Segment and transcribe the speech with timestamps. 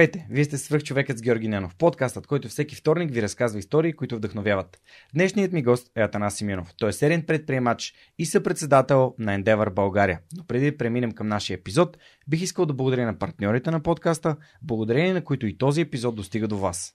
[0.00, 0.26] Здравейте!
[0.30, 4.16] Вие сте свърх човекът с Георги Ненов, подкастът, който всеки вторник ви разказва истории, които
[4.16, 4.80] вдъхновяват.
[5.14, 6.74] Днешният ми гост е Атанас Симеонов.
[6.78, 10.20] Той е серен предприемач и съпредседател на Endeavor България.
[10.36, 11.98] Но преди да преминем към нашия епизод,
[12.28, 16.48] бих искал да благодаря на партньорите на подкаста, благодарение на които и този епизод достига
[16.48, 16.94] до вас.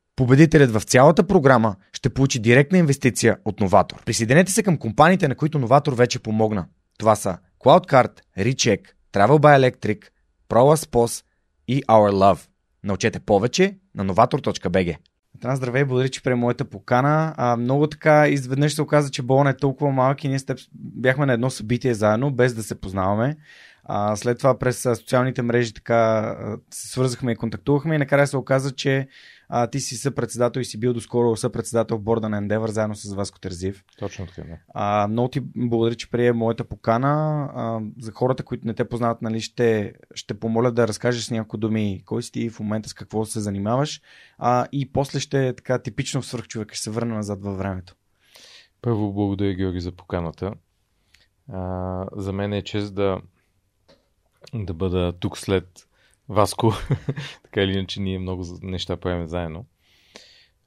[0.15, 4.03] Победителят в цялата програма ще получи директна инвестиция от Новатор.
[4.05, 6.65] Присъединете се към компаниите, на които Новатор вече помогна.
[6.97, 8.81] Това са CloudCard, Recheck,
[9.13, 10.05] Travel by Electric,
[10.49, 11.23] ProLaspos
[11.67, 12.47] и Our Love.
[12.83, 14.97] Научете повече на novator.bg.
[15.41, 17.33] Трана, здравей, благодаря, че прие моята покана.
[17.37, 21.25] А, много така, изведнъж се оказа, че Болон е толкова малък и ние сте, бяхме
[21.25, 23.37] на едно събитие заедно, без да се познаваме.
[23.83, 26.35] А, след това през социалните мрежи така
[26.73, 29.07] се свързахме и контактувахме и накрая се оказа, че
[29.53, 33.13] а, ти си съпредседател и си бил доскоро съпредседател в борда на Endeavor заедно с
[33.13, 33.83] Васко Терзив.
[33.99, 34.57] Точно така, да.
[34.73, 37.09] А, много ти благодаря, че прие моята покана.
[37.55, 41.57] А, за хората, които не те познават, нали, ще, ще помоля да разкажеш с няколко
[41.57, 44.01] думи кой си ти в момента, с какво се занимаваш.
[44.37, 47.95] А, и после ще така типично в свърхчовек, ще се върна назад във времето.
[48.81, 50.53] Първо благодаря, Георги, за поканата.
[51.53, 53.21] А, за мен е чест да,
[54.53, 55.87] да бъда тук след
[56.31, 56.73] Васко.
[57.43, 59.65] така или иначе ние много неща правим заедно.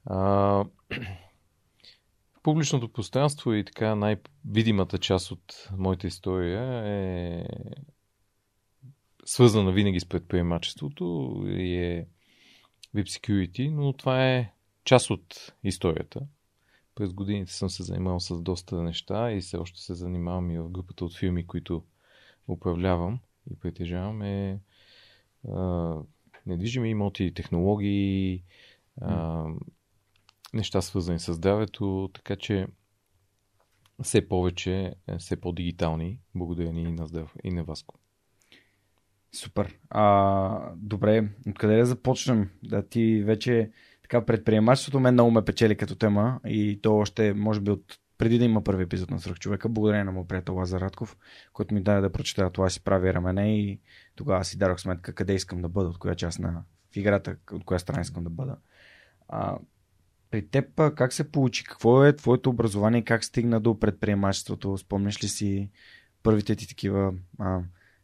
[0.05, 0.65] А,
[2.43, 7.45] публичното пространство и така най-видимата част от моята история е
[9.25, 12.07] свързана винаги с предприемачеството и е
[12.95, 14.51] Web Security, но това е
[14.83, 16.21] част от историята.
[16.95, 20.69] През годините съм се занимавал с доста неща и все още се занимавам и в
[20.69, 21.83] групата от фирми, които
[22.47, 23.19] управлявам
[23.51, 24.21] и притежавам.
[24.21, 24.59] Е
[26.45, 28.43] недвижими имоти, технологии,
[29.01, 29.45] а,
[30.53, 32.67] неща свързани с здравето, така че
[34.03, 37.95] все повече, все по-дигитални, благодарение и на Здрав и на Васко.
[39.31, 39.79] Супер.
[39.89, 42.49] А, добре, откъде да започнем?
[42.63, 47.61] Да ти вече така предприемачеството мен много ме печели като тема и то още може
[47.61, 51.17] би от преди да има първи епизод на Свръхчовека, благодарение на моят приятел Лазар Радков,
[51.53, 53.79] който ми даде да прочета това си прави рамене и
[54.15, 57.63] тогава си дадох сметка къде искам да бъда, от коя част на в играта, от
[57.63, 58.57] коя страна искам да бъда.
[59.27, 59.57] А,
[60.31, 61.63] при теб как се получи?
[61.63, 64.77] Какво е твоето образование как стигна до предприемачеството?
[64.77, 65.69] Спомняш ли си
[66.23, 67.59] първите ти такива а,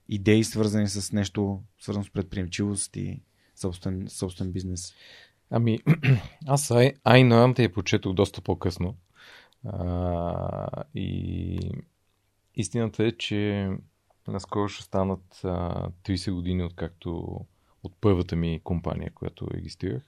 [0.09, 3.21] идеи, свързани с нещо, свързано с предприемчивост и
[3.55, 4.93] собствен, собствен бизнес?
[5.49, 5.79] Ами,
[6.47, 8.95] аз Ай, Ай те я почетох доста по-късно.
[10.95, 11.59] И
[12.55, 13.69] истината е, че
[14.27, 17.39] наскоро ще станат а, 30 години откакто
[17.83, 20.03] от първата ми компания, която регистрирах.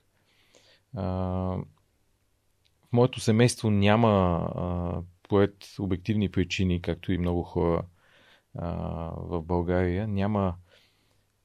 [0.96, 4.10] А, в моето семейство няма
[4.56, 7.84] а, поет обективни причини, както и много хора
[8.56, 10.56] в България, няма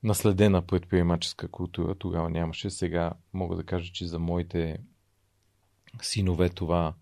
[0.02, 1.94] наследена предприемаческа култура.
[1.94, 2.70] Тогава нямаше.
[2.70, 4.78] Сега мога да кажа, че за моите
[6.02, 6.94] синове това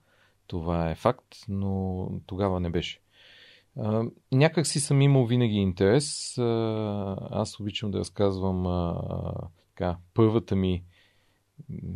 [0.46, 3.00] това е факт, но тогава не беше.
[4.32, 6.38] Някак си съм имал винаги интерес.
[7.31, 8.64] Аз обичам да разказвам
[9.69, 10.84] така, първата ми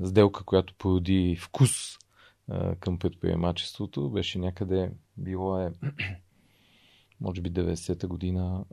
[0.05, 1.70] сделка, която породи вкус
[2.81, 5.73] към предприемачеството, беше някъде, било е,
[7.20, 8.64] може би 90-та година.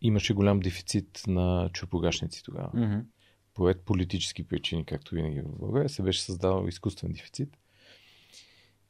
[0.00, 2.70] Имаше голям дефицит на чупогашници тогава.
[2.70, 3.04] Mm-hmm
[3.54, 7.58] поред политически причини, както винаги в България, се беше създавал изкуствен дефицит.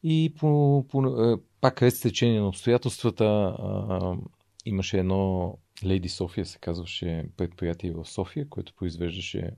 [0.03, 4.17] И по, по, е, пак след течение на обстоятелствата а,
[4.65, 9.51] имаше едно Лейди София, се казваше предприятие в София, което произвеждаше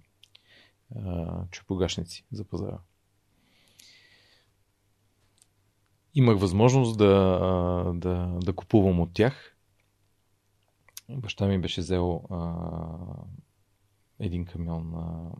[1.51, 2.79] чупогашници за пазара.
[6.15, 9.55] имах възможност да, да, да купувам от тях.
[11.09, 12.53] Баща ми беше взел а,
[14.19, 15.31] един камион а,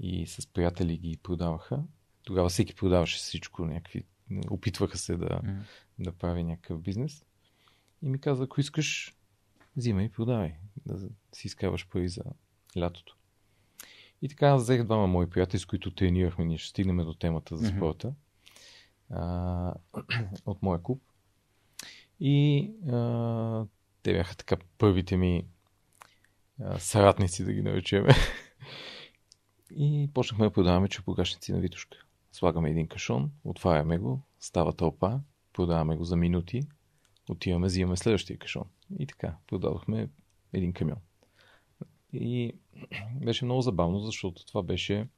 [0.00, 1.82] и с приятели ги продаваха.
[2.24, 4.04] Тогава всеки продаваше всичко, някакви,
[4.50, 5.62] опитваха се да, mm.
[5.98, 7.24] да прави някакъв бизнес.
[8.02, 9.16] И ми каза, ако искаш,
[9.76, 10.54] взимай и продавай,
[10.86, 10.98] да
[11.32, 12.22] си изкарваш пари за
[12.78, 13.16] лятото.
[14.22, 16.44] И така взех двама мои приятели, с които тренирахме.
[16.44, 18.14] Ние ще стигнем до темата за спорта.
[19.10, 19.74] А,
[20.46, 21.02] от моя клуб.
[22.20, 23.66] И а,
[24.02, 25.44] те бяха така първите ми
[26.78, 28.06] съратници, да ги наречем.
[29.70, 31.98] и почнахме да продаваме чупогашници на Витушка.
[32.32, 35.20] Слагаме един кашон, отваряме го, става тълпа,
[35.52, 36.62] продаваме го за минути,
[37.30, 38.64] отиваме, взимаме следващия кашон.
[38.98, 40.08] И така, продадохме
[40.52, 40.98] един камион.
[42.12, 42.52] И
[43.24, 45.08] беше много забавно, защото това беше.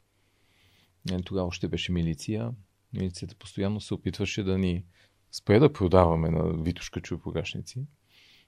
[1.10, 2.52] Нали, тогава още беше милиция.
[2.92, 4.84] Милицията постоянно се опитваше да ни
[5.32, 7.86] спре да продаваме на Витушка чуйпогашници.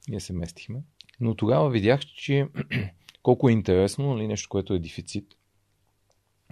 [0.09, 0.83] Ние се местихме.
[1.21, 2.49] Но тогава видях, че
[3.23, 5.37] колко е интересно, нали, нещо, което е дефицит.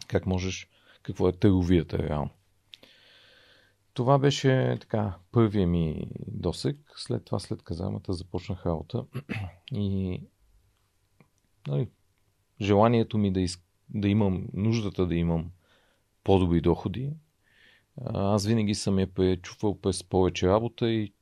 [0.06, 0.68] Как можеш,
[1.02, 2.30] какво е търговията реално.
[3.94, 6.76] Това беше така първия ми досек.
[6.96, 9.04] След това, след казармата, започнах работа.
[9.72, 10.20] И
[11.68, 11.88] нали,
[12.60, 15.50] желанието ми да, из, да имам, нуждата да имам
[16.24, 17.12] по-добри доходи,
[18.06, 21.12] аз винаги съм я пречупвал през повече работа и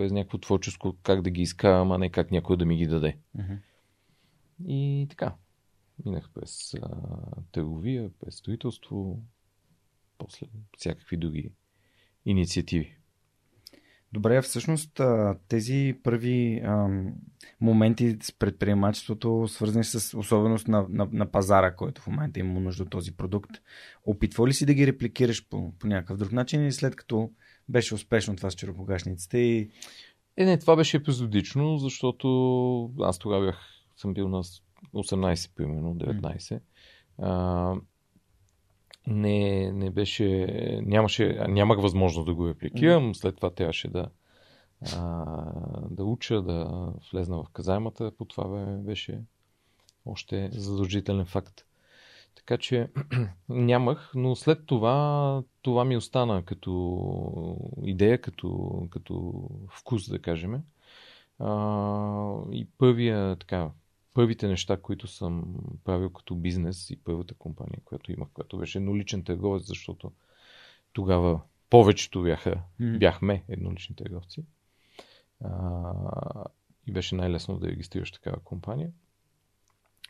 [0.00, 3.16] през някакво творческо как да ги изкарам, а не как някой да ми ги даде.
[3.38, 3.58] Uh-huh.
[4.66, 5.34] И така.
[6.04, 6.88] Минах през а,
[7.52, 9.22] търговия, през строителство,
[10.18, 11.52] после всякакви други
[12.26, 12.96] инициативи.
[14.12, 15.00] Добре, всъщност
[15.48, 17.14] тези първи ам,
[17.60, 22.82] моменти с предприемачеството, свързани с особеност на, на, на пазара, който в момента има нужда
[22.82, 23.50] от този продукт,
[24.04, 27.30] опитва ли си да ги репликираш по, по някакъв друг начин или след като
[27.70, 29.70] беше успешно това с черепогашниците и...
[30.36, 33.60] Е, не, това беше епизодично, защото аз тогава бях,
[33.96, 34.42] съм бил на
[34.94, 36.38] 18, примерно, 19.
[36.38, 36.60] Mm.
[37.18, 37.74] А,
[39.06, 40.46] не, не беше,
[40.82, 43.14] нямаше, нямах възможност да го репликирам.
[43.14, 44.08] След това трябваше да,
[44.96, 45.24] а,
[45.90, 48.12] да уча, да влезна в казаймата.
[48.18, 49.20] По това беше
[50.06, 51.64] още задължителен факт.
[52.34, 52.90] Така че
[53.48, 60.62] нямах, но след това това ми остана като идея, като, като вкус, да кажем.
[61.38, 63.70] А, и първия така,
[64.14, 65.54] първите неща, които съм
[65.84, 70.12] правил като бизнес и първата компания, която имах, която беше едноличен търговец, защото
[70.92, 71.40] тогава
[71.70, 72.98] повечето бяха, mm.
[72.98, 74.44] бяхме еднолични търговци.
[75.44, 75.92] А,
[76.86, 78.90] и беше най-лесно да регистрираш такава компания.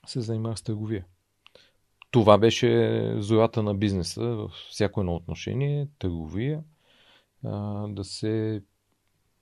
[0.07, 1.05] Се занимавах с търговия.
[2.11, 6.65] Това беше зората на бизнеса във всяко едно отношение, търговия,
[7.89, 8.63] да се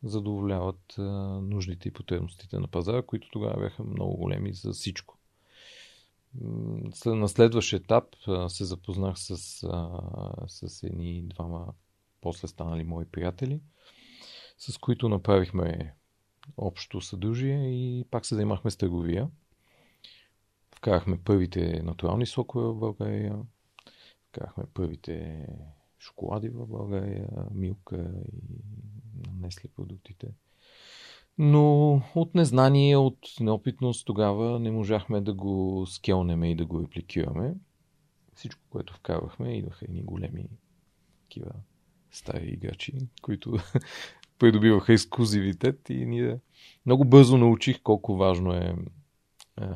[0.02, 0.94] задоволяват
[1.42, 5.18] нуждите и потребностите на пазара, които тогава бяха много големи за всичко.
[7.06, 8.04] На следващ етап
[8.48, 9.36] се запознах с,
[10.46, 11.66] с едни двама
[12.20, 13.60] после станали мои приятели,
[14.58, 15.94] с които направихме
[16.56, 19.28] общо съдружие и пак се занимахме с търговия.
[20.78, 23.38] Вкарахме първите натурални сокове в България,
[24.28, 25.46] вкарахме първите
[25.98, 28.58] шоколади в България, милка и
[29.40, 30.28] Несли продуктите.
[31.38, 37.54] Но от незнание, от неопитност тогава не можахме да го скелнеме и да го репликираме.
[38.34, 40.48] Всичко, което вкарвахме, идваха едни големи
[41.22, 41.50] такива
[42.10, 43.56] стари играчи, които
[44.38, 46.38] придобиваха ексклюзивитет и ние
[46.86, 48.76] много бързо научих колко важно е
[49.56, 49.68] а,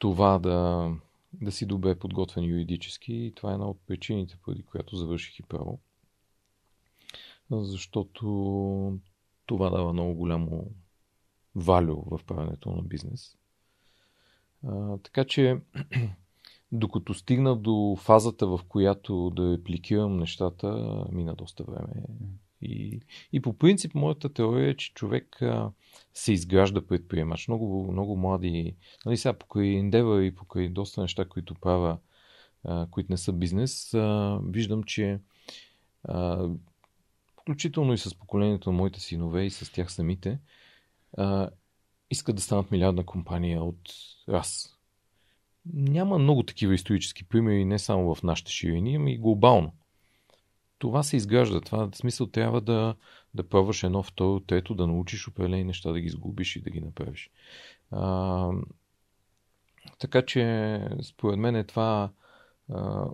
[0.00, 0.90] това да,
[1.32, 5.42] да си добре подготвен юридически и това е една от причините, поради която завърших и
[5.42, 5.80] право
[7.50, 8.98] защото
[9.46, 10.70] това дава много голямо
[11.54, 13.36] валю в правенето на бизнес.
[14.66, 15.60] А, така че,
[16.72, 21.92] докато стигна до фазата, в която да репликирам нещата, мина доста време.
[22.62, 23.00] И,
[23.32, 25.70] и по принцип, моята теория е, че човек а,
[26.14, 27.48] се изгражда предприемач.
[27.48, 28.76] Много, много млади,
[29.06, 31.98] нали сега покрай Endeavor и покрай доста неща, които правя,
[32.64, 35.20] а, които не са бизнес, а, виждам, че
[36.04, 36.48] а,
[37.40, 40.38] включително и с поколението на моите синове и с тях самите,
[41.16, 41.50] а,
[42.10, 43.80] искат да станат милиардна компания от
[44.28, 44.76] раз.
[45.72, 49.72] Няма много такива исторически примери, не само в нашите ширини, ами и глобално.
[50.80, 51.60] Това се изгражда.
[51.60, 52.94] Това в смисъл трябва да,
[53.34, 56.80] да пробваш едно, второ, трето, да научиш определени неща, да ги сгубиш и да ги
[56.80, 57.30] направиш.
[57.90, 58.50] А,
[59.98, 62.10] така че, според мен е това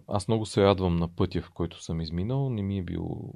[0.08, 2.50] аз много се радвам на пътя, в който съм изминал.
[2.50, 3.32] Не ми е бил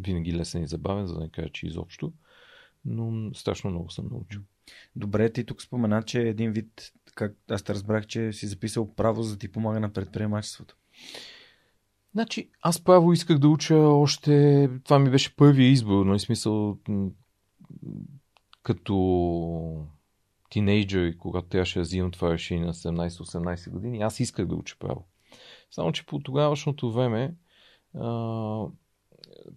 [0.00, 2.12] винаги лесен и забавен, за да не кажа, че изобщо.
[2.84, 4.40] Но страшно много съм научил.
[4.96, 9.22] Добре, ти тук спомена, че един вид, как аз те разбрах, че си записал право,
[9.22, 10.76] за да ти помага на предприемачеството.
[12.12, 14.68] Значи, аз право исках да уча още...
[14.84, 16.78] Това ми беше първия избор, но е смисъл
[18.62, 19.86] като
[20.50, 24.76] тинейджър и когато трябваше да взимам това решение на 17-18 години, аз исках да уча
[24.78, 25.06] право.
[25.70, 27.34] Само, че по тогавашното време
[27.94, 28.64] а,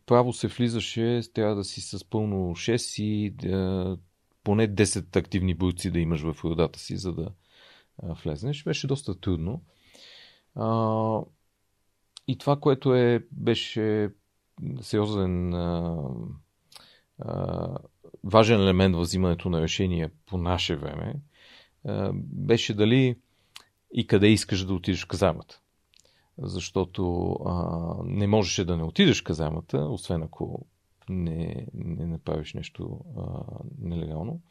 [0.06, 3.98] право се влизаше, трябва да си с пълно 6 и да,
[4.44, 7.32] поне 10 активни бойци да имаш в родата си, за да
[8.04, 8.64] а, влезнеш.
[8.64, 9.62] Беше доста трудно.
[10.56, 11.20] А,
[12.28, 14.10] и това, което е, беше
[14.82, 15.98] сериозен а,
[17.20, 17.78] а,
[18.24, 21.16] важен елемент в взимането на решения по наше време,
[21.86, 23.16] а, беше дали
[23.94, 25.60] и къде искаш да отидеш в казармата.
[26.38, 30.66] Защото а, не можеше да не отидеш в казармата, освен ако
[31.10, 33.24] не, не направиш нещо а,
[33.80, 34.42] нелегално.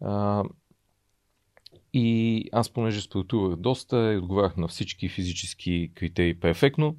[0.00, 0.44] А,
[1.98, 6.96] и аз, понеже спортувах доста и отговарях на всички физически критерии перфектно,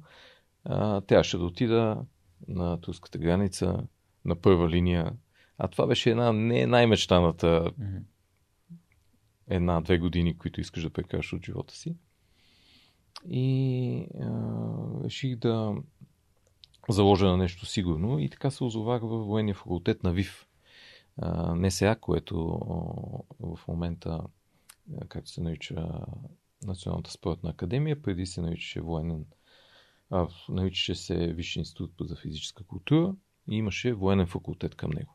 [0.64, 2.04] а, трябваше да отида
[2.48, 3.86] на турската граница,
[4.24, 5.12] на първа линия.
[5.58, 7.70] А това беше една не най-мечтаната
[9.48, 11.96] една-две години, които искаш да прекараш от живота си.
[13.28, 15.74] И а, реших да
[16.88, 20.44] заложа на нещо сигурно и така се озовах в военния факултет на ВИФ.
[21.54, 22.48] НСА, което
[23.40, 24.20] а, в момента
[25.08, 25.88] както се нарича
[26.64, 29.26] Националната спортна академия, преди се наричаше военен,
[30.10, 33.14] а, наричаше се Висши институт за физическа култура
[33.50, 35.14] и имаше военен факултет към него.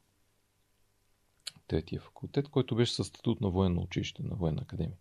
[1.68, 4.98] Третия факултет, който беше със статут на военно училище, на военна академия.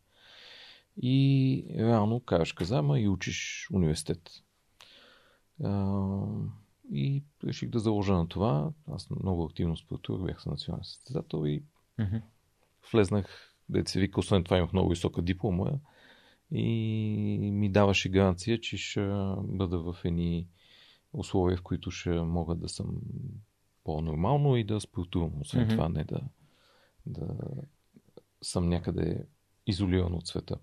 [1.02, 4.30] И реално караш казама и учиш университет.
[5.64, 6.26] А,
[6.92, 8.72] и реших да заложа на това.
[8.90, 11.64] Аз много активно спортувах, бях съм национален състезател и
[11.98, 12.22] mm-hmm.
[12.92, 15.70] влезнах да се вика, освен това имах много висока диплома
[16.50, 19.00] и ми даваше гаранция, че ще
[19.42, 20.46] бъда в едни
[21.12, 22.96] условия, в които ще мога да съм
[23.84, 25.40] по-нормално и да спортувам.
[25.40, 25.70] Освен mm-hmm.
[25.70, 26.20] това, не да,
[27.06, 27.36] да
[28.42, 29.26] съм някъде
[29.66, 30.58] изолиран от света.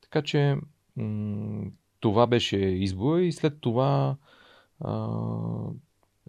[0.00, 0.56] Така че
[0.96, 1.70] м-
[2.00, 4.16] това беше избор и след това
[4.80, 5.08] а,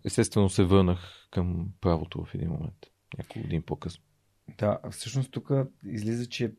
[0.03, 2.86] естествено се върнах към правото в един момент,
[3.17, 4.03] няколко години по-късно.
[4.57, 5.51] Да, всъщност тук
[5.85, 6.51] излиза, че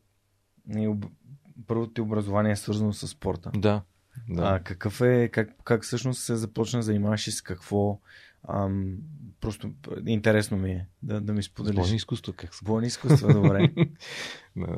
[1.67, 3.51] първото ти образование е свързано с спорта.
[3.57, 3.83] Да.
[4.29, 4.43] да.
[4.43, 8.01] А какъв е, как, как всъщност се започна да занимаваш и с какво?
[8.49, 8.97] Ам,
[9.41, 9.73] просто
[10.07, 11.77] интересно ми е да, да ми споделиш.
[11.77, 13.73] Бойни изкуство, как се Бойни изкуство, добре.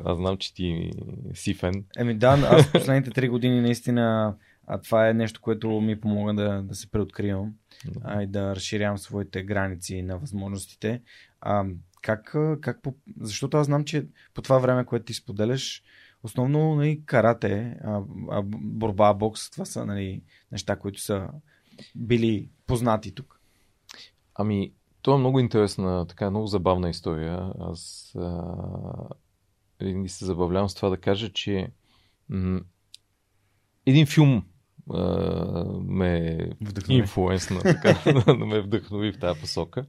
[0.05, 0.91] аз знам, че ти
[1.33, 1.85] си фен.
[1.97, 4.35] Еми да, аз последните три години наистина
[4.67, 7.53] а това е нещо, което ми помога да, да се преоткривам
[8.03, 11.01] а, и да разширявам своите граници на възможностите.
[11.41, 11.65] А,
[12.07, 12.95] как, как по...
[13.21, 15.83] Защото аз знам, че по това време, което ти споделяш,
[16.23, 20.21] основно нали, карате, а, а, борба, бокс, това са нали,
[20.51, 21.27] неща, които са
[21.95, 23.39] били познати тук.
[24.35, 24.71] Ами,
[25.01, 27.51] това е много интересна, така много забавна история.
[27.59, 28.43] Аз а,
[29.79, 31.71] винаги се забавлявам с това да кажа, че
[32.29, 32.61] м-
[33.85, 34.45] един филм
[34.93, 35.03] а,
[35.83, 36.39] ме
[36.89, 39.85] инфлуенсна, така, да ме вдъхнови в тази посока.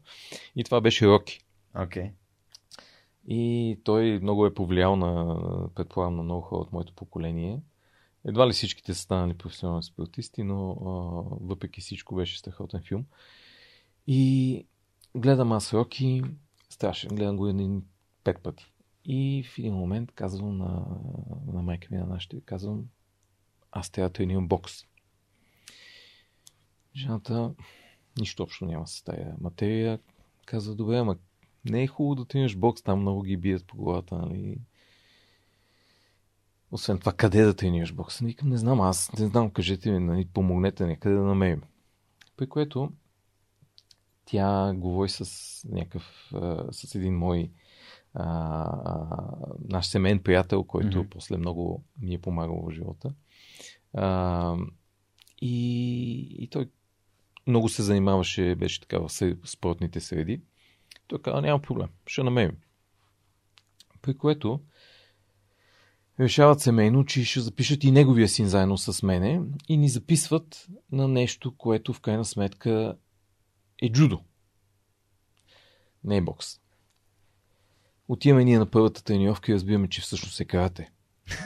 [0.56, 1.40] И това беше Роки.
[1.78, 2.12] Okay.
[3.28, 5.38] И той много е повлиял на,
[5.74, 7.62] предполагам, на много хора от моето поколение.
[8.24, 10.84] Едва ли всичките са станали професионални спортисти, но а,
[11.40, 13.06] въпреки всичко беше страхотен филм.
[14.06, 14.66] И
[15.16, 16.22] гледам аз Роки,
[16.70, 17.84] страшен, гледам го един
[18.24, 18.72] пет пъти.
[19.04, 20.86] И в един момент казвам на,
[21.52, 22.84] на майка ми, на нашите, казвам,
[23.72, 24.72] аз трябва да тренирам бокс.
[26.96, 27.54] Жената
[28.20, 29.98] нищо общо няма с тая материя.
[30.46, 31.16] Казва, добре, ама
[31.64, 34.58] не е хубаво да тренираш бокс, там много ги бият по главата, нали?
[36.70, 38.20] Освен това, къде да тренираш бокс?
[38.20, 41.62] Никам не знам, аз не знам, кажете ми, нали, помогнете някъде да намерим.
[42.36, 42.92] При което
[44.24, 46.32] тя говори с някакъв,
[46.70, 47.50] с един мой
[48.14, 48.24] а,
[48.84, 49.26] а,
[49.68, 51.08] наш семейен приятел, който mm-hmm.
[51.08, 53.12] после много ми е помагал в живота.
[53.94, 54.56] А,
[55.40, 56.70] и, и той
[57.46, 59.08] много се занимаваше, беше така в
[59.44, 60.40] спортните среди.
[61.08, 62.56] Той каза, няма проблем, ще намерим.
[64.02, 64.60] При което
[66.20, 71.08] решават семейно, че ще запишат и неговия син заедно с мене и ни записват на
[71.08, 72.96] нещо, което в крайна сметка
[73.82, 74.20] е джудо.
[76.04, 76.60] Не е бокс.
[78.08, 80.90] Отиваме ние на първата тренировка и разбираме, че всъщност е карате.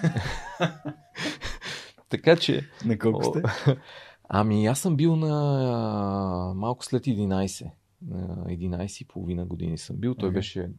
[2.08, 2.68] така че...
[2.84, 3.42] На колко сте?
[4.28, 7.70] Ами аз съм бил на малко след 11.
[8.06, 10.14] На 11 и половина години съм бил.
[10.14, 10.34] Той Мгм.
[10.34, 10.70] беше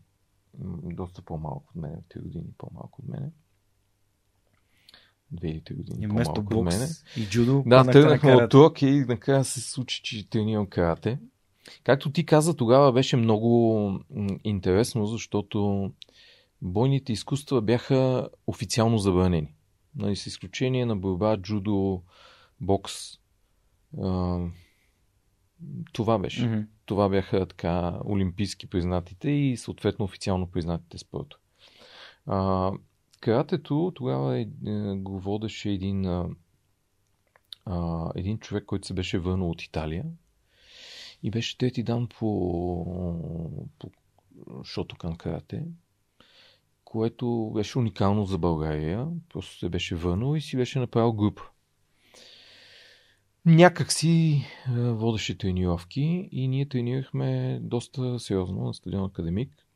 [0.83, 1.97] доста по-малко от мене.
[2.09, 3.31] 3 години по-малко от мене.
[5.31, 6.85] Две или три години И вместо по-малко от мене.
[6.85, 11.19] бокс и джудо, Да, тръгнахме от тук и накрая се случи, че тренирам карате.
[11.83, 13.99] Както ти каза, тогава беше много
[14.43, 15.91] интересно, защото
[16.61, 19.53] бойните изкуства бяха официално забранени.
[19.95, 22.01] Нали, с изключение на борба, джудо,
[22.61, 22.93] бокс.
[24.01, 24.39] А,
[25.93, 26.45] това беше.
[26.47, 26.61] Мгм.
[26.85, 31.37] Това бяха така олимпийски признатите и съответно официално признатите спорта.
[32.25, 32.71] А,
[33.19, 34.47] каратето тогава е, е,
[34.95, 36.29] го водеше един, а,
[37.65, 40.05] а, един човек, който се беше върнал от Италия
[41.23, 43.89] и беше трети дан по, по
[44.63, 45.65] Шотокан карате,
[46.83, 49.07] което беше уникално за България.
[49.29, 51.52] Просто се беше върнал и си беше направил група.
[53.45, 59.67] Някак си е, водеше тренировки и ние тренирахме доста сериозно на стадион Академик.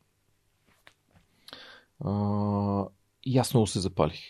[2.00, 2.86] А,
[3.24, 4.20] и аз се запалих.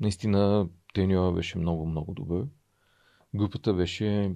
[0.00, 2.46] Наистина треньора беше много, много добър.
[3.34, 4.34] Групата беше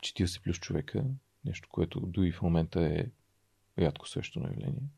[0.00, 1.04] 40 плюс човека,
[1.44, 3.06] нещо, което дори в момента е
[3.78, 4.88] рядко срещано явление.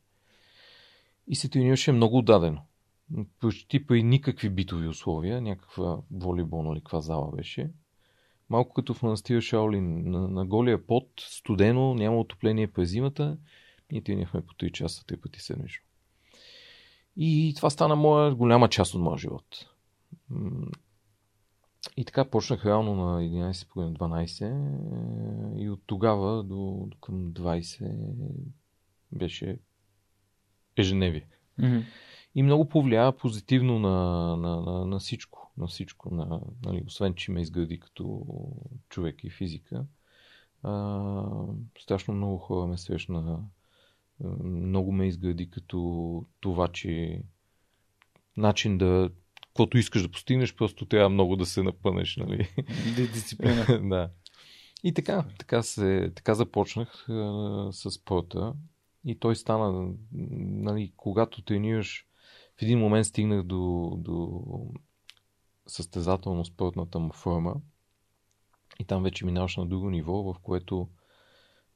[1.27, 2.63] И се тренираше много отдадено.
[3.41, 7.71] Почти при никакви битови условия, някаква волейболна или каква зала беше.
[8.53, 13.37] Малко като в манастира Шаолин, на, на голия пот, студено, няма отопление през зимата,
[13.93, 15.85] ние тренирахме по 3 часа, 3 пъти седмично.
[17.17, 19.45] И това стана моя голяма част от моя живот.
[21.97, 27.33] И така почнах реално на 11 по 12 е, и от тогава до, до към
[27.33, 28.15] 20
[29.13, 29.59] беше
[30.77, 31.27] ежедневие.
[31.59, 31.79] Мгм.
[32.35, 35.42] И много повлия позитивно на, на, на, на всичко.
[35.59, 36.15] На всичко.
[36.15, 38.27] На, нали, освен, че ме изгради като
[38.89, 39.85] човек и физика.
[40.63, 41.25] А,
[41.79, 43.45] страшно много хора ме срещна.
[44.45, 47.23] Много ме изгради като това, че
[48.37, 49.11] начин да
[49.53, 52.49] каквото искаш да постигнеш, просто трябва много да се напънеш, нали?
[52.97, 53.65] Ди- Дисциплина.
[53.89, 54.11] да.
[54.85, 58.55] И така, така, се, така започнах а, с спорта.
[59.05, 62.07] И той стана, нали, когато тренираш,
[62.59, 64.43] в един момент стигнах до, до
[65.67, 67.55] състезателно спортната му форма.
[68.79, 70.89] И там вече минаваш на друго ниво, в което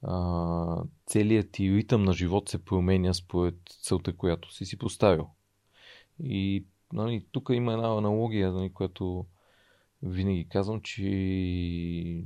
[0.01, 5.27] а, целият ти ритъм на живот се променя според целта, която си си поставил.
[6.19, 9.25] И нали, тук има една аналогия, нали, която
[10.03, 11.01] винаги казвам, че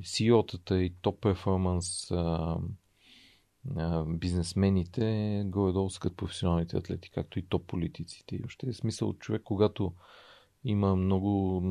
[0.04, 2.12] CEO-тата и топ перформанс
[4.08, 8.36] бизнесмените горе-долу са като професионалните атлети, както и топ политиците.
[8.36, 9.94] И още е смисъл човек, когато
[10.64, 11.64] има много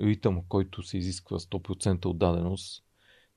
[0.00, 2.84] ритъм, който се изисква 100% отдаденост,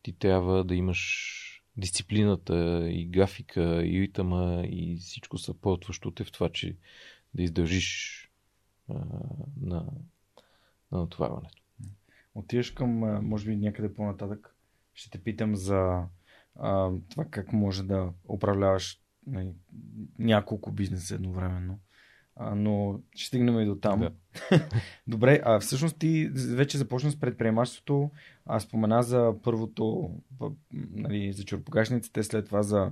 [0.02, 1.44] ти трябва да имаш
[1.78, 6.76] дисциплината и графика и ритъма и всичко съпортващо те в това, че
[7.34, 8.22] да издържиш
[8.90, 8.94] а,
[9.62, 9.86] на,
[10.92, 11.64] на натоварването.
[12.36, 12.90] Отиваш към,
[13.28, 14.56] може би някъде по-нататък,
[14.94, 16.04] ще те питам за
[16.56, 19.54] а, това как може да управляваш нали,
[20.20, 21.80] няколко бизнеса едновременно.
[22.40, 24.00] А, но ще стигнем и до там.
[24.00, 24.12] Да.
[25.08, 28.12] Добре, а всъщност ти вече започна с предприемачеството,
[28.46, 30.12] а спомена за първото,
[30.92, 32.92] нали, за чурпогашниците, след това за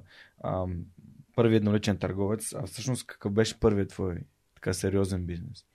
[1.36, 2.54] първият едноличен търговец.
[2.54, 4.18] А всъщност какъв беше първият твой
[4.56, 5.66] така сериозен бизнес?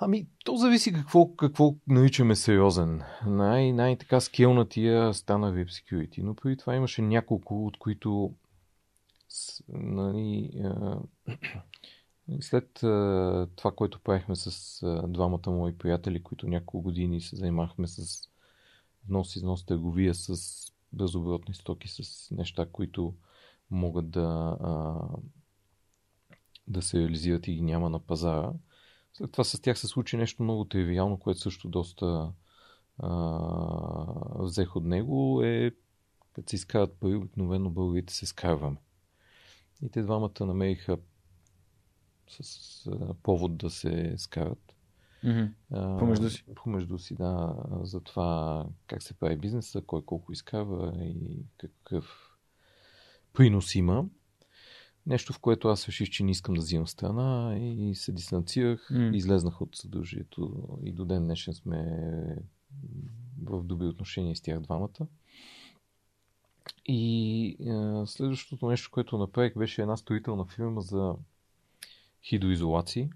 [0.00, 3.02] Ами, то зависи какво, какво наричаме сериозен.
[3.26, 8.34] Най- най-така скелнатия стана Web Security, но преди това имаше няколко, от които
[9.28, 10.98] с, нали, а,
[12.40, 12.70] след
[13.56, 18.28] това, което правихме с двамата мои приятели, които няколко години се занимахме с
[19.08, 20.36] внос, износ, търговия с
[20.92, 23.14] безоборотни стоки, с неща, които
[23.70, 24.56] могат да,
[26.68, 28.52] да се реализират и ги няма на пазара.
[29.12, 32.32] След това с тях се случи нещо много тривиално, което също доста
[32.98, 33.10] а,
[34.38, 35.70] взех от него, е
[36.32, 38.76] като се изкарат пари, обикновено българите се скарваме.
[39.82, 40.98] И те двамата намериха
[42.28, 44.74] с а, повод да се скарат.
[45.72, 46.44] А, Помежду си.
[46.54, 52.36] Помежду си, да, за това как се прави бизнеса, кой колко изкарва и какъв
[53.32, 54.06] принос има.
[55.06, 59.10] Нещо, в което аз реших, че не искам да взимам страна и се дистанцирах, М.
[59.16, 62.06] излезнах от съдружието и до ден днешен сме
[63.42, 65.06] в добри отношения с тях двамата.
[66.86, 71.14] И е, следващото нещо, което направих, беше една строителна фирма за
[72.24, 73.10] хидроизолации.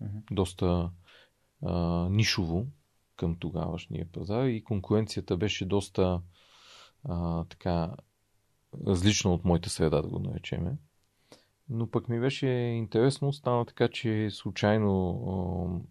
[0.00, 0.18] Мгм.
[0.30, 0.90] Доста
[1.62, 2.66] а, нишово
[3.16, 6.20] към тогавашния пазар и конкуренцията беше доста
[7.04, 7.94] а, така
[8.86, 10.76] различна от моята среда, да го наречеме.
[11.68, 15.84] Но пък ми беше интересно, стана така, че случайно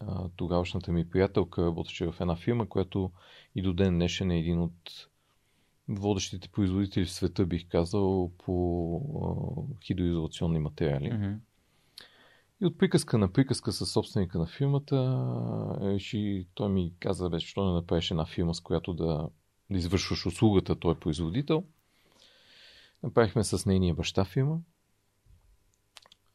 [0.00, 3.12] а, тогавашната ми приятелка работеше в една фирма, която
[3.54, 5.08] и до ден днешен е един от
[5.88, 11.10] водещите производители в света, бих казал, по а, хидроизолационни материали.
[11.10, 11.36] Mm-hmm.
[12.60, 14.96] И от приказка на приказка с собственика на фирмата,
[15.80, 19.28] реши, той ми каза, бе, що не направиш една фирма, с която да,
[19.70, 21.64] да извършваш услугата, той е производител.
[23.02, 24.60] Направихме с нейния баща фирма.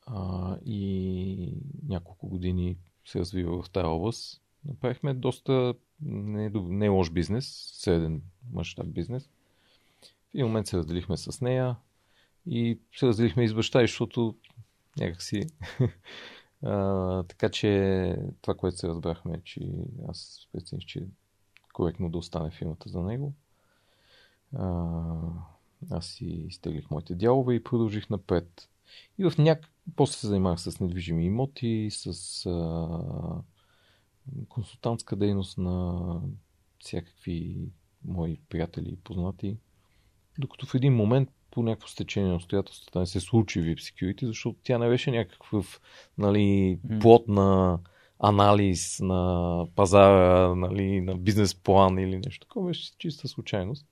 [0.06, 1.54] А, и
[1.88, 4.42] няколко години се развива в тази област.
[4.66, 9.30] Направихме доста не, не лош бизнес, среден мащаб бизнес.
[10.32, 11.76] В един момент се разделихме с нея
[12.46, 14.36] и се разделихме и с баща, защото
[14.98, 15.41] някакси.
[16.63, 19.62] а, така че това, което се разбрахме, че
[20.08, 21.08] аз прецених, че е
[21.74, 23.34] коректно да остане фирмата за него.
[24.58, 24.86] А,
[25.89, 28.70] аз си изтеглих моите дялове и продължих напред.
[29.17, 29.67] И в няк...
[29.96, 33.41] После се занимавах с недвижими имоти, с а...
[34.50, 36.22] консултантска дейност на
[36.80, 37.70] всякакви
[38.06, 39.58] мои приятели и познати.
[40.38, 44.60] Докато в един момент по някакво стечение на обстоятелствата не се случи VIP Security, защото
[44.63, 45.82] тя не беше някакъв
[46.17, 47.80] нали, плод на
[48.20, 52.67] анализ на пазара, нали, на бизнес план или нещо такова.
[52.67, 53.86] Беше чиста случайност,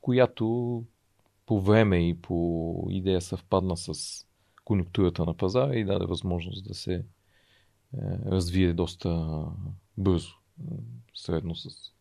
[0.00, 0.84] която
[1.46, 4.24] по време и по идея съвпадна с
[4.64, 7.02] конъюнктурата на пазара и даде възможност да се е,
[8.26, 9.44] развие доста
[9.98, 10.34] бързо,
[11.14, 11.92] средно с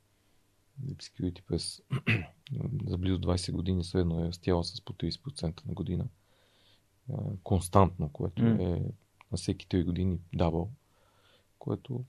[0.85, 1.81] Security през
[2.87, 6.05] за близо 20 години средно е растяла с по 30% на година.
[7.43, 8.77] Константно, което mm.
[8.77, 8.91] е
[9.31, 10.69] на всеки 3 години дабъл,
[11.59, 12.03] което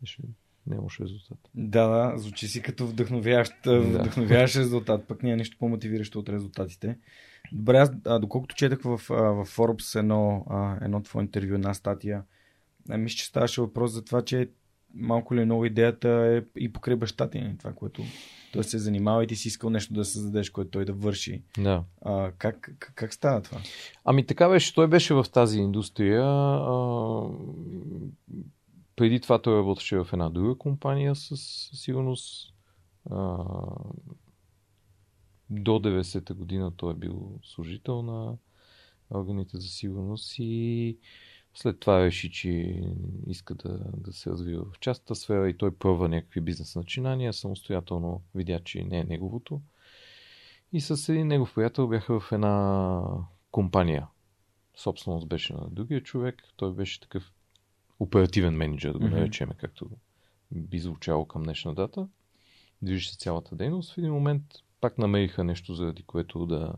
[0.00, 0.22] беше
[0.66, 1.38] не лош резултат.
[1.54, 6.98] Да, да, звучи си като вдъхновяващ, вдъхновяващ резултат, пък няма нищо по-мотивиращо от резултатите.
[7.52, 12.22] Добре, аз, а, доколкото четах в, в Forbes едно, а, едно твое интервю, една статия,
[12.90, 14.50] а, мисля, че ставаше въпрос за това, че
[14.94, 18.02] малко ли много идеята е и покрай баща ти, това, което
[18.52, 21.42] той се занимава и ти си искал нещо да създадеш, което той да върши.
[21.58, 21.84] Да.
[22.02, 23.60] А, как, как, как стана това?
[24.04, 26.24] Ами така беше, той беше в тази индустрия.
[26.24, 27.28] А,
[28.96, 32.54] преди това той работеше в една друга компания със сигурност.
[33.10, 33.36] А,
[35.50, 38.36] до 90-та година той е бил служител на
[39.10, 40.98] органите за сигурност и
[41.54, 42.82] след това реши, че
[43.26, 48.22] иска да, да се развива в частната сфера и той пробва някакви бизнес начинания, самостоятелно
[48.34, 49.60] видя, че не е неговото.
[50.72, 53.02] И с един негов приятел бяха в една
[53.50, 54.06] компания.
[54.76, 56.42] Собственост беше на другия човек.
[56.56, 57.32] Той беше такъв
[58.00, 59.56] оперативен менеджер, да го наречем, mm-hmm.
[59.56, 59.90] както
[60.52, 62.08] би звучало към днешна дата.
[62.82, 63.94] Движи се цялата дейност.
[63.94, 64.42] В един момент
[64.80, 66.74] пак намериха нещо, заради което да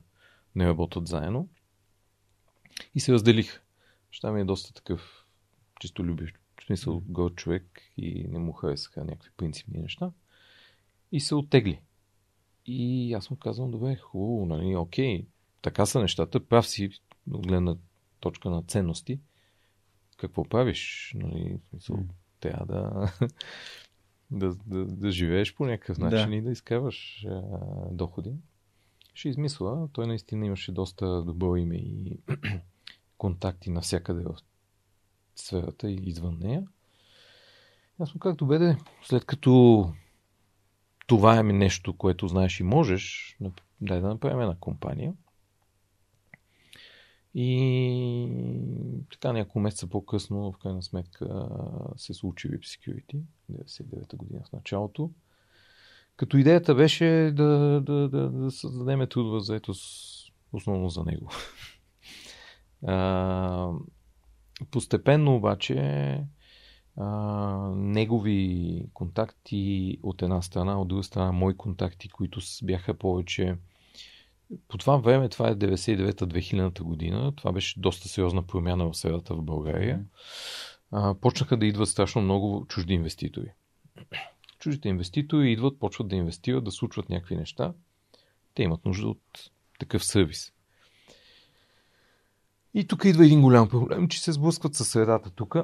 [0.56, 1.48] не работят заедно.
[2.94, 3.60] И се разделиха.
[4.14, 5.27] Баща ми е доста такъв
[5.81, 10.12] чисто любещ, в смисъл гол човек и не му харесаха някакви принципни неща.
[11.12, 11.81] И се оттегли.
[12.66, 15.27] И аз му казвам, добре, хубаво, нали, окей,
[15.62, 16.90] така са нещата, прав си
[17.31, 17.77] от гледна
[18.20, 19.20] точка на ценности.
[20.16, 21.12] Какво правиш?
[21.16, 22.09] Нали, в смисъл, mm.
[22.40, 23.12] трябва да,
[24.31, 26.37] да, да, да живееш по някакъв начин да.
[26.37, 27.40] и да изкарваш а,
[27.90, 28.33] доходи.
[29.14, 29.88] Ще измисля.
[29.92, 32.18] Той наистина имаше доста добро име и
[33.18, 34.37] контакти навсякъде в
[35.37, 36.66] сферата и извън нея.
[37.98, 39.92] Му както беде, след като
[41.07, 43.37] това е нещо, което знаеш и можеш,
[43.81, 45.14] дай да направим една компания.
[47.35, 48.29] И
[49.11, 51.48] така няколко месеца по-късно, в крайна сметка,
[51.96, 53.20] се случи VIP Security,
[53.53, 55.11] 99-та година в началото.
[56.16, 61.31] Като идеята беше да, да, да, да създадем трудова заетост основно за него.
[64.70, 66.20] Постепенно обаче
[66.96, 67.06] а,
[67.76, 73.56] негови контакти от една страна, от друга страна мои контакти, които бяха повече
[74.68, 79.42] по това време, това е 99-2000 година, това беше доста сериозна промяна в средата в
[79.42, 80.04] България.
[80.90, 83.52] А, почнаха да идват страшно много чужди инвеститори.
[84.58, 87.72] Чуждите инвеститори идват, почват да инвестират, да случват някакви неща.
[88.54, 90.53] Те имат нужда от такъв сервис.
[92.74, 95.56] И тук идва един голям проблем, че се сблъскват със средата тук,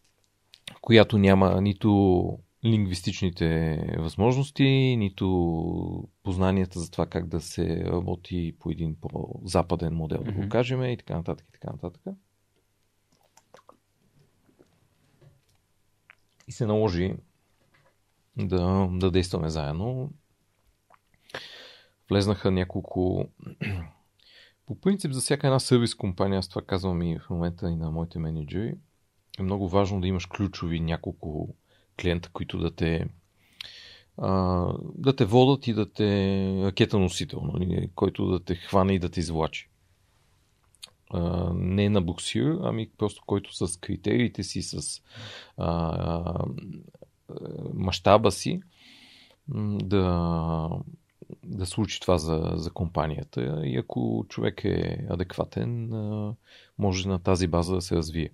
[0.80, 8.96] която няма нито лингвистичните възможности, нито познанията за това как да се работи по един
[9.00, 10.34] по-западен модел, mm-hmm.
[10.34, 12.02] да го кажем, и така нататък, и така нататък.
[16.48, 17.14] И се наложи
[18.36, 20.10] да, да действаме заедно.
[22.10, 23.28] Влезнаха няколко...
[24.68, 27.90] По принцип за всяка една сервис компания, аз това казвам и в момента и на
[27.90, 28.74] моите менеджери,
[29.38, 31.54] е много важно да имаш ключови няколко
[32.00, 33.06] клиента, които да те
[34.94, 39.08] да те водат и да те ракета носител, нали, който да те хване и да
[39.08, 39.68] те извлачи.
[41.10, 45.02] А, не на буксир, ами просто който с критериите си, с
[45.56, 46.44] а,
[47.74, 48.60] мащаба си
[49.82, 50.70] да,
[51.44, 55.88] да случи това за, за компанията и ако човек е адекватен,
[56.78, 58.30] може на тази база да се развие.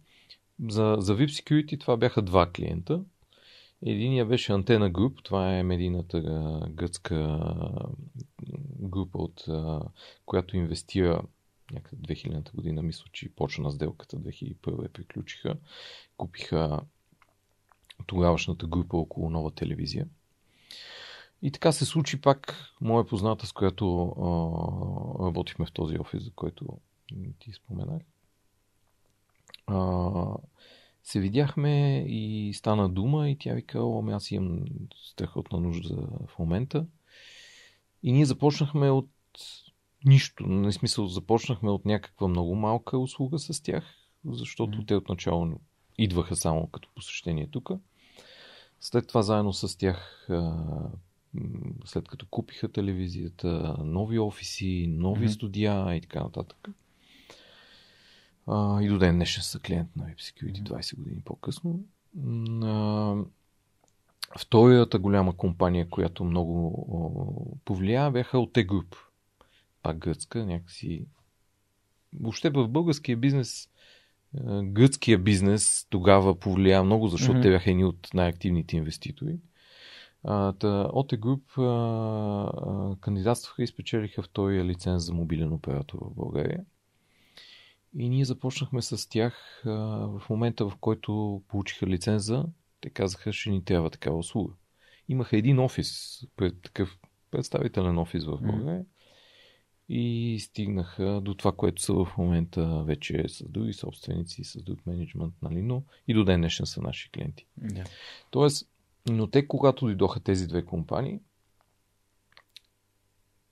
[0.69, 3.01] За, за VIP Security това бяха два клиента.
[3.83, 6.21] Единия беше Антена Груп, това е медийната
[6.71, 7.41] гръцка
[8.81, 9.45] група, от
[10.27, 11.23] която инвестира
[11.73, 15.57] някъде 2000-та година, мисля, че почна сделката, 2001 приключиха.
[16.17, 16.81] Купиха
[18.07, 20.07] тогавашната група около нова телевизия.
[21.45, 26.31] И така се случи пак моя позната, с която а, работихме в този офис, за
[26.31, 26.67] който
[27.39, 28.03] ти споменах.
[29.67, 30.11] А,
[31.03, 34.65] се видяхме и стана дума и тя вика, ами аз имам
[35.05, 36.87] страхотна нужда в момента.
[38.03, 39.11] И ние започнахме от
[40.05, 40.47] нищо.
[40.47, 43.85] Не смисъл, започнахме от някаква много малка услуга с тях,
[44.25, 44.87] защото mm.
[44.89, 45.61] те отначало
[45.99, 47.71] идваха само като посещение тук.
[48.81, 50.29] След това заедно с тях,
[51.85, 55.35] след като купиха телевизията, нови офиси, нови mm-hmm.
[55.35, 56.69] студия и така нататък.
[58.83, 61.85] И до ден днешен са клиент на WebSecurity 20 години по-късно.
[64.39, 68.97] Втората голяма компания, която много повлия, бяха от Group.
[69.83, 71.07] Пак гръцка, някакси.
[72.21, 73.69] Въобще в българския бизнес
[74.63, 77.43] гръцкия бизнес тогава повлия много, защото mm-hmm.
[77.43, 79.37] те бяха едни от най-активните инвеститори.
[80.25, 81.43] Оте Груп
[83.01, 86.65] кандидатстваха и спечелиха втория лиценз за мобилен оператор в България.
[87.99, 89.71] И ние започнахме с тях а,
[90.19, 92.45] в момента, в който получиха лиценза.
[92.81, 94.53] Те казаха, че ни трябва такава услуга.
[95.09, 96.99] Имаха един офис, пред, такъв
[97.31, 98.83] представителен офис в България.
[98.83, 98.95] Mm
[99.89, 105.35] и стигнаха до това, което са в момента вече с други собственици, с друг менеджмент,
[105.43, 107.47] нали, но и до ден днешен са наши клиенти.
[107.63, 107.89] Yeah.
[108.31, 108.69] Тоест,
[109.09, 111.21] но те, когато дойдоха тези две компании,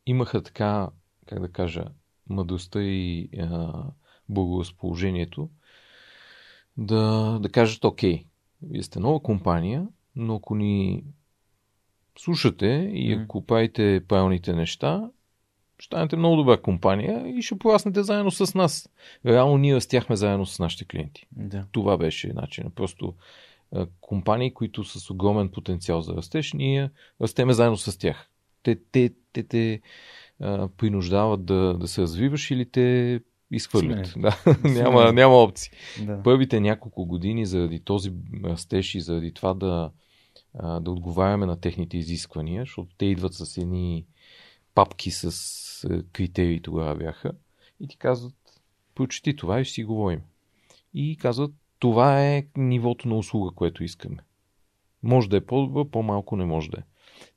[0.07, 0.91] имаха така,
[1.27, 1.85] как да кажа,
[2.29, 3.85] мъдростта и а,
[4.29, 5.51] благоразположението
[6.77, 8.25] да, да кажат, окей,
[8.62, 11.05] вие сте нова компания, но ако ни
[12.19, 15.11] слушате и ако правите правилните неща,
[15.83, 18.88] станете много добра компания и ще пораснете заедно с нас.
[19.27, 21.27] Реално ние растяхме заедно с нашите клиенти.
[21.33, 21.67] Да.
[21.73, 22.71] Това беше начин.
[22.71, 23.15] Просто
[24.01, 28.29] компании, които с огромен потенциал за растеж, ние растеме заедно с тях.
[28.63, 29.81] Те те, те, те
[30.41, 34.15] а, принуждават да, да се развиваш или те изхвърлят.
[34.17, 35.71] Да, няма, няма опции.
[36.03, 36.23] Да.
[36.23, 38.13] Първите няколко години заради този
[38.45, 39.91] растеж и заради това да,
[40.81, 44.07] да отговаряме на техните изисквания, защото те идват с едни
[44.75, 47.33] папки с критерии тогава бяха
[47.81, 48.35] и ти казват,
[48.95, 50.21] прочети това и ще си говорим.
[50.95, 54.16] И казват, това е нивото на услуга, което искаме.
[55.03, 56.83] Може да е по-добро, по-малко не може да е.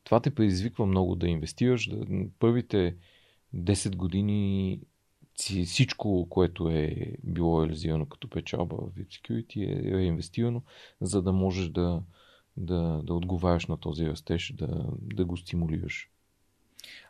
[0.03, 1.89] Това те предизвиква много да инвестираш.
[1.89, 2.05] Да,
[2.39, 2.95] първите
[3.55, 4.79] 10 години
[5.65, 10.63] всичко, което е било реализирано като печалба в VIP Security е реинвестирано,
[11.01, 12.01] за да можеш да,
[12.58, 16.10] да, да отговаряш на този растеж, да, да го стимулираш.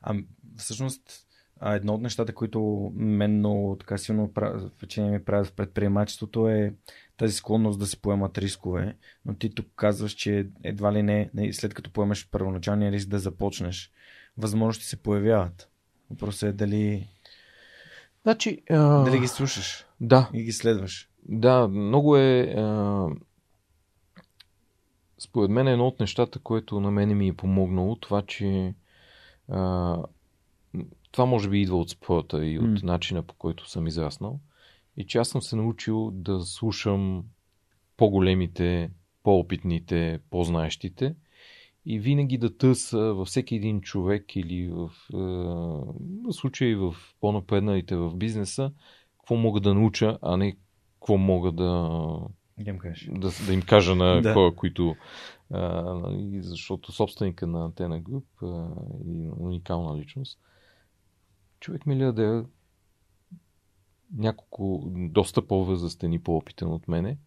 [0.01, 0.15] А
[0.57, 1.27] всъщност
[1.61, 4.31] едно от нещата, които мен много така силно
[4.75, 6.73] впечатление ми правят в предприемачеството е
[7.17, 11.73] тази склонност да се поемат рискове, но ти тук казваш, че едва ли не, след
[11.73, 13.91] като поемаш първоначалния риск да започнеш,
[14.37, 15.69] възможности се появяват.
[16.09, 17.07] Въпросът е дали
[18.23, 19.03] Значи, а...
[19.03, 19.85] Дали ги слушаш?
[20.01, 20.29] Да.
[20.33, 21.09] И ги следваш?
[21.29, 22.53] Да, много е...
[22.57, 23.07] А...
[25.17, 28.73] Според мен е едно от нещата, което на мене ми е помогнало, това, че
[29.49, 29.97] а...
[31.15, 32.83] това може би идва от спорта и от mm.
[32.83, 34.39] начина по който съм израснал.
[34.97, 37.23] И че аз съм се научил да слушам
[37.97, 38.91] по-големите,
[39.23, 41.15] по-опитните, по-знаещите
[41.85, 45.17] и винаги да търса във всеки един човек или в, е,
[46.27, 48.71] в случай в по-напредналите в бизнеса,
[49.19, 50.57] какво мога да науча, а не
[50.93, 51.89] какво мога да,
[52.57, 54.33] да, им, да, да им кажа на да.
[54.33, 54.95] хора, които.
[55.51, 60.39] А, нали, защото собственика на Антена Груп е уникална личност.
[61.59, 62.45] Човек милиардер,
[64.13, 67.17] няколко доста по-възрастен и по-опитен от мене.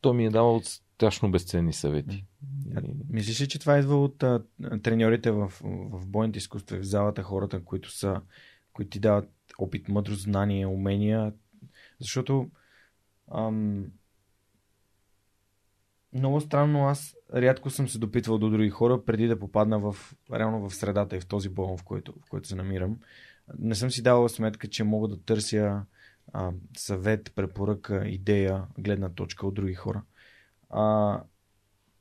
[0.00, 2.24] Той ми е давал страшно безценни съвети.
[3.08, 4.42] Мислиш ли, че това идва от а,
[4.82, 8.20] треньорите в, в бойните изкуства, в залата, хората, които са,
[8.72, 11.32] които ти дават опит, мъдрост, знание, умения?
[12.00, 12.50] Защото
[13.34, 13.86] ам,
[16.16, 19.96] много странно, аз рядко съм се допитвал до други хора, преди да попадна в,
[20.32, 22.98] реално в средата и в този болон, в който, в който се намирам.
[23.58, 25.82] Не съм си давал сметка, че мога да търся
[26.32, 30.02] а, съвет, препоръка, идея, гледна точка от други хора.
[30.70, 31.20] А,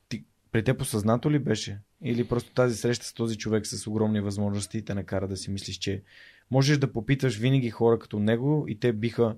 [0.10, 1.80] ти, при те посъзнато ли беше?
[2.01, 5.78] Или просто тази среща с този човек с огромни възможности те накара да си мислиш,
[5.78, 6.04] че
[6.51, 9.36] можеш да попиташ винаги хора като него и те биха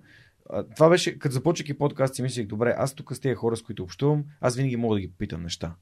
[0.76, 3.62] това беше, като започвах и подкаст, си мислих, добре, аз тук с тези хора, с
[3.62, 5.76] които общувам, аз винаги мога да ги питам неща.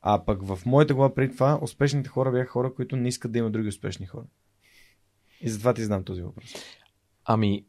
[0.00, 3.38] А пък в моята глава преди това, успешните хора бяха хора, които не искат да
[3.38, 4.24] имат други успешни хора.
[5.40, 6.54] И затова ти знам този въпрос.
[7.24, 7.64] Ами,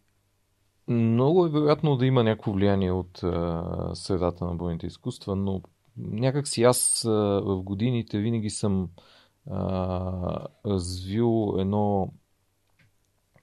[0.88, 5.62] много е вероятно да има някакво влияние от а, средата на бойните изкуства, но
[5.98, 7.10] някак си аз а,
[7.46, 8.90] в годините винаги съм
[9.52, 12.14] а, развил едно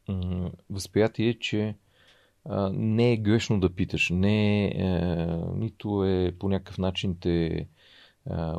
[0.08, 1.76] м- възприятие, че
[2.72, 5.26] не е грешно да питаш, не е,
[5.56, 7.68] нито е по някакъв начин те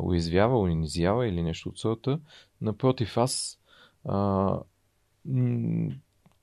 [0.01, 2.19] уязвява, унизява или нещо от сорта.
[2.61, 3.59] Напротив, аз
[4.05, 4.59] а,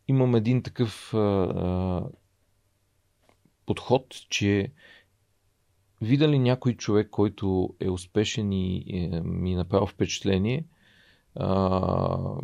[0.08, 2.04] имам един такъв а,
[3.66, 4.72] подход, че
[6.00, 10.64] видя ли някой човек, който е успешен и е, ми е направил впечатление,
[11.34, 12.36] а,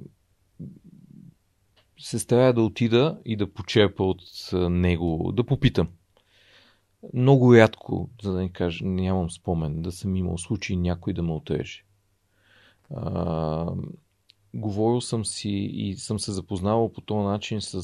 [1.99, 4.23] се старая да отида и да почерпа от
[4.71, 5.89] него, да попитам.
[7.15, 11.33] Много рядко, за да не кажа, нямам спомен, да съм имал случай някой да ме
[11.33, 11.85] отреже.
[12.95, 13.73] А,
[14.55, 17.83] говорил съм си и съм се запознавал по този начин с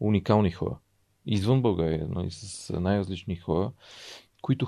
[0.00, 0.78] уникални хора.
[1.26, 3.72] Извън България, нали, с най-различни хора,
[4.42, 4.66] които,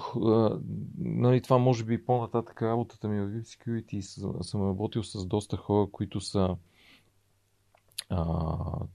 [0.99, 4.01] нали, това може би по-нататък работата ми в Security,
[4.43, 6.57] съм работил с доста хора, които са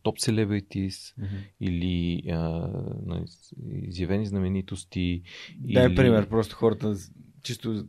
[0.04, 1.52] топ селебритис mm-hmm.
[1.60, 2.70] или а,
[3.72, 5.22] изявени знаменитости.
[5.58, 5.96] Дай или...
[5.96, 6.96] пример, просто хората
[7.44, 7.86] чисто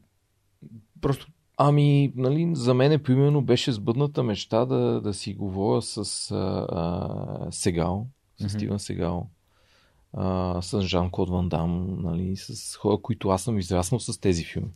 [1.01, 1.27] просто
[1.61, 7.53] Ами, нали, за мен примерно беше сбъдната мечта да, да си говоря с а, а,
[7.53, 8.49] Сегал, с mm-hmm.
[8.49, 9.31] Стивен Сегал,
[10.13, 14.73] а, с Жан-Клод Ван Дам, нали, с хора, които аз съм израснал с тези филми.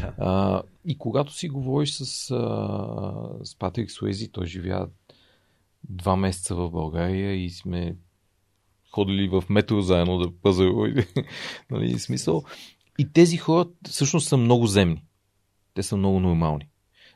[0.00, 0.14] Да.
[0.18, 4.88] А, и когато си говориш с, а, с Патрик Суези, той живя
[5.88, 7.96] два месеца в България и сме
[8.90, 11.06] ходили в метро заедно да пазаруваме.
[11.70, 12.44] нали, смисъл.
[12.98, 15.04] И тези хора всъщност са много земни.
[15.74, 16.68] Те са много нормални.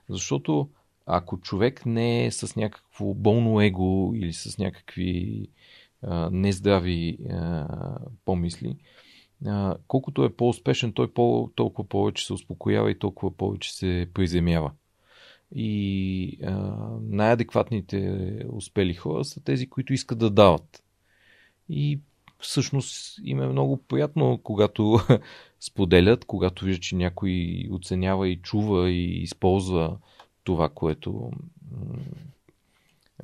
[0.09, 0.69] Защото
[1.07, 5.49] ако човек не е с някакво болно его или с някакви
[6.03, 7.67] а, нездрави а,
[8.25, 8.77] помисли,
[9.47, 14.73] а, колкото е по-успешен, той по- толкова повече се успокоява и толкова повече се приземява.
[15.55, 16.39] И
[17.03, 20.83] най-адекватните успели хора са тези, които искат да дават.
[21.69, 22.01] И
[22.39, 24.99] всъщност им е много приятно, когато
[25.61, 29.97] споделят, когато виждат, че някой оценява и чува и използва
[30.45, 31.31] това, което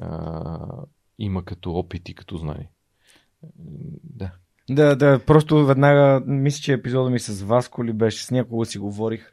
[0.01, 0.59] а,
[1.19, 2.69] има като опит и като знание.
[4.05, 4.31] Да.
[4.71, 8.79] Да, да, просто веднага, мисля, че епизода ми с Васко ли беше, с някого си
[8.79, 9.33] говорих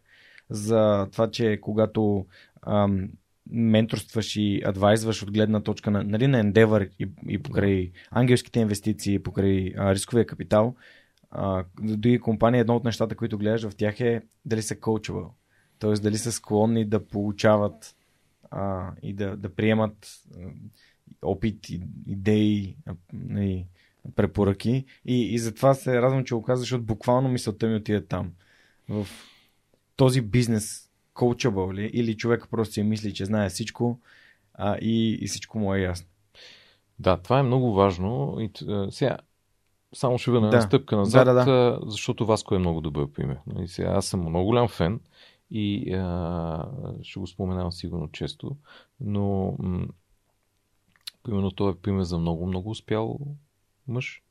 [0.49, 2.25] за това, че когато
[2.61, 3.09] ам,
[3.49, 9.19] менторстваш и адвайзваш от гледна точка на, нали, на Endeavor и, и покрай ангелските инвестиции,
[9.19, 10.75] покрай а, рисковия капитал,
[11.31, 15.29] а, дори компания, едно от нещата, които гледаш в тях е дали са coachable.
[15.79, 17.95] Тоест дали са склонни да получават
[18.51, 20.21] а, и да, да приемат
[21.21, 21.69] опит,
[22.07, 22.95] идеи, а,
[23.41, 23.65] и
[24.15, 24.85] препоръки.
[25.05, 28.31] И, и затова се радвам, че го казваш, защото буквално мисълта ми отиде там.
[28.89, 29.07] В
[29.95, 30.86] този бизнес
[31.17, 33.99] coachable ли, или човек просто си мисли, че знае всичко
[34.53, 36.07] а, и, и всичко му е ясно.
[36.99, 38.37] Да, това е много важно.
[38.39, 38.51] И,
[38.91, 39.17] сега,
[39.93, 40.61] само ще върна да.
[40.61, 41.79] стъпка назад, да, да, да.
[41.85, 43.37] защото Васко е много добър пример.
[43.51, 44.99] И нали, сега, аз съм много голям фен
[45.51, 46.65] и а,
[47.03, 48.55] ще го споменавам сигурно често,
[48.99, 49.87] но м-
[51.23, 53.19] примерно той е пример за много, много успял
[53.87, 54.23] мъж,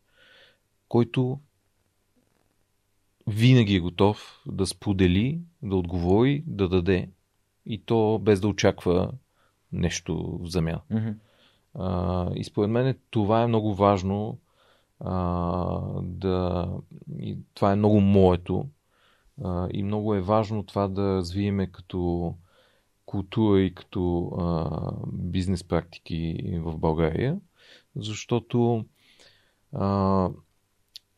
[0.89, 1.41] който
[3.27, 7.09] винаги е готов да сподели, да отговори, да даде.
[7.67, 9.11] И то без да очаква
[9.73, 10.81] нещо в замяна.
[10.93, 11.15] Mm-hmm.
[11.75, 14.39] А, и според мен това е много важно.
[15.01, 15.21] А,
[16.03, 16.69] да,
[17.19, 18.69] и това е много моето.
[19.45, 22.35] А, и много е важно това да развиеме като
[23.07, 24.71] култура и като а,
[25.13, 27.39] бизнес практики в България,
[27.97, 28.85] защото
[29.73, 30.29] а,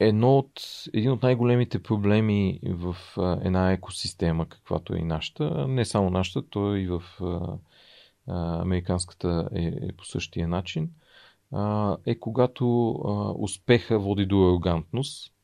[0.01, 5.85] едно от, един от най-големите проблеми в а, една екосистема, каквато е и нашата, не
[5.85, 7.59] само нашата, то и в а,
[8.27, 10.91] а, американската е, е по същия начин,
[11.53, 15.35] а, е когато а, успеха води до арогантност,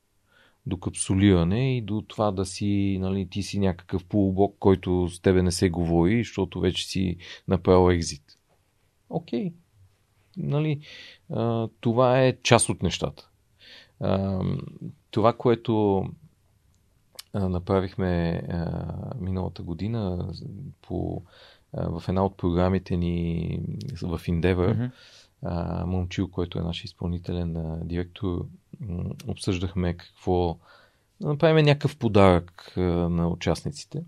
[0.67, 5.43] до капсулиране и до това да си, нали, ти си някакъв полубок, който с тебе
[5.43, 7.17] не се говори, защото вече си
[7.49, 8.23] направил екзит.
[9.11, 9.51] Окей.
[9.51, 9.53] Okay.
[10.37, 10.81] Нали,
[11.31, 13.31] а, това е част от нещата.
[14.05, 14.43] А,
[15.11, 16.05] това, което
[17.35, 18.85] направихме а,
[19.21, 20.29] миналата година
[20.83, 21.23] по,
[21.73, 23.61] а, в една от програмите ни
[24.03, 24.91] в Endeavor, mm-hmm
[25.87, 28.47] Момчил, който е наш изпълнителен а, директор,
[29.27, 30.59] обсъждахме какво
[31.21, 34.05] да направим някакъв подарък а, на участниците.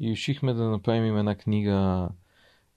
[0.00, 2.08] И решихме да направим една книга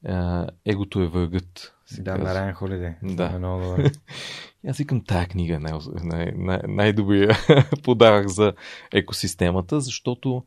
[0.05, 1.73] а, Егото е въргът.
[1.99, 2.97] Да, на Райан Холиде.
[3.03, 3.25] Да.
[3.25, 3.91] Е много добре.
[4.67, 5.73] Аз викам, тая книга е най-
[6.03, 7.37] най- най- най-добрия
[7.83, 8.53] подарък за
[8.93, 10.43] екосистемата, защото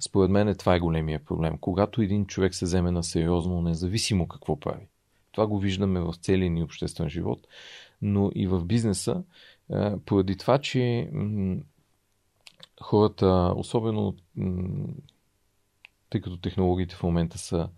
[0.00, 1.58] според мен това е големия проблем.
[1.58, 4.86] Когато един човек се вземе на сериозно, независимо какво прави,
[5.32, 7.46] това го виждаме в целия ни обществен живот,
[8.02, 9.22] но и в бизнеса,
[10.06, 11.10] поради това, че
[12.82, 14.14] хората, особено
[16.10, 17.68] тъй като технологиите в момента са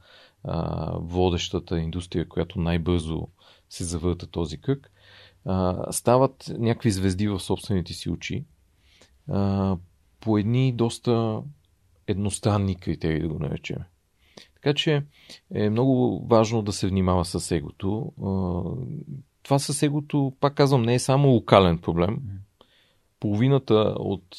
[0.95, 3.29] водещата индустрия, която най-бързо
[3.69, 4.93] се завърта този кръг,
[5.91, 8.45] стават някакви звезди в собствените си очи
[10.21, 11.43] по едни доста
[12.07, 13.79] едностранни критерии, да го наречем.
[14.55, 15.05] Така че
[15.55, 18.13] е много важно да се внимава с егото.
[19.43, 22.19] Това с егото, пак казвам, не е само локален проблем.
[23.21, 24.37] Половината от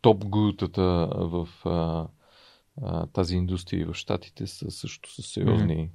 [0.00, 1.48] топ групата в
[2.82, 5.90] а, тази индустрия в Штатите са също с сериозни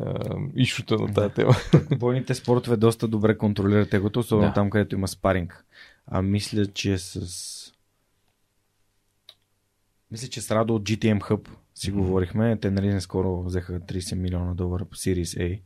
[0.00, 0.52] mm-hmm.
[0.56, 1.54] ишута на тази тема.
[1.98, 4.54] Бойните спортове доста добре контролират егото, особено да.
[4.54, 5.64] там, където има спаринг.
[6.06, 7.72] А мисля, че с
[10.10, 11.94] мисля, че с Радо от GTM Hub си mm-hmm.
[11.94, 12.56] говорихме.
[12.56, 15.60] Те нали скоро взеха 30 милиона долара по Series A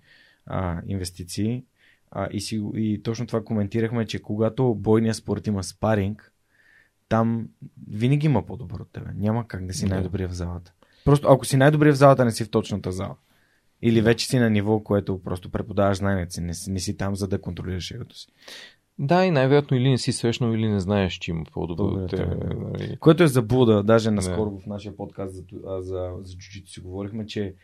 [0.47, 1.64] а, инвестиции.
[2.11, 6.32] А, и, си, и точно това коментирахме, че когато бойния спорт има спаринг,
[7.09, 7.49] там
[7.91, 9.11] винаги има по-добър от тебе.
[9.15, 10.73] Няма как да си най-добрия в залата.
[11.05, 13.17] Просто ако си най-добрия в залата, не си в точната зала.
[13.83, 16.41] Или вече си на ниво, което просто преподаваш знанието си.
[16.41, 18.29] Не, не си там, за да контролираш егото си.
[18.99, 22.37] Да, и най-вероятно или не си срещнал, или не знаеш, че има по-добро от тебе.
[22.37, 22.97] Нали?
[23.01, 23.83] Което е заблуда.
[23.83, 24.61] Даже наскоро не.
[24.61, 25.43] в нашия подкаст за,
[25.81, 27.55] за, за джуджито си говорихме, че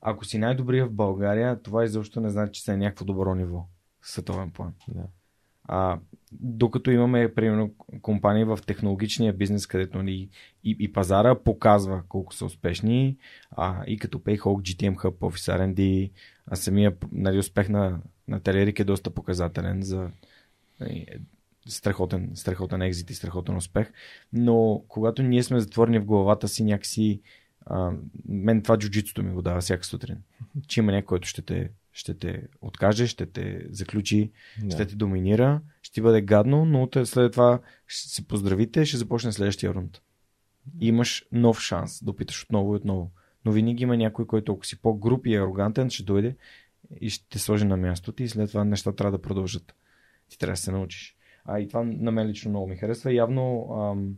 [0.00, 3.66] ако си най-добрия в България, това изобщо не значи, че си на някакво добро ниво.
[4.02, 4.72] Световен план.
[4.88, 5.02] Да.
[5.64, 5.98] А,
[6.32, 10.28] докато имаме, примерно, компании в технологичния бизнес, където ни
[10.64, 13.16] и, и пазара показва колко са успешни,
[13.50, 16.10] а, и като Payhawk, GTM Hub, Office R&D,
[16.46, 20.10] а самия нали, успех на, на Телерик е доста показателен за
[20.80, 21.06] Нали,
[21.68, 23.92] страхотен, страхотен екзит и страхотен успех.
[24.32, 27.20] Но когато ние сме затворени в главата си някакси
[27.66, 27.92] а,
[28.28, 30.16] мен това джуджитото ми го дава всяка сутрин.
[30.68, 34.30] Че има някой, който ще те, ще те откаже, ще те заключи,
[34.62, 34.70] да.
[34.70, 39.32] ще те доминира, ще ти бъде гадно, но след това ще се поздравите, ще започне
[39.32, 40.00] следващия рунд.
[40.80, 43.10] И имаш нов шанс да опиташ отново и отново.
[43.44, 46.36] Но винаги има някой, който ако си по-груп и арогантен, ще дойде
[47.00, 49.74] и ще те сложи на мястото и след това неща трябва да продължат
[50.28, 51.16] ти трябва да се научиш.
[51.44, 53.14] А и това на мен лично много ми харесва.
[53.14, 54.16] Явно ам,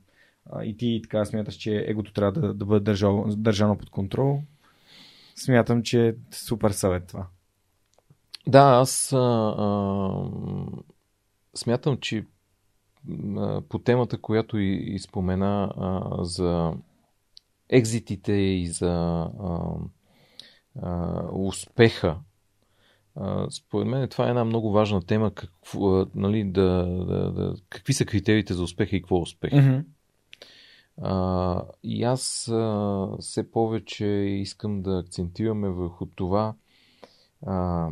[0.50, 4.42] а, и ти така смяташ, че егото трябва да, да бъде държал, държано под контрол.
[5.36, 7.26] Смятам, че е супер съвет това.
[8.48, 10.30] Да, аз а, а,
[11.54, 12.26] смятам, че
[13.36, 16.72] а, по темата, която и, и спомена а, за
[17.68, 18.90] екзитите и за
[19.40, 19.74] а,
[20.82, 22.18] а, успеха
[23.50, 25.30] според мен това е една много важна тема.
[25.30, 29.52] Какво, нали, да, да, да, какви са критериите за успеха и какво е успех?
[29.52, 29.84] Mm-hmm.
[31.02, 34.06] А, и аз а, все повече
[34.40, 36.54] искам да акцентираме върху това
[37.46, 37.88] а,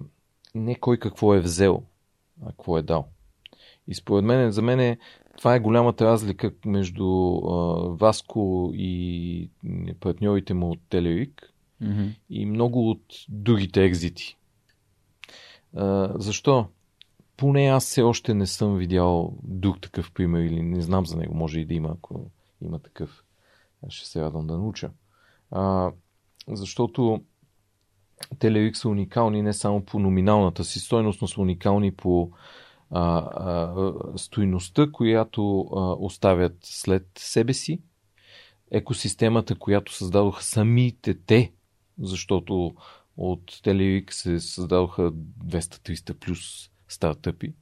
[0.54, 1.82] не кой какво е взел,
[2.42, 3.08] а какво е дал.
[3.88, 4.98] И според мен, за мен
[5.38, 9.50] това е голямата разлика между а, Васко и
[10.00, 11.52] партньорите му от Телерик
[11.82, 12.10] mm-hmm.
[12.30, 14.36] и много от другите екзити
[16.14, 16.66] защо?
[17.36, 21.34] Поне аз все още не съм видял друг такъв пример или не знам за него.
[21.34, 22.30] Може и да има, ако
[22.62, 23.24] има такъв.
[23.88, 24.90] Ще се радвам да науча.
[25.50, 25.92] А,
[26.48, 27.22] защото
[28.38, 32.30] Телерик са уникални не само по номиналната си стойност, но са уникални по
[32.90, 37.80] а, а, стойността, която а, оставят след себе си,
[38.70, 41.52] екосистемата, която създадоха самите те,
[41.98, 42.74] защото
[43.16, 47.54] от Telerik се създадоха 200-300 плюс стартъпи.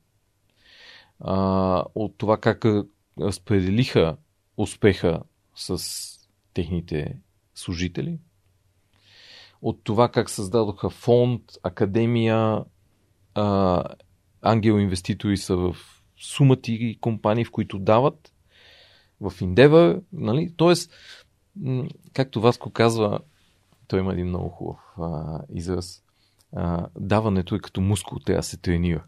[1.20, 2.64] а, от това как
[3.20, 4.16] разпределиха
[4.56, 5.22] успеха
[5.54, 5.82] с
[6.54, 7.18] техните
[7.54, 8.18] служители,
[9.62, 12.64] от това как създадоха фонд, академия,
[13.34, 13.84] а,
[14.42, 15.76] ангел инвеститори са в
[16.16, 18.32] сумати компании, в които дават,
[19.20, 20.52] в Endeavor, нали?
[20.56, 20.92] Тоест,
[22.12, 23.18] както Васко казва,
[23.86, 26.02] той има един много хубав а, израз.
[26.56, 29.04] А, даването е като мускул, трябва да се тренира.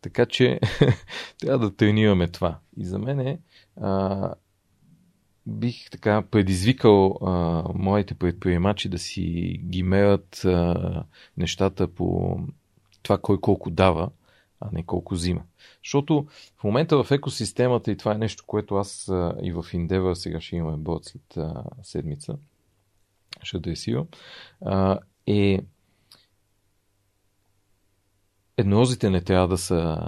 [0.00, 0.60] Така че
[1.38, 2.58] трябва да тренираме това.
[2.76, 3.40] И за мен е,
[3.80, 4.34] а,
[5.46, 9.22] бих така предизвикал а, моите предприемачи да си
[9.64, 11.04] ги мерят а,
[11.36, 12.38] нещата по
[13.02, 14.10] това кой колко дава,
[14.60, 15.42] а не колко взима.
[15.84, 16.26] Защото
[16.56, 20.40] в момента в екосистемата, и това е нещо, което аз а, и в Endeavor сега
[20.40, 22.36] ще имаме бот след а, седмица,
[23.42, 24.06] ще адресирам,
[24.60, 25.60] а, е
[28.56, 29.98] еднозите не трябва да са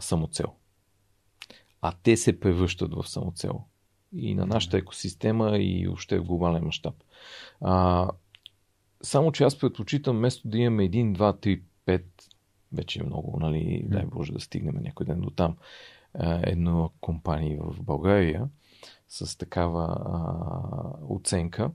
[0.00, 0.54] самоцел.
[1.82, 3.64] А те се превръщат в самоцел.
[4.16, 6.94] И на нашата екосистема, и въобще в глобален мащаб.
[9.02, 12.02] Само, че аз предпочитам, вместо да имаме 1, 2, 3, 5,
[12.72, 15.56] вече е много, нали, дай Боже да стигнем някой ден до там,
[16.42, 18.48] едно компания в България
[19.08, 21.70] с такава а, оценка.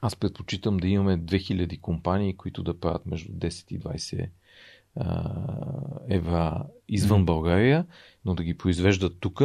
[0.00, 4.28] Аз предпочитам да имаме 2000 компании, които да правят между 10 и 20
[6.08, 7.86] евра извън България,
[8.24, 9.42] но да ги произвеждат тук,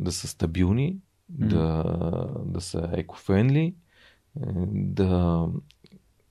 [0.00, 0.96] да са стабилни,
[1.32, 1.46] mm.
[1.48, 1.84] да,
[2.44, 3.74] да са екофренли,
[4.66, 5.46] да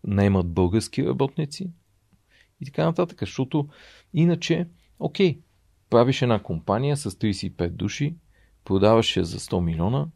[0.03, 1.71] наемат български работници
[2.61, 3.19] и така нататък.
[3.19, 3.67] Защото
[4.13, 4.67] иначе,
[4.99, 5.39] окей,
[5.89, 8.15] правиш една компания с 35 души,
[8.65, 10.07] продаваше за 100 милиона,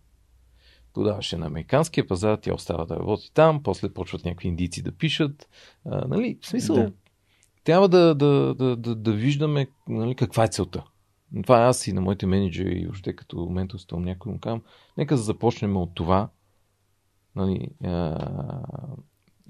[0.93, 5.49] продаваше на американския пазар, тя остава да работи там, после почват някакви индийци да пишат.
[5.85, 6.91] А, нали, в смисъл, да
[7.63, 10.83] трябва да, да, да, да, да виждаме нали, каква е целта.
[11.41, 14.61] Това е аз и на моите менеджери и още като менторствам някой му казвам,
[14.97, 16.29] нека да започнем от това.
[17.35, 18.17] Нали, а,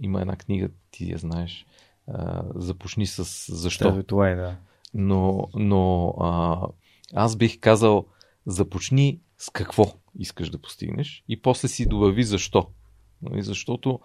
[0.01, 1.65] има една книга, ти я знаеш,
[2.07, 3.91] а, започни с защо.
[3.91, 4.55] Да, това е, да.
[4.93, 6.61] Но, но а,
[7.13, 8.05] аз бих казал,
[8.45, 9.85] започни с какво
[10.19, 12.67] искаш да постигнеш и после си добави защо.
[13.21, 13.99] Нали, защото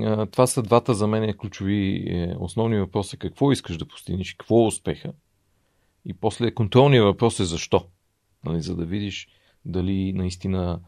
[0.00, 3.18] а, това са двата за мен ключови е, основни въпроси.
[3.18, 4.34] Какво искаш да постигнеш?
[4.34, 5.12] Какво е успеха?
[6.04, 7.86] И после контролният въпрос е защо?
[8.44, 9.28] Нали, за да видиш
[9.64, 10.80] дали наистина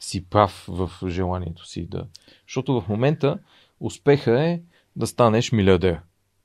[0.00, 2.06] си прав в желанието си да.
[2.46, 3.38] Защото в момента
[3.80, 4.60] успеха е
[4.96, 6.00] да станеш милиардер.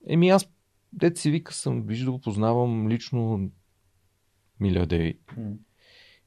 [0.08, 0.50] Еми аз,
[0.94, 3.50] дете си вика, съм виждал, познавам лично
[4.60, 5.18] милиардери.
[5.38, 5.56] Mm.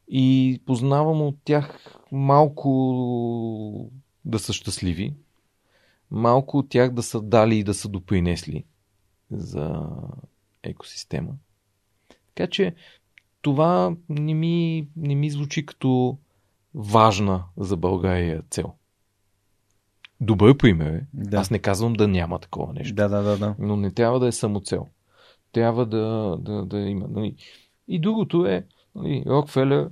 [0.09, 3.91] И познавам от тях малко
[4.25, 5.15] да са щастливи,
[6.11, 8.65] малко от тях да са дали и да са допринесли
[9.31, 9.87] за
[10.63, 11.35] екосистема.
[12.39, 12.75] Така че
[13.43, 16.19] това не ми, не ми звучи като
[16.75, 18.75] важна за България цел.
[20.21, 21.07] Добър пример е.
[21.15, 21.37] Да.
[21.37, 22.95] Аз не казвам да няма такова нещо.
[22.95, 23.55] Да, да, да, да.
[23.59, 24.87] Но не трябва да е самоцел.
[25.53, 27.07] Трябва да, да, да има.
[27.09, 27.37] Нали.
[27.89, 29.91] И другото е, нали, Рокфелер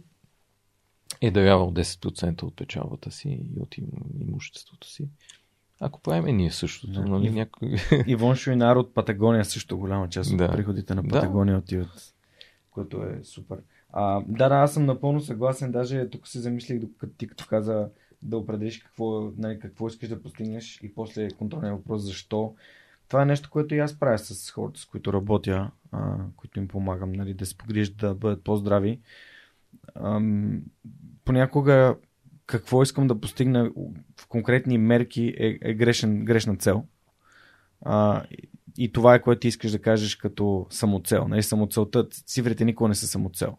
[1.20, 3.74] е дарявал 10% от печалбата си и от
[4.20, 5.08] имуществото си.
[5.80, 7.04] Ако правим ние същото, да.
[7.04, 7.30] нали?
[7.30, 7.76] Някой...
[8.06, 10.44] Ивон Шуйнар от Патагония също голяма част да.
[10.44, 11.58] от приходите на Патагония да.
[11.58, 12.15] отиват,
[12.76, 13.58] което е супер.
[13.92, 15.72] А, да, да, аз съм напълно съгласен.
[15.72, 17.88] Даже тук се замислих, докато ти като каза
[18.22, 22.54] да определиш какво, нали, какво искаш да постигнеш и после контролния въпрос защо.
[23.08, 26.68] Това е нещо, което и аз правя с хората, с които работя, а, които им
[26.68, 29.00] помагам нали, да се погрижат да бъдат по-здрави
[29.94, 30.62] ам,
[31.24, 31.96] понякога
[32.46, 33.70] какво искам да постигна
[34.20, 36.84] в конкретни мерки е, е грешен, грешна цел.
[37.82, 38.24] А,
[38.78, 41.28] и това е което ти искаш да кажеш като самоцел.
[41.28, 43.56] Нали, самоцелта, цифрите никога не са самоцел.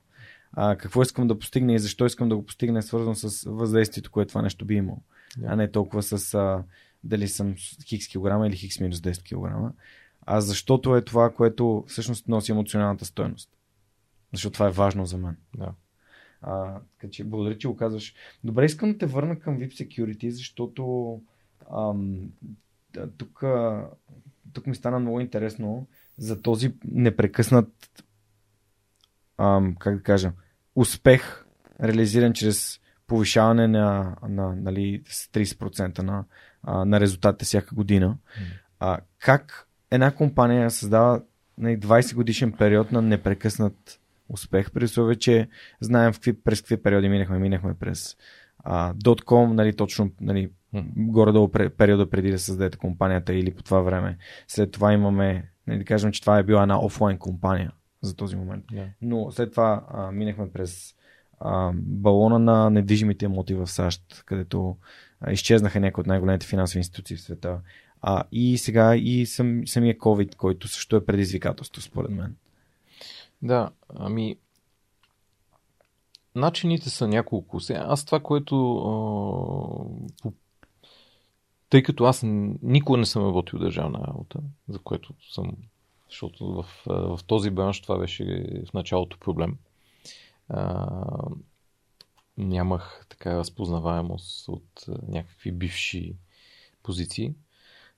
[0.51, 4.11] А, какво искам да постигна и защо искам да го постигна е свързано с въздействието,
[4.11, 5.01] което това нещо би имало.
[5.39, 5.45] Yeah.
[5.47, 6.63] А не толкова с а,
[7.03, 7.55] дали съм
[7.85, 9.71] хикс килограма или хикс минус 10 килограма.
[10.25, 13.49] А защото е това, което всъщност носи емоционалната стоеност.
[14.33, 15.37] Защото това е важно за мен.
[15.57, 15.71] Yeah.
[16.41, 18.13] А, така че благодаря, че го казваш.
[18.43, 21.21] Добре, искам да те върна към VIP Security, защото
[21.73, 22.31] ам,
[23.17, 23.43] тук,
[24.53, 25.87] тук ми стана много интересно
[26.17, 27.67] за този непрекъснат
[29.37, 30.31] ам, как да кажа,
[30.75, 31.45] успех,
[31.83, 36.25] реализиран чрез повишаване на, на нали, с 30% на,
[36.85, 38.17] на резултатите всяка година.
[38.79, 41.21] А, как една компания създава
[41.57, 45.49] нали, 20 годишен период на непрекъснат успех, при условие, че
[45.81, 47.39] знаем в какви, през какви периоди минахме.
[47.39, 48.17] Минахме през
[48.59, 50.51] а, .com, нали, точно нали,
[50.97, 54.17] горе-долу периода преди да създадете компанията или по това време.
[54.47, 57.71] След това имаме, нали, да кажем, че това е била една офлайн компания.
[58.01, 58.65] за този момент.
[58.71, 58.87] Да.
[59.01, 60.95] Но след това а, минахме през
[61.39, 64.77] а, балона на недвижимите имоти в САЩ, където
[65.21, 67.59] а, изчезнаха някои от най-големите финансови институции в света.
[68.01, 72.35] А, и сега и сам, самия COVID, който също е предизвикателство, според мен.
[73.41, 74.35] Да, ами.
[76.35, 77.59] Начините са няколко.
[77.69, 78.77] Аз това, което.
[78.77, 78.83] А,
[80.21, 80.33] по...
[81.69, 84.39] Тъй като аз никога не съм работил държавна работа,
[84.69, 85.51] за което съм.
[86.09, 89.57] Защото в, в този бранш това беше в началото проблем.
[90.49, 90.87] А,
[92.37, 96.15] нямах така разпознаваемост от някакви бивши
[96.83, 97.33] позиции.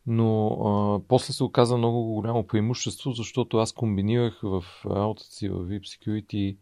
[0.07, 5.55] Но а, после се оказа много голямо преимущество, защото аз комбинирах в работата си в
[5.55, 6.57] VIP Security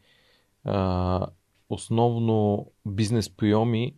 [0.63, 1.27] а,
[1.69, 3.95] основно бизнес приеми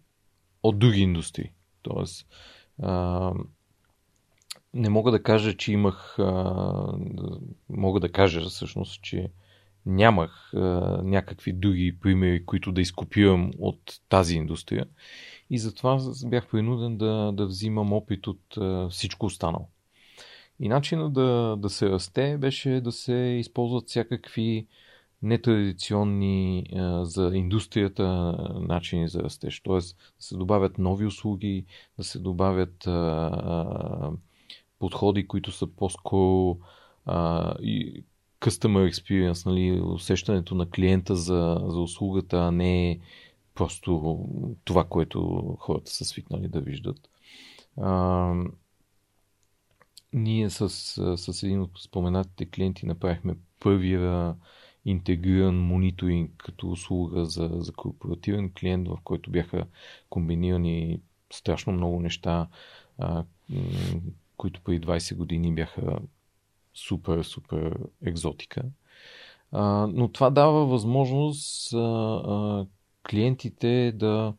[0.64, 1.52] от други индустрии.
[1.82, 2.28] Тоест,
[2.82, 3.34] а,
[4.74, 6.20] не мога да кажа, че имах.
[6.20, 6.94] А,
[7.70, 9.30] мога да кажа всъщност, че
[9.86, 10.60] нямах а,
[11.04, 14.86] някакви други примери, които да изкопирам от тази индустрия.
[15.50, 19.68] И затова бях принуден да, да взимам опит от а, всичко останало.
[20.60, 24.68] И начинът да, да се расте беше да се използват всякакви
[25.22, 26.66] нетрадиционни
[27.02, 28.08] за индустрията
[28.60, 29.62] начини за растеж.
[29.62, 29.74] Т.е.
[29.74, 29.82] да
[30.20, 31.66] се добавят нови услуги,
[31.98, 32.88] да се добавят
[34.80, 36.58] подходи, които са по-скоро
[37.62, 38.04] и
[38.40, 43.00] customer experience, нали, усещането на клиента за, за услугата, а не
[43.56, 44.20] просто
[44.64, 47.10] това, което хората са свикнали да виждат.
[47.78, 48.34] А,
[50.14, 50.70] ние с,
[51.18, 54.36] с един от споменатите клиенти направихме първия
[54.90, 59.66] интегриран мониторинг като услуга за, за корпоративен клиент, в който бяха
[60.10, 61.00] комбинирани
[61.34, 62.48] страшно много неща,
[62.98, 63.24] а,
[64.38, 66.00] които преди 20 години бяха
[66.74, 68.62] супер, супер екзотика.
[69.52, 72.66] А, но това дава възможност а, а,
[73.10, 74.34] клиентите да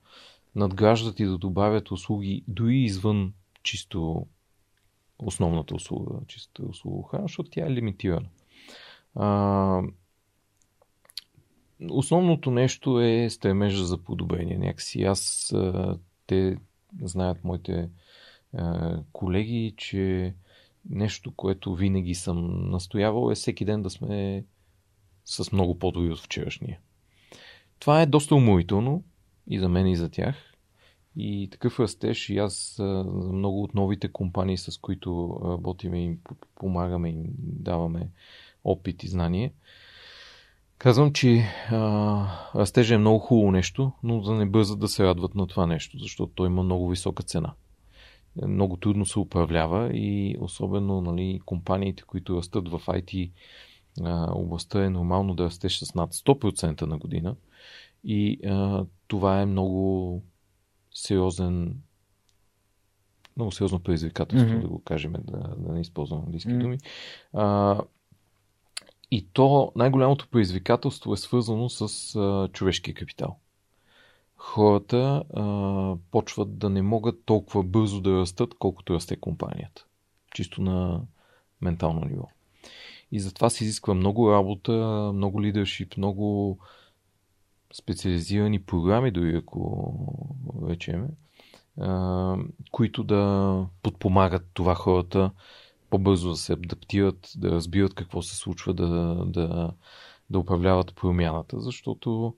[0.57, 3.33] надграждат и да добавят услуги дори извън
[3.63, 4.27] чисто
[5.19, 8.29] основната услуга, чисто услуга защото тя е лимитирана.
[9.15, 9.83] А,
[11.89, 14.59] основното нещо е стремежа за подобрение.
[14.59, 15.53] Някакси аз,
[16.27, 16.57] те
[17.03, 17.91] знаят моите
[19.13, 20.35] колеги, че
[20.91, 24.45] нещо, което винаги съм настоявал е всеки ден да сме
[25.25, 26.79] с много по-добри от вчерашния.
[27.79, 29.05] Това е доста уморително
[29.47, 30.37] и за мен и за тях.
[31.17, 36.19] И такъв растеж и аз за много от новите компании, с които работиме и
[36.55, 38.11] помагаме и даваме
[38.65, 39.53] опит и знание.
[40.81, 45.35] Казвам, че а, растежа е много хубаво нещо, но да не бързат да се радват
[45.35, 47.55] на това нещо, защото той има много висока цена.
[48.47, 53.33] Много трудно се управлява и особено нали, компаниите, които растат в IT
[54.03, 57.37] а, областта е нормално да растеш с над 100% на година.
[58.05, 60.23] И а, това е много
[60.95, 61.77] сериозен
[63.37, 64.63] много сериозно предизвикателство, mm-hmm.
[64.63, 66.63] да го кажем, да, да не използвам английски mm-hmm.
[66.63, 66.79] думи.
[67.33, 67.81] А,
[69.11, 73.37] и то най-голямото предизвикателство е свързано с а, човешкия капитал.
[74.37, 79.85] Хората а, почват да не могат толкова бързо да растат, колкото расте компанията.
[80.35, 81.01] Чисто на
[81.61, 82.29] ментално ниво.
[83.13, 84.73] И затова се изисква много работа,
[85.15, 86.59] много лидершип, много
[87.73, 89.93] специализирани програми, дори ако
[90.69, 91.09] речеме,
[92.71, 95.31] които да подпомагат това хората
[95.91, 99.73] по-бързо да се адаптират, да разбират какво се случва, да, да,
[100.31, 102.35] да управляват промяната, защото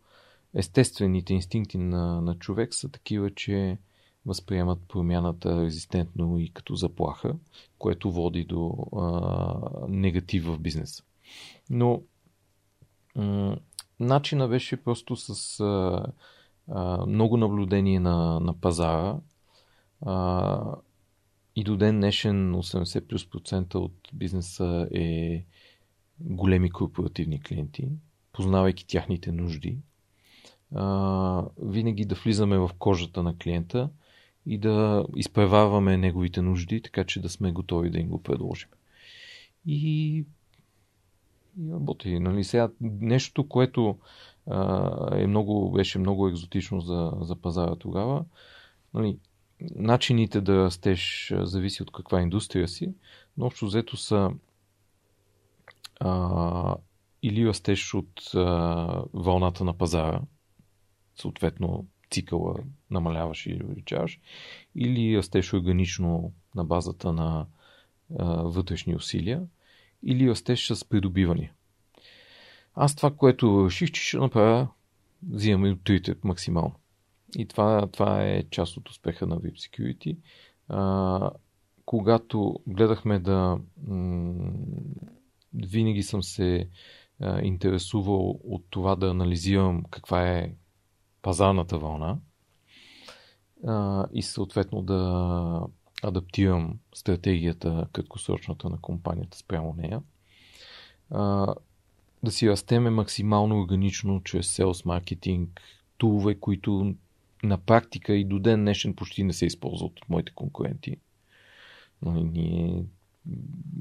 [0.54, 3.78] естествените инстинкти на, на човек са такива, че
[4.26, 7.34] възприемат промяната резистентно и като заплаха,
[7.78, 11.02] което води до а, негатив в бизнеса.
[11.70, 12.02] Но
[13.16, 13.56] м-
[14.00, 16.06] начина беше просто с а,
[16.68, 19.16] а, много наблюдение на, на пазара
[20.00, 20.76] а,
[21.56, 25.44] и до ден днешен 80 плюс процента от бизнеса е
[26.20, 27.88] големи корпоративни клиенти,
[28.32, 29.78] познавайки тяхните нужди.
[30.74, 33.90] А, винаги да влизаме в кожата на клиента
[34.46, 38.68] и да изпреварваме неговите нужди, така че да сме готови да им го предложим.
[39.66, 40.24] И
[41.60, 42.18] и работи.
[42.18, 42.44] Нали?
[42.44, 43.98] Сега, нещо, което
[44.46, 48.24] а, е много, беше много екзотично за, за пазара тогава,
[48.94, 49.18] нали,
[49.74, 52.94] начините да растеш зависи от каква индустрия си,
[53.36, 54.30] но общо взето са
[56.00, 56.76] а,
[57.22, 60.20] или растеш от а, вълната на пазара,
[61.20, 62.54] съответно цикъла
[62.90, 64.20] намаляваш или увеличаваш,
[64.74, 67.46] или растеш органично на базата на
[68.18, 69.42] а, вътрешни усилия,
[70.02, 71.52] или растеж с придобиване.
[72.74, 74.68] Аз това, което реших, че ще направя,
[75.30, 76.74] взимаме до трите максимално.
[77.38, 80.16] И това, това е част от успеха на VIP Security.
[80.68, 81.30] А,
[81.84, 83.58] когато гледахме да...
[83.86, 84.52] М-
[85.54, 86.68] винаги съм се
[87.20, 90.54] а, интересувал от това да анализирам каква е
[91.22, 92.18] пазарната вълна
[93.66, 95.66] а, и съответно да
[96.02, 100.02] адаптирам стратегията краткосрочната на компанията спрямо нея.
[101.10, 101.54] А,
[102.22, 105.60] да си растеме максимално органично чрез селс маркетинг,
[105.98, 106.94] тулове, които
[107.42, 110.96] на практика и до ден днешен почти не се използват от моите конкуренти.
[112.02, 112.84] Но нали, ние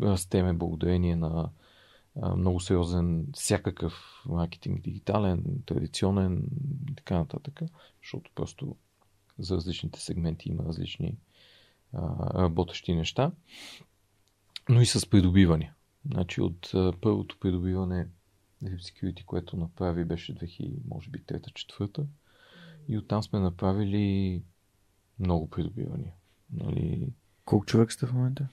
[0.01, 1.49] растеме благодарение на
[2.37, 6.47] много сериозен всякакъв маркетинг, дигитален, традиционен
[6.89, 7.61] и така нататък,
[8.03, 8.75] защото просто
[9.39, 11.17] за различните сегменти има различни
[11.93, 13.31] а, работещи неща,
[14.69, 15.73] но и с придобиване.
[16.11, 18.07] Значи от а, първото придобиване
[18.63, 22.05] Deep Security, което направи беше 2000, може би трета, четвърта.
[22.87, 24.43] И оттам сме направили
[25.19, 26.13] много придобивания.
[26.53, 27.13] Нали...
[27.45, 28.47] Колко човек сте в момента?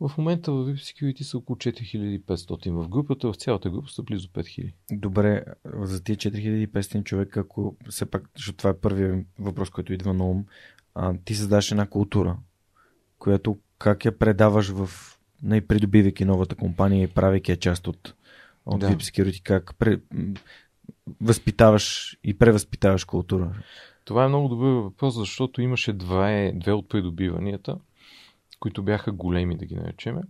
[0.00, 4.28] В момента в VIP Security са около 4500 в групата, в цялата група са близо
[4.28, 4.72] 5000.
[4.92, 5.44] Добре,
[5.74, 10.24] за тия 4500 човека, ако все пак, защото това е първият въпрос, който идва на
[10.24, 10.44] ум,
[10.94, 12.38] а, ти създаш една култура,
[13.18, 14.90] която как я предаваш в
[15.42, 18.14] най-придобивайки новата компания и правейки я част от,
[18.66, 18.88] от да.
[18.88, 20.00] VIP Security, как пре,
[21.20, 23.62] възпитаваш и превъзпитаваш култура?
[24.04, 27.78] Това е много добър въпрос, защото имаше две, две от придобиванията,
[28.60, 30.22] които бяха големи, да ги наречеме,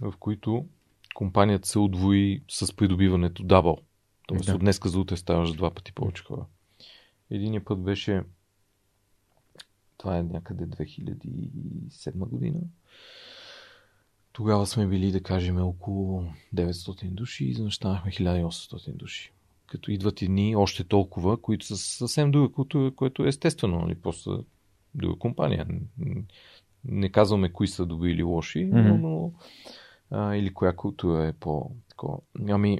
[0.00, 0.66] в които
[1.14, 3.78] компанията се удвои с придобиването дабъл.
[4.26, 4.54] Тоест да.
[4.54, 6.46] от днеска за утре ставаш два пъти повече хора.
[7.30, 8.22] Единият път беше
[9.96, 12.60] това е някъде 2007 година.
[14.32, 19.32] Тогава сме били, да кажем, около 900 души и изведнъж 1800 души.
[19.72, 23.94] Като идват едни още толкова, които са съвсем друга култура, което е естествено, нали?
[23.94, 24.44] Просто
[24.94, 25.66] друга компания.
[26.84, 29.00] Не казваме кои са добри или лоши, mm-hmm.
[29.00, 29.32] но
[30.10, 32.18] а, или коя култура е по такова.
[32.48, 32.78] Ами,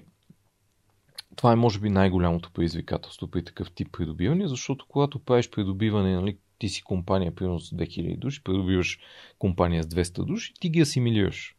[1.36, 6.38] това е може би най-голямото предизвикателство при такъв тип придобиване, защото когато правиш придобиване, нали,
[6.58, 8.98] ти си компания, примерно с 2000 души, придобиваш
[9.38, 11.56] компания с 200 души, ти ги асимилираш.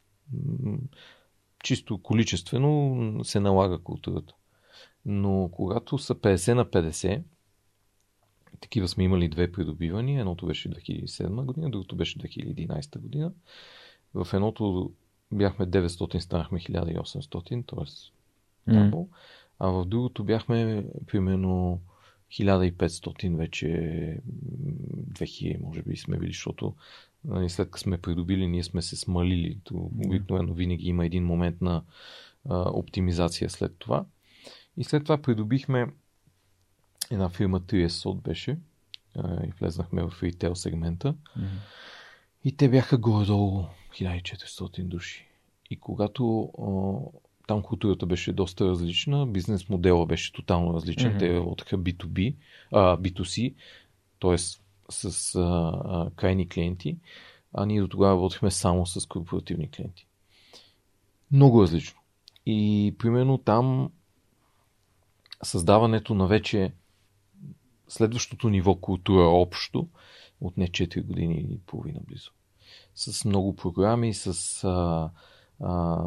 [1.63, 4.33] Чисто количествено се налага културата.
[5.05, 7.21] Но когато са 50 на 50,
[8.61, 10.19] такива сме имали две придобивания.
[10.19, 13.31] Едното беше 2007 година, другото беше 2011 година.
[14.13, 14.91] В едното
[15.31, 17.85] бяхме 900, станахме 1800, т.е.
[18.71, 19.07] Mm.
[19.59, 21.81] А в другото бяхме примерно
[22.31, 23.67] 1500 вече
[25.11, 26.73] 2000 може би сме били, защото
[27.25, 29.59] нали, след като сме придобили, ние сме се смалили.
[29.63, 31.83] То, обикновено винаги има един момент на
[32.49, 34.05] а, оптимизация след това.
[34.77, 35.87] И след това придобихме
[37.11, 38.57] една фирма 3S беше
[39.17, 41.13] и влезнахме в ритейл сегмента.
[41.13, 41.47] Mm-hmm.
[42.43, 45.27] И те бяха горе-долу 1400 души.
[45.69, 51.13] И когато а, там културата беше доста различна, бизнес модела беше тотално различен.
[51.13, 51.19] Mm-hmm.
[51.19, 52.35] Те работеха B2B,
[52.71, 53.53] а, B2C,
[54.21, 54.37] т.е.
[54.89, 55.41] с а,
[55.85, 56.97] а, крайни клиенти,
[57.53, 60.07] а ние до тогава работихме само с корпоративни клиенти.
[61.31, 61.99] Много различно.
[62.45, 63.89] И примерно там
[65.43, 66.73] създаването на вече
[67.87, 69.87] следващото ниво култура общо
[70.41, 72.31] от не 4 години и половина близо.
[72.95, 75.09] С много програми, с а,
[75.59, 76.01] а,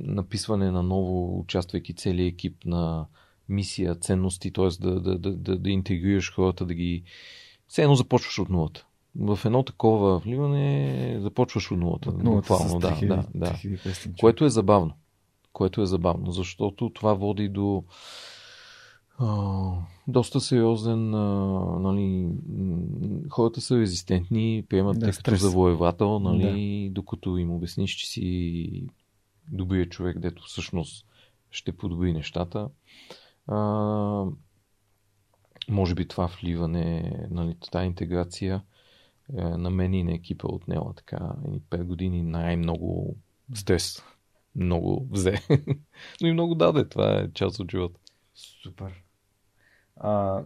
[0.00, 3.06] написване на ново, участвайки целият екип на
[3.48, 4.68] мисия, ценности, т.е.
[4.80, 7.02] Да, да, да, да, да интегрираш хората, да ги...
[7.68, 8.86] Все едно започваш от нулата.
[9.16, 12.08] В едно такова вливане започваш от нулата.
[12.08, 13.58] От нулата буквално, да, да, да.
[14.20, 14.92] Което е забавно.
[15.52, 17.84] Което е забавно, защото това води до
[20.08, 21.14] доста сериозен.
[21.14, 21.18] А,
[21.80, 22.28] нали,
[23.30, 26.94] хората са резистентни, приемат да, като завоевател, нали, да.
[26.94, 28.86] докато им обясниш, че си
[29.52, 31.06] добрият човек, дето всъщност
[31.50, 32.68] ще подобри нещата.
[33.46, 33.58] А,
[35.68, 38.62] може би това вливане, нали, тази интеграция
[39.36, 41.32] е, на мен и на екипа отнела така
[41.70, 43.16] 5 години най-много
[43.54, 44.02] стрес.
[44.56, 45.34] Много взе.
[46.20, 46.88] Но и много даде.
[46.88, 48.00] Това е част от живота.
[48.34, 49.07] Супер.
[50.00, 50.42] А,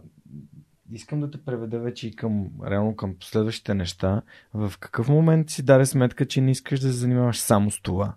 [0.91, 4.21] искам да те преведа вече и към, реално към следващите неща.
[4.53, 8.15] В какъв момент си даде сметка, че не искаш да се занимаваш само с това?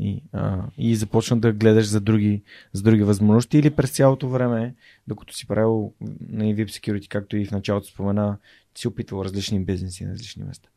[0.00, 4.74] И, а, и започна да гледаш за други, за други възможности или през цялото време,
[5.06, 5.94] докато си правил
[6.28, 8.38] на VIP Security, както и в началото спомена,
[8.74, 10.68] си опитвал различни бизнеси на различни места?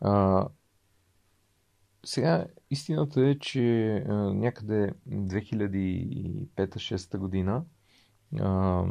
[0.00, 0.46] А,
[2.06, 7.64] сега истината е, че а, някъде 2005-2006 година
[8.40, 8.84] а,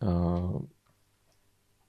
[0.00, 0.42] а,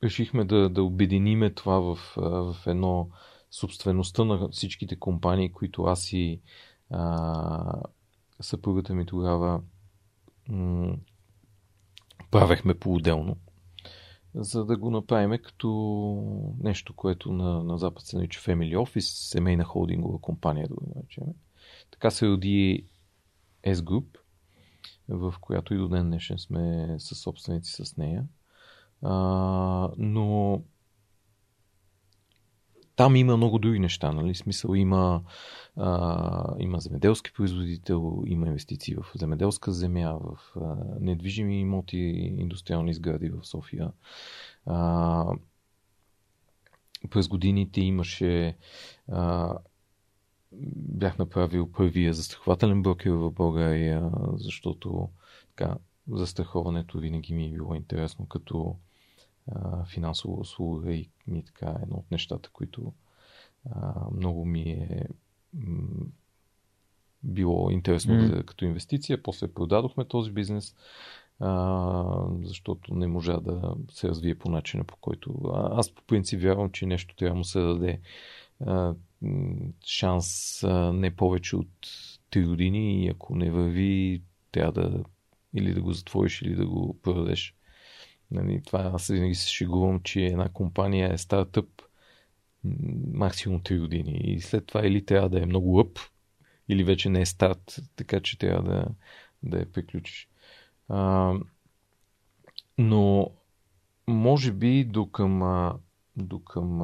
[0.03, 3.09] решихме да, да обединиме това в, в едно
[3.51, 6.41] собствеността на всичките компании, които аз и
[6.89, 7.81] а,
[8.41, 9.61] съпругата ми тогава
[10.49, 10.95] м-
[12.31, 13.37] правехме по-отделно,
[14.35, 15.69] за да го направим като
[16.59, 21.23] нещо, което на, на Запад се нарича Family Office, семейна холдингова компания, да го наречем.
[21.91, 22.85] Така се роди
[23.63, 24.05] S Group,
[25.09, 28.25] в която и до ден днешен сме със собственици с нея.
[29.01, 30.61] А, но
[32.97, 34.35] там има много други неща, нали?
[34.35, 35.23] Смисъл има,
[35.75, 41.97] а, има земеделски производител, има инвестиции в земеделска земя, в а, недвижими имоти,
[42.37, 43.91] индустриални сгради в София.
[44.65, 45.25] А,
[47.09, 48.57] през годините имаше
[49.07, 49.53] а,
[50.75, 55.09] бях направил първия застрахователен брокер в България, защото
[55.55, 55.77] така,
[56.11, 58.75] застраховането винаги ми е било интересно като
[59.51, 62.93] а, финансова услуга и ми така едно от нещата, които
[63.71, 65.05] а, много ми е
[65.53, 66.05] м-
[67.23, 68.35] било интересно mm.
[68.35, 69.23] за, като инвестиция.
[69.23, 70.75] После продадохме този бизнес,
[71.39, 75.35] а, защото не можа да се развие по начина по който...
[75.53, 77.99] А, аз по принцип вярвам, че нещо трябва да му се даде
[78.65, 78.95] а,
[79.85, 81.87] шанс а, не повече от
[82.31, 85.03] 3 години и ако не върви, трябва да
[85.53, 87.55] или да го затвориш, или да го продадеш.
[88.31, 91.81] Нали, това аз винаги се шегувам, че една компания е стартъп
[93.13, 95.99] максимум 3 години и след това или трябва да е много лъп,
[96.69, 98.85] или вече не е старт, така че трябва да,
[99.43, 100.29] да я приключиш.
[100.89, 101.33] А,
[102.77, 103.31] но
[104.07, 105.71] може би до към,
[106.17, 106.81] до към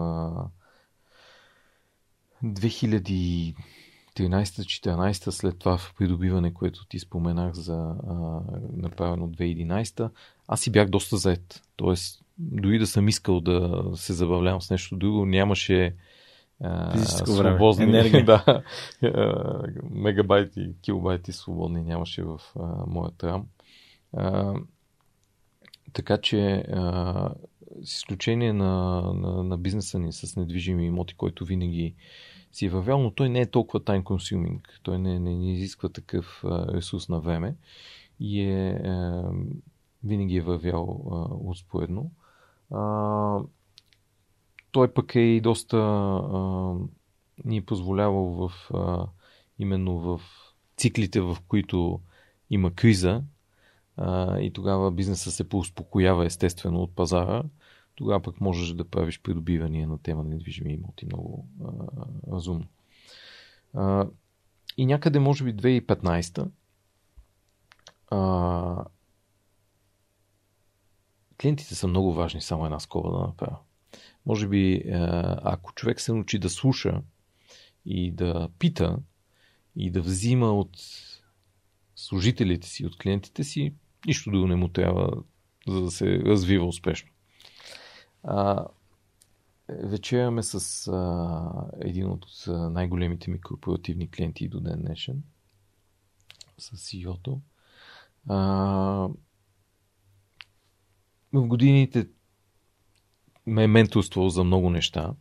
[2.44, 7.96] 2013-2014, след това в придобиване, което ти споменах за а,
[8.78, 10.10] направено 2011,
[10.48, 11.62] аз си бях доста заед.
[11.76, 15.96] Тоест, дори да съм искал да се забавлявам с нещо друго, нямаше
[16.96, 18.26] свободни енергия.
[18.26, 18.64] да,
[19.92, 23.46] мегабайти, килобайти свободни нямаше в а, моят рам.
[24.18, 24.54] А,
[25.94, 27.30] така че а,
[27.84, 31.96] с изключение на, на, на бизнеса ни с недвижими имоти, който винаги
[32.54, 34.60] си е въвял, но той не е толкова time consuming.
[34.84, 37.56] Той не, не, не изисква такъв ресурс на време
[38.20, 39.32] и е, а,
[40.04, 42.12] винаги е вървял а, успоредно.
[42.72, 43.40] А,
[44.72, 46.76] той пък е и доста а,
[47.46, 49.08] ни е позволявал в а,
[49.60, 50.22] именно в
[50.78, 52.02] циклите, в които
[52.50, 53.24] има криза
[53.98, 57.44] а, и тогава бизнеса се поуспокоява естествено от пазара,
[57.96, 61.72] тогава пък можеш да правиш придобивания на тема на недвижими имоти много а,
[62.32, 62.66] разумно.
[63.74, 64.08] А,
[64.78, 66.50] и някъде, може би 2015
[68.12, 68.86] а,
[71.42, 73.58] клиентите са много важни, само една скоба да направя.
[74.26, 74.84] Може би,
[75.44, 77.02] ако човек се научи да слуша
[77.86, 78.98] и да пита
[79.76, 80.78] и да взима от
[81.96, 83.74] служителите си, от клиентите си,
[84.06, 85.24] нищо друго не му трябва,
[85.68, 87.10] за да се развива успешно.
[88.24, 88.66] А,
[89.70, 95.24] вечеряме с а, един от най-големите ми корпоративни клиенти до ден днешен,
[96.58, 97.42] с CEO-то.
[98.28, 98.38] А,
[101.34, 102.08] в годините
[103.46, 105.14] ме е менторствал за много неща,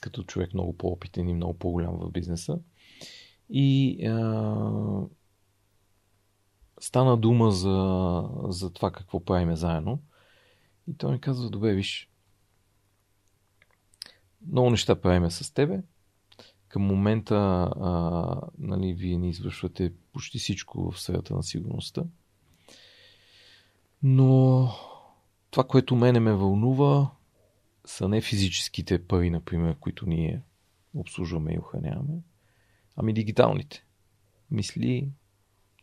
[0.00, 2.58] като човек много по-опитен и много по-голям в бизнеса.
[3.50, 5.02] И а,
[6.80, 10.02] стана дума за, за това какво правиме заедно.
[10.88, 12.10] И той ми казва, добре, виж,
[14.50, 15.82] много неща правиме с тебе.
[16.68, 17.34] Към момента
[17.80, 22.02] а, нали, вие ни извършвате почти всичко в сферата на сигурността.
[24.02, 24.68] Но
[25.50, 27.10] това, което мене ме вълнува,
[27.86, 30.42] са не физическите пари, например, които ние
[30.94, 32.22] обслужваме и охраняваме,
[32.96, 33.84] ами дигиталните.
[34.50, 35.08] Мисли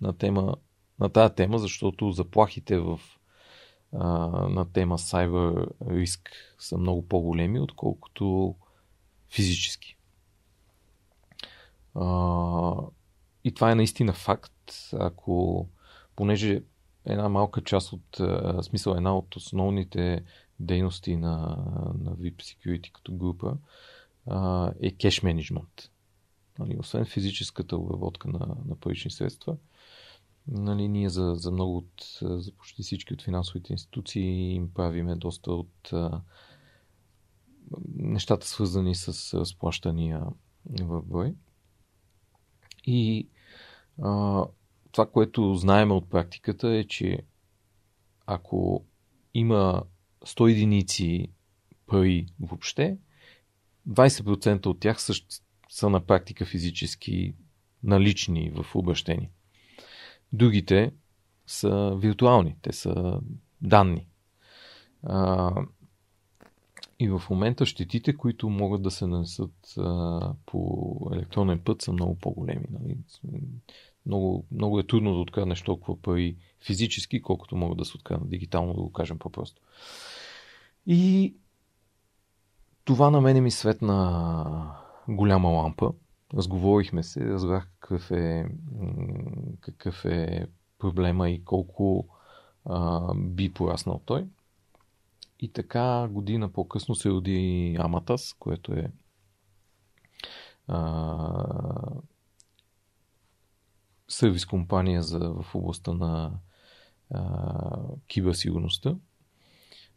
[0.02, 0.56] на, тема,
[1.00, 3.00] на тази тема, защото заплахите в,
[3.94, 6.30] на тема cyber риск
[6.60, 8.56] са много по-големи, отколкото
[9.30, 9.98] физически.
[13.44, 14.54] И това е наистина факт.
[14.94, 15.68] Ако,
[16.16, 16.64] понеже
[17.06, 18.22] една малка част от,
[18.66, 20.24] смисъл една от основните
[20.60, 21.38] дейности на,
[22.00, 23.58] на VIP Security като група
[24.82, 25.90] е кеш менеджмент.
[26.60, 29.56] Нали, освен физическата обработка на, на парични средства,
[30.48, 35.52] нали, ние за, за много от, за почти всички от финансовите институции им правиме доста
[35.52, 36.22] от а,
[37.96, 40.26] нещата свързани с разплащания
[40.82, 41.36] в брой.
[42.86, 43.30] И
[44.02, 44.46] а,
[44.92, 47.20] това, което знаем от практиката е, че
[48.26, 48.86] ако
[49.34, 49.84] има
[50.26, 51.28] 100 единици
[51.88, 52.98] пари въобще,
[53.90, 55.14] 20% от тях са,
[55.70, 57.36] са на практика физически
[57.84, 59.32] налични в обращение.
[60.34, 60.92] Другите
[61.48, 63.20] са виртуални, те са
[63.62, 64.08] данни.
[65.04, 65.52] А,
[67.00, 72.16] и в момента щетите, които могат да се нанесат а, по електронен път, са много
[72.16, 72.66] по-големи.
[72.72, 72.98] Нали?
[74.06, 78.74] Много, много е трудно да откраднеш толкова пари физически, колкото могат да се откраднат дигитално,
[78.74, 79.62] да го кажем по-просто.
[80.86, 81.36] И
[82.84, 84.76] това на мене ми светна
[85.08, 85.92] голяма лампа.
[86.34, 88.46] Разговорихме се, разбрах какъв е,
[89.60, 90.48] какъв е
[90.80, 92.08] проблема и колко
[92.66, 94.28] а, би пораснал той.
[95.40, 98.92] И така година по-късно се роди Аматас, което е
[100.68, 102.02] а,
[104.08, 106.32] сервис компания за, в областта на
[107.10, 107.78] а,
[108.08, 108.96] киберсигурността.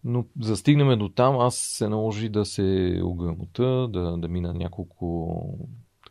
[0.04, 4.54] Но за да стигнем до там, аз се наложи да се ограмота, да, да мина
[4.54, 5.58] няколко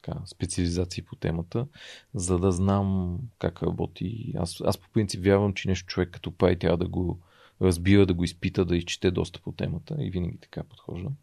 [0.04, 1.68] така, специализации по темата,
[2.14, 4.34] за да знам как работи.
[4.38, 7.20] Аз, аз по принцип вярвам, че нещо човек като прави трябва да го
[7.62, 11.14] разбира, да го изпита, да изчете доста по темата и винаги така подхождам.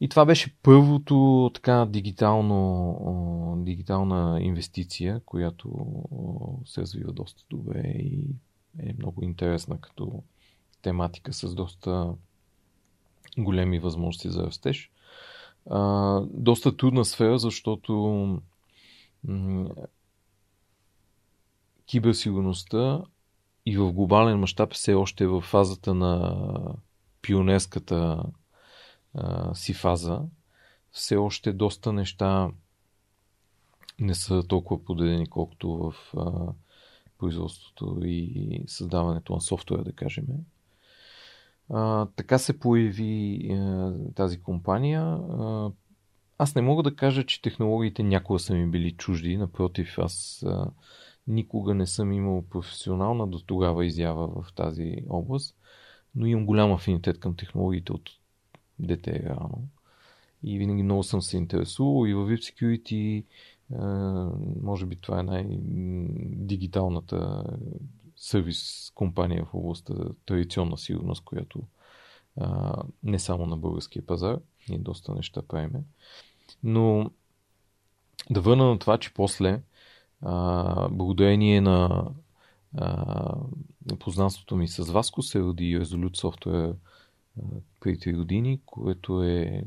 [0.00, 5.86] И това беше първото така дигитално, дигитална инвестиция, която
[6.66, 8.24] се развива доста добре и
[8.78, 10.22] е много интересна като
[10.82, 12.14] тематика с доста
[13.38, 14.90] големи възможности за растеж.
[15.70, 18.38] А, доста трудна сфера, защото
[21.86, 23.02] киберсигурността
[23.66, 26.36] и в глобален мащаб все още е в фазата на
[27.22, 28.22] пионерската
[29.14, 30.22] а, си фаза.
[30.90, 32.50] Все още доста неща
[33.98, 36.52] не са толкова подредени, колкото в а,
[37.18, 40.26] производството и създаването на софтуера, да кажем.
[42.16, 45.02] Така се появи а, тази компания.
[45.02, 45.70] А,
[46.38, 49.36] аз не мога да кажа, че технологиите някога са ми били чужди.
[49.36, 50.70] Напротив, аз а,
[51.26, 55.56] никога не съм имал професионална до тогава изява в тази област,
[56.14, 58.10] но имам голям афинитет към технологиите от
[58.78, 59.68] дете реално.
[60.42, 63.24] И винаги много съм се интересувал и в VIP Security
[64.62, 67.44] може би това е най-дигиталната
[68.16, 69.94] сервис компания в областта
[70.26, 71.62] традиционна сигурност, която
[73.02, 74.38] не само на българския пазар,
[74.68, 75.84] ние доста неща правиме.
[76.62, 77.10] Но
[78.30, 79.62] да върна на това, че после
[80.22, 82.10] а, благодарение на
[82.76, 83.34] а,
[83.98, 86.74] познанството ми с Васко се роди Resolute Software
[87.80, 89.64] преди 3 години, което е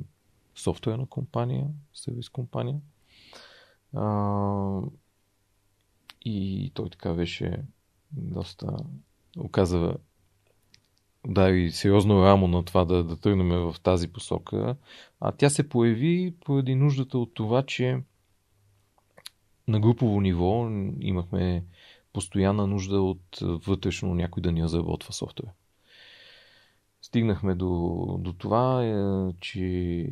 [0.55, 2.79] софтуерна компания, сервис компания.
[3.93, 4.81] А,
[6.25, 7.63] и той така беше
[8.11, 8.77] доста
[9.37, 9.97] оказа
[11.27, 14.75] да и сериозно рамо на това да, да тръгнем в тази посока.
[15.19, 18.01] А тя се появи поради нуждата от това, че
[19.67, 21.63] на групово ниво имахме
[22.13, 25.51] постоянна нужда от вътрешно някой да ни разработва софтуер.
[27.01, 28.93] Стигнахме до, до това, е,
[29.39, 29.63] че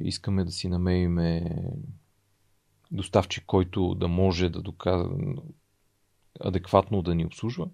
[0.03, 1.55] искаме да си намериме
[2.91, 5.35] доставчик, който да може да доказва
[6.39, 7.69] адекватно да ни обслужва.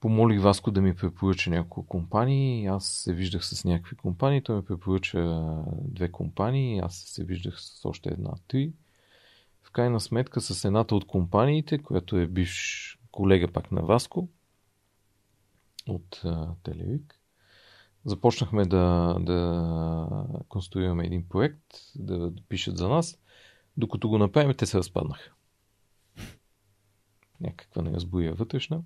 [0.00, 2.66] Помолих Васко да ми препоръча няколко компании.
[2.66, 4.42] Аз се виждах с някакви компании.
[4.42, 5.44] Той ми препоръча
[5.84, 6.78] две компании.
[6.78, 8.72] Аз се виждах с още една, три
[9.68, 14.28] в крайна сметка с едната от компаниите, която е бивш колега пак на Васко
[15.86, 16.22] от
[16.62, 17.20] Телевик.
[18.04, 23.18] Започнахме да, да конструираме един проект, да, да пишат за нас.
[23.76, 25.32] Докато го направим, те се разпаднаха.
[27.40, 28.82] Някаква неразбоя вътрешна.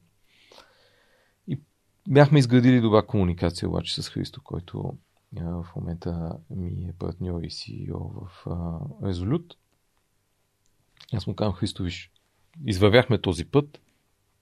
[2.08, 4.98] Бяхме изградили добра комуникация обаче с Христо, който
[5.32, 8.46] в момента ми е партньор и CEO в
[9.06, 9.56] Резолют.
[11.12, 12.10] Аз му казвам, Христо, виж,
[12.66, 13.80] извървяхме този път.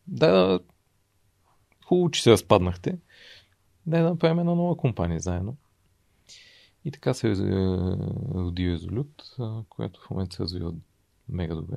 [0.07, 0.61] Да,
[1.85, 2.99] хубаво, че се разпаднахте.
[3.87, 5.57] Да, да направим една нова компания заедно.
[6.85, 7.29] И така се
[8.35, 9.37] роди Резолют,
[9.69, 10.75] която в момента се развива
[11.29, 11.77] мега добре.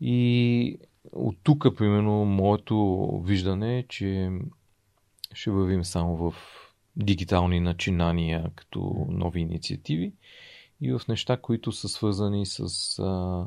[0.00, 0.78] И
[1.12, 4.30] от тук, примерно, моето виждане е, че
[5.32, 6.34] ще вървим само в
[6.96, 10.12] дигитални начинания като нови инициативи
[10.80, 12.58] и в неща, които са свързани с
[12.98, 13.46] а,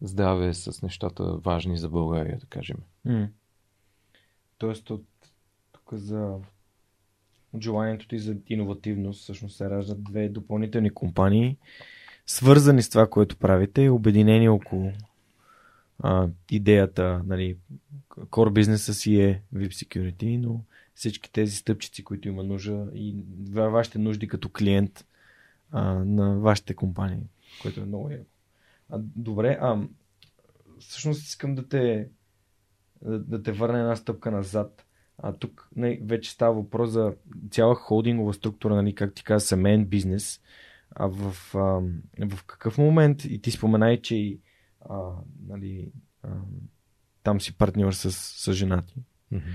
[0.00, 2.76] здраве, с нещата важни за България, да кажем.
[3.06, 3.28] Mm.
[4.58, 5.04] Тоест от
[5.72, 6.36] тук за
[7.52, 11.56] от желанието ти за иновативност всъщност се раждат две допълнителни компании,
[12.26, 14.92] свързани с това, което правите и обединени около
[15.98, 17.56] а, идеята, нали,
[18.10, 20.60] core бизнеса си е VIP Security, но
[20.94, 23.16] всички тези стъпчици, които има нужда и
[23.52, 25.06] вашите нужди като клиент
[25.70, 27.22] а, на вашите компании,
[27.62, 28.24] което е много яко.
[28.90, 29.82] А, добре, а
[30.78, 32.08] всъщност искам да те
[33.02, 34.84] да, да те върна една стъпка назад.
[35.18, 37.14] А тук не, вече става въпрос за
[37.50, 40.40] цяла холдингова структура, нали, как ти каза, семейен бизнес.
[40.90, 41.58] А в, а,
[42.26, 44.40] в какъв момент, и ти споменай, че и,
[44.80, 45.10] а,
[45.46, 46.28] нали, а,
[47.22, 48.94] там си партньор с, с жена ти.
[49.32, 49.52] Mm-hmm.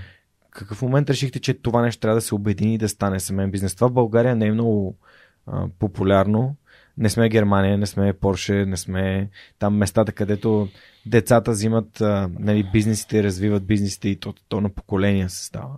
[0.50, 3.74] Какъв момент решихте, че това нещо трябва да се обедини и да стане семейен бизнес?
[3.74, 4.98] Това в България не е много
[5.46, 6.56] а, популярно.
[6.98, 10.68] Не сме Германия, не сме Порше, не сме там местата, където
[11.06, 15.76] децата взимат а, нали, бизнесите, развиват бизнесите и то, то на поколения се става.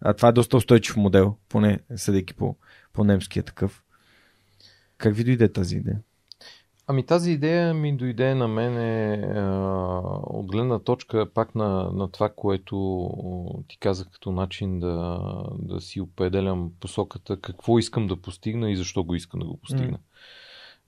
[0.00, 2.56] А това е доста устойчив модел, поне съдейки по,
[2.92, 3.82] по немския такъв.
[4.98, 6.00] Как ви дойде тази идея?
[6.88, 8.76] Ами тази идея ми дойде на мен
[10.26, 15.20] от гледна точка пак на, на това, което ти казах като начин да,
[15.58, 19.98] да си определям посоката, какво искам да постигна и защо го искам да го постигна.
[19.98, 20.00] Mm.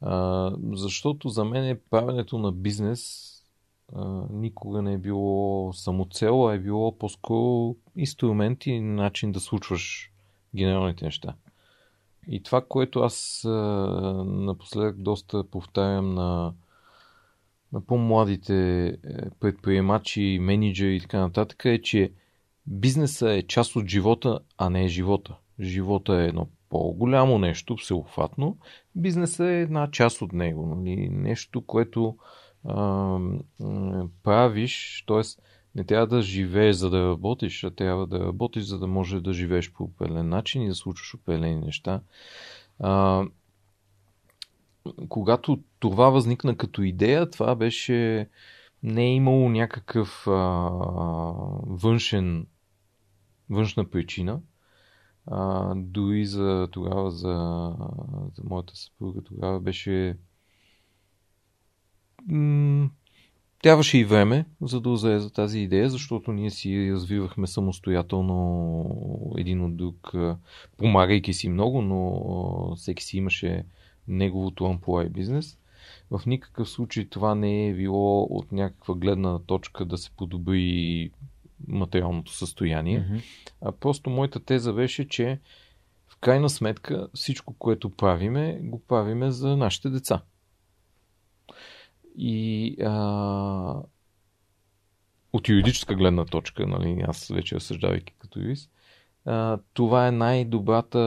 [0.01, 3.33] А, защото за мен е правенето на бизнес
[3.95, 10.13] а, никога не е било самоцел, а е било по-скоро инструмент и начин да случваш
[10.55, 11.35] генералните неща.
[12.29, 13.51] И това, което аз а,
[14.27, 16.53] напоследък доста повтарям на,
[17.73, 18.97] на по-младите е,
[19.41, 22.13] предприемачи, менеджери и така нататък, е, че
[22.67, 25.37] бизнеса е част от живота, а не е живота.
[25.61, 28.59] Живота е едно по-голямо нещо, всеобхватно.
[28.95, 30.67] Бизнесът е една част от него.
[30.67, 31.09] Нали?
[31.09, 32.17] Нещо, което
[32.65, 33.19] а,
[34.23, 35.23] правиш, т.е.
[35.75, 39.33] не трябва да живееш за да работиш, а трябва да работиш, за да можеш да
[39.33, 42.01] живееш по определен начин и да случваш определени неща.
[42.79, 43.25] А,
[45.09, 48.29] когато това възникна като идея, това беше
[48.83, 50.33] не е имало някакъв а,
[51.67, 52.47] външен,
[53.51, 54.41] външна причина.
[55.27, 57.75] А, дори за тогава, за,
[58.35, 60.17] за моята съпруга, тогава беше
[63.63, 69.65] трябваше и време, за да озае за тази идея, защото ние си развивахме самостоятелно един
[69.65, 70.13] от друг,
[70.77, 73.65] помагайки си много, но всеки си имаше
[74.09, 75.59] неговото амплуай бизнес.
[76.11, 81.11] В никакъв случай това не е било от някаква гледна точка да се подобри
[81.69, 83.01] материалното състояние.
[83.01, 83.23] Mm-hmm.
[83.63, 85.39] А просто моята теза беше, че
[86.09, 90.23] в крайна сметка всичко, което правиме, го правиме за нашите деца.
[92.21, 93.83] И а,
[95.33, 98.71] от юридическа гледна точка, нали, аз вече разсъждавайки като юрист,
[99.25, 100.99] а, това е най-добрата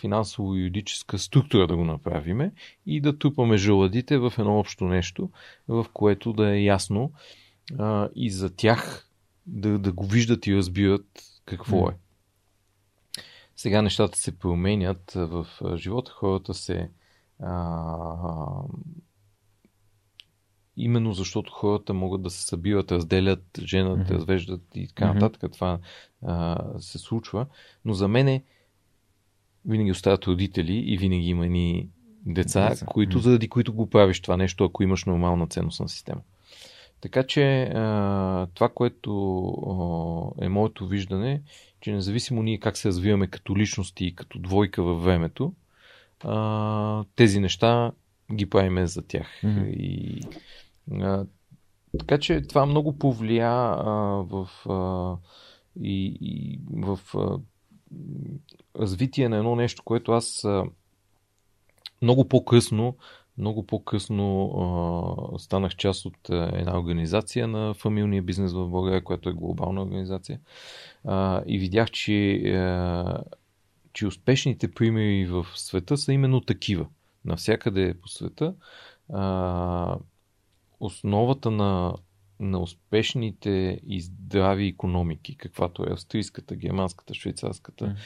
[0.00, 2.52] финансово-юридическа структура да го направиме
[2.86, 5.30] и да тупаме желадите в едно общо нещо,
[5.68, 7.12] в което да е ясно
[7.78, 9.08] а, и за тях
[9.46, 11.06] да, да го виждат и разбират
[11.44, 11.96] какво е.
[13.56, 15.46] Сега нещата се променят в
[15.76, 16.90] живота, хората се
[17.42, 17.62] а,
[20.76, 24.10] именно защото хората могат да се събират, разделят, женат, mm-hmm.
[24.10, 25.42] развеждат и така нататък.
[25.42, 25.54] Mm-hmm.
[25.54, 25.78] Това
[26.22, 27.46] а, се случва.
[27.84, 28.42] Но за мен е,
[29.64, 31.88] винаги остават родители и винаги има ни
[32.26, 32.86] деца, деца.
[32.86, 33.22] Които, mm-hmm.
[33.22, 36.20] заради които го правиш това нещо, ако имаш нормална ценностна система.
[37.00, 39.12] Така че а, това, което
[40.38, 41.42] а, е моето виждане,
[41.80, 45.52] че независимо ние как се развиваме като личности и като двойка във времето,
[46.24, 47.92] а, тези неща
[48.32, 49.26] ги правиме за тях.
[49.42, 49.66] Mm-hmm.
[49.66, 50.20] И,
[50.92, 51.26] а,
[51.98, 53.92] така че това много повлия а,
[54.22, 55.16] в, а,
[55.80, 57.38] и, и в а,
[58.80, 60.64] развитие на едно нещо, което аз а,
[62.02, 62.96] много по-късно
[63.38, 64.50] много по-късно
[65.34, 69.82] а, станах част от а, една организация на фамилния бизнес в България, която е глобална
[69.82, 70.40] организация.
[71.04, 73.22] А, и видях, че, а,
[73.92, 76.86] че успешните примери в света са именно такива.
[77.24, 78.54] Навсякъде по света.
[79.12, 79.98] А,
[80.80, 81.94] основата на,
[82.40, 87.96] на успешните и здрави економики, каквато е австрийската, германската, швейцарската, mm.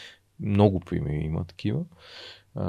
[0.40, 1.84] много примери има такива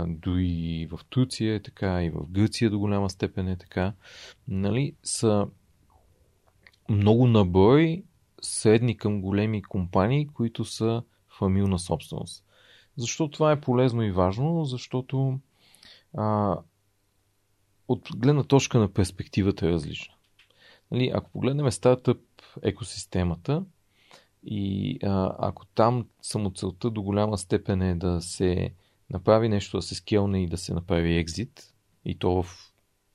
[0.07, 3.93] дори в Турция е така, и в Гърция до голяма степен е така,
[4.47, 5.47] нали, са
[6.89, 8.03] много набой
[8.41, 11.03] средни към големи компании, които са
[11.37, 12.43] фамилна собственост.
[12.97, 14.65] Защо това е полезно и важно?
[14.65, 15.39] Защото
[16.13, 16.57] а,
[17.87, 20.13] от гледна точка на перспективата е различна.
[20.91, 22.21] Нали, ако погледнем стартъп
[22.63, 23.65] екосистемата,
[24.43, 28.71] И а, ако там самоцелта до голяма степен е да се
[29.09, 31.73] направи нещо, да се скелне и да се направи екзит,
[32.05, 32.71] и то в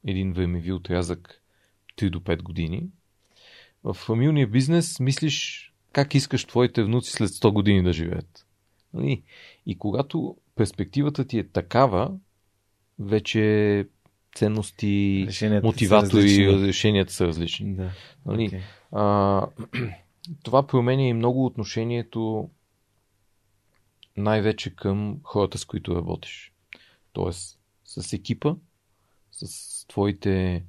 [0.07, 1.43] един времеви отрязък
[1.97, 2.89] 3 до 5 години,
[3.85, 8.47] в фамилния бизнес мислиш как искаш твоите внуци след 100 години да живеят.
[8.95, 9.23] Нали?
[9.67, 12.13] И когато перспективата ти е такава,
[13.05, 13.87] вече
[14.35, 17.75] ценности, решенията мотиватори, решенията са различни.
[17.75, 17.91] Да.
[18.27, 18.51] Нали?
[18.51, 18.61] Okay.
[18.93, 19.47] А,
[20.43, 22.51] това променя и много отношението
[24.17, 26.53] най-вече към хората, с които работиш.
[27.13, 28.55] Тоест, с екипа,
[29.31, 30.63] с твоите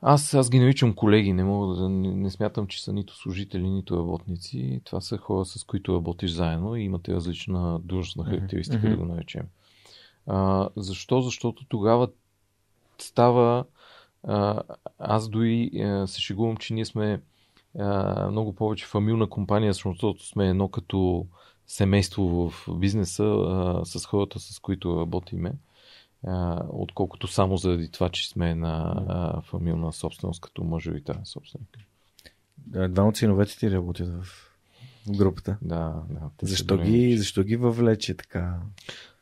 [0.00, 3.70] аз, аз ги наричам колеги, не мога да не, не смятам, че са нито служители,
[3.70, 4.80] нито работници.
[4.84, 8.90] Това са хора, с които работиш заедно и имате различна длъжностна характеристика, mm-hmm.
[8.90, 9.42] да го наречем.
[10.28, 11.20] А, защо?
[11.20, 12.08] Защото тогава
[12.98, 13.64] става.
[14.22, 14.62] А,
[14.98, 17.20] аз дори а, се шегувам, че ние сме
[17.78, 21.26] а, много повече фамилна компания, защото сме едно като
[21.66, 25.52] семейство в бизнеса а, с хората, с които работиме
[26.26, 31.78] а, отколкото само заради това, че сме на а, фамилна собственост като мажоритарен собственик.
[32.88, 34.50] Два от синовете ти работят в
[35.08, 35.56] групата.
[35.62, 36.30] Да, да.
[36.42, 38.60] Защо ги, защо ги въвлече така?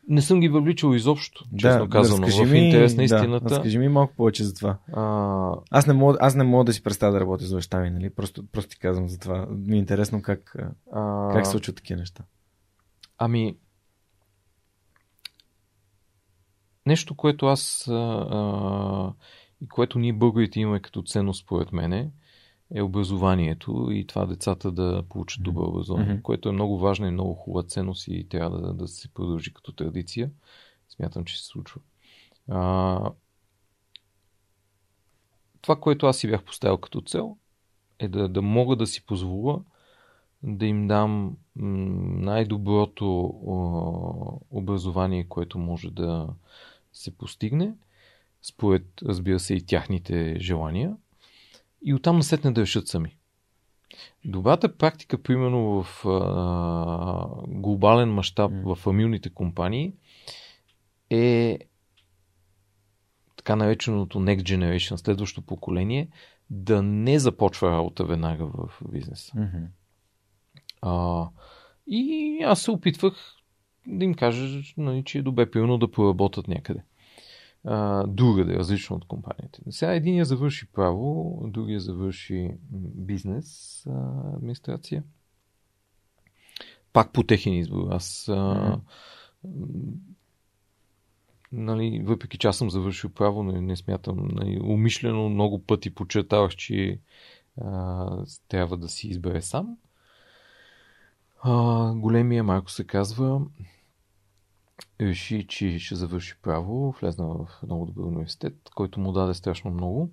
[0.09, 2.27] Не съм ги въвличал изобщо, честно да, казано.
[2.27, 3.49] Да, в интерес на истината.
[3.49, 4.79] Да, разкажи ми малко повече за това.
[4.93, 5.55] А...
[5.71, 8.11] Аз, не мога, аз не мога да си представя да работя с баща ми, нали?
[8.11, 9.47] Просто, просто ти казвам за това.
[9.51, 10.57] Ми е интересно как,
[10.93, 11.31] а...
[11.33, 12.25] как се случват такива неща.
[13.19, 13.57] Ами,
[16.87, 19.13] Нещо, което аз а,
[19.61, 22.11] и което ние българите имаме като ценност, според мене,
[22.75, 26.23] е образованието и това децата да получат добро образование, mm-hmm.
[26.23, 29.73] което е много важна и много хубава ценност и трябва да, да се продължи като
[29.73, 30.31] традиция.
[30.89, 31.81] Смятам, че се случва.
[32.49, 33.01] А,
[35.61, 37.37] това, което аз си бях поставил като цел,
[37.99, 39.61] е да, да мога да си позволя
[40.43, 43.07] да им дам най-доброто
[44.51, 46.29] образование, което може да,
[46.97, 47.75] се постигне,
[48.43, 50.97] според, разбира се, и тяхните желания,
[51.83, 53.17] и оттам насетне да решат сами.
[54.25, 58.63] Добрата практика, примерно в а, глобален мащаб mm.
[58.63, 59.93] в фамилните компании,
[61.11, 61.59] е
[63.37, 66.09] така нареченото Next Generation, следващо поколение,
[66.51, 69.33] да не започва работа веднага в бизнеса.
[69.37, 69.67] Mm-hmm.
[70.83, 71.29] А,
[71.87, 73.15] и аз се опитвах
[73.87, 76.83] да им кажа, нали, че е добре примерно да поработят някъде.
[77.69, 79.61] А, другаде, различно от компанията.
[79.71, 82.51] Сега единия завърши право, другия завърши
[82.95, 85.05] бизнес а, администрация.
[86.93, 87.89] Пак по техен избор.
[87.91, 88.79] Аз а,
[91.53, 96.51] нали, въпреки че аз съм завършил право, не, не смятам, нали, умишлено много пъти подчертавах,
[96.51, 97.01] че
[97.61, 98.07] а,
[98.49, 99.77] трябва да си избере сам.
[101.43, 103.41] А, големия Марко се казва
[105.01, 110.11] реши, че ще завърши право, влезна в много добър университет, който му даде страшно много.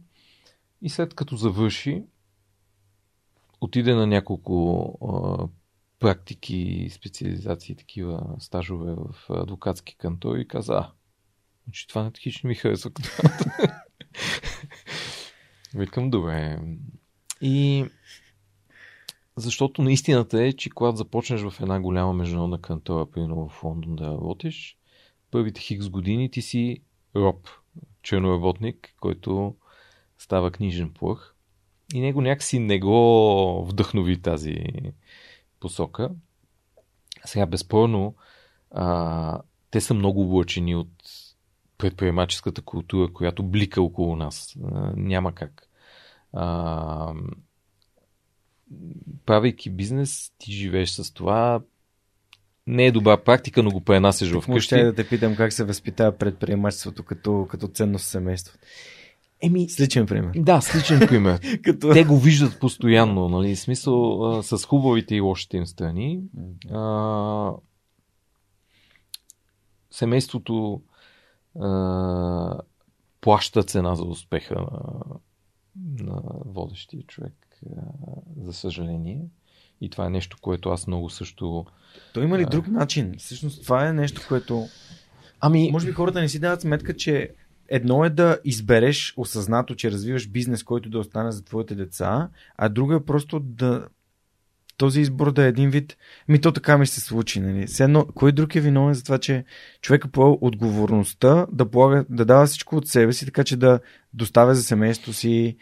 [0.82, 2.04] И след като завърши,
[3.62, 5.48] отиде на няколко а,
[6.00, 10.92] практики, специализации, такива стажове в адвокатски кантори и каза, а,
[11.72, 12.92] че това не хищ ми харесва.
[15.74, 16.60] Викам, добре.
[17.42, 17.86] И
[19.36, 24.06] защото наистината е, че когато започнеш в една голяма международна кантора, примерно в Лондон да
[24.06, 24.78] работиш,
[25.32, 26.78] първите хикс години ти си
[27.16, 27.50] роб,
[28.04, 29.56] черноработник, който
[30.18, 31.36] става книжен плъх.
[31.94, 34.66] И него някакси не го вдъхнови тази
[35.60, 36.10] посока.
[37.26, 38.16] Сега, безспорно,
[38.72, 39.42] а,
[39.72, 40.94] те са много облъчени от
[41.78, 44.56] предприемаческата култура, която блика около нас.
[44.64, 45.70] А, няма как.
[46.34, 47.14] А,
[49.26, 51.62] правейки бизнес, ти живееш с това.
[52.68, 54.66] Не е добра практика, но го пренасяш в къщи.
[54.66, 58.60] Ще да те питам как се възпитава предприемачеството като, като ценност в семейството.
[59.42, 60.32] Еми, с личен пример.
[60.36, 61.40] Да, с личен пример.
[61.64, 61.94] като...
[61.94, 63.56] Те го виждат постоянно, нали?
[63.56, 66.22] В смисъл а, с хубавите и лошите им страни.
[66.72, 67.52] А,
[69.92, 70.82] семейството
[71.60, 72.60] а,
[73.22, 74.70] плаща цена за успеха на,
[76.00, 77.34] на водещия човек
[78.42, 79.22] за съжаление.
[79.82, 81.66] И това е нещо, което аз много също.
[82.14, 83.16] То има ли друг начин?
[83.18, 84.68] Всъщност това е нещо, което.
[85.40, 85.70] Ами.
[85.72, 87.30] Може би хората не си дават сметка, че
[87.68, 92.70] едно е да избереш осъзнато, че развиваш бизнес, който да остане за твоите деца, а
[92.70, 93.88] друго е просто да
[94.78, 97.40] този избор да е един вид, ми то така ми се случи.
[97.40, 97.68] Нали?
[97.80, 99.44] Едно, кой друг е виновен за това, че
[99.82, 103.80] човека по отговорността да, полага, да дава всичко от себе си, така че да
[104.14, 105.58] доставя за семейството си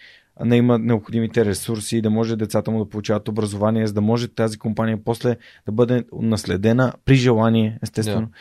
[0.45, 4.57] не има необходимите ресурси, да може децата му да получават образование, за да може тази
[4.57, 8.27] компания после да бъде наследена при желание, естествено.
[8.27, 8.37] Да.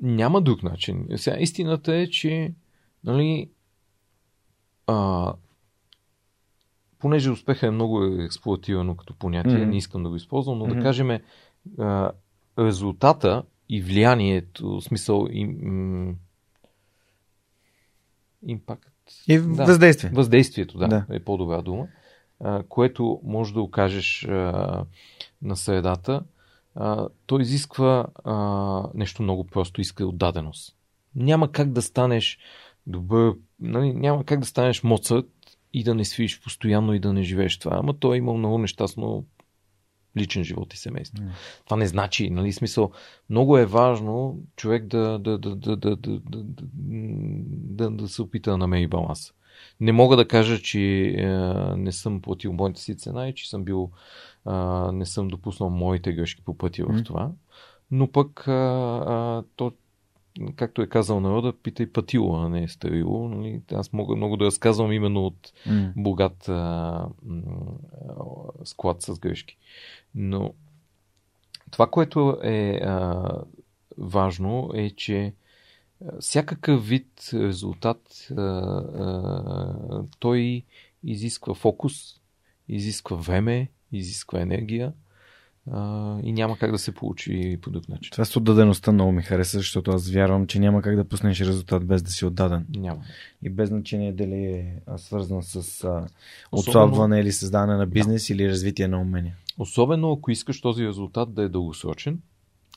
[0.00, 1.06] Няма друг начин.
[1.16, 2.52] Сега, истината е, че
[3.04, 3.50] нали,
[4.86, 5.32] а,
[6.98, 9.64] понеже успеха е много експлуатирано като понятие, mm-hmm.
[9.64, 10.76] не искам да го използвам, но mm-hmm.
[10.76, 11.18] да кажем
[11.78, 12.12] а,
[12.58, 16.16] резултата и влиянието, смисъл им,
[18.46, 18.91] импакт.
[19.28, 20.10] И да, въздействие.
[20.14, 21.86] Въздействието, да, да, е по-добра дума,
[22.40, 24.84] а, което може да окажеш а,
[25.42, 26.22] на средата,
[26.74, 30.76] а, то изисква а, нещо много просто, иска отдаденост.
[31.14, 32.38] Няма как да станеш
[32.86, 35.26] добър, нали, няма как да станеш Моцарт
[35.72, 37.76] и да не свиш постоянно и да не живееш това.
[37.76, 39.24] Ама той е имал много нещастно
[40.16, 41.24] личен живот и семейство.
[41.24, 41.30] Mm.
[41.64, 42.92] Това не значи, нали, смисъл,
[43.30, 46.12] много е важно човек да, да, да, да, да, да,
[47.50, 49.32] да, да се опита да намери баланс.
[49.80, 50.80] Не мога да кажа, че
[51.18, 51.26] е,
[51.76, 53.90] не съм платил моята си цена и че съм бил,
[54.48, 54.52] е,
[54.92, 57.04] не съм допуснал моите грешки по пътя в mm.
[57.04, 57.30] това,
[57.90, 58.52] но пък а,
[59.06, 59.72] а, то,
[60.56, 63.28] както е казал народа, питай пътило, а не старило.
[63.28, 63.60] Нали?
[63.72, 65.92] Аз мога много да разказвам именно от mm.
[65.96, 67.08] богат а, а,
[68.64, 69.56] склад с грешки.
[70.14, 70.54] Но
[71.70, 73.28] това, което е а,
[73.98, 75.34] важно е, че
[76.20, 80.64] всякакъв вид резултат а, а, той
[81.04, 82.20] изисква фокус,
[82.68, 84.92] изисква време, изисква енергия
[85.70, 88.10] а, и няма как да се получи по друг начин.
[88.10, 91.86] Това с отдадеността много ми хареса, защото аз вярвам, че няма как да пуснеш резултат
[91.86, 92.66] без да си отдаден.
[92.76, 93.02] Няма.
[93.42, 96.06] И без значение дали е свързан с а,
[96.52, 98.34] отслабване или създаване на бизнес да.
[98.34, 99.36] или развитие на умения.
[99.58, 102.20] Особено ако искаш този резултат да е дългосрочен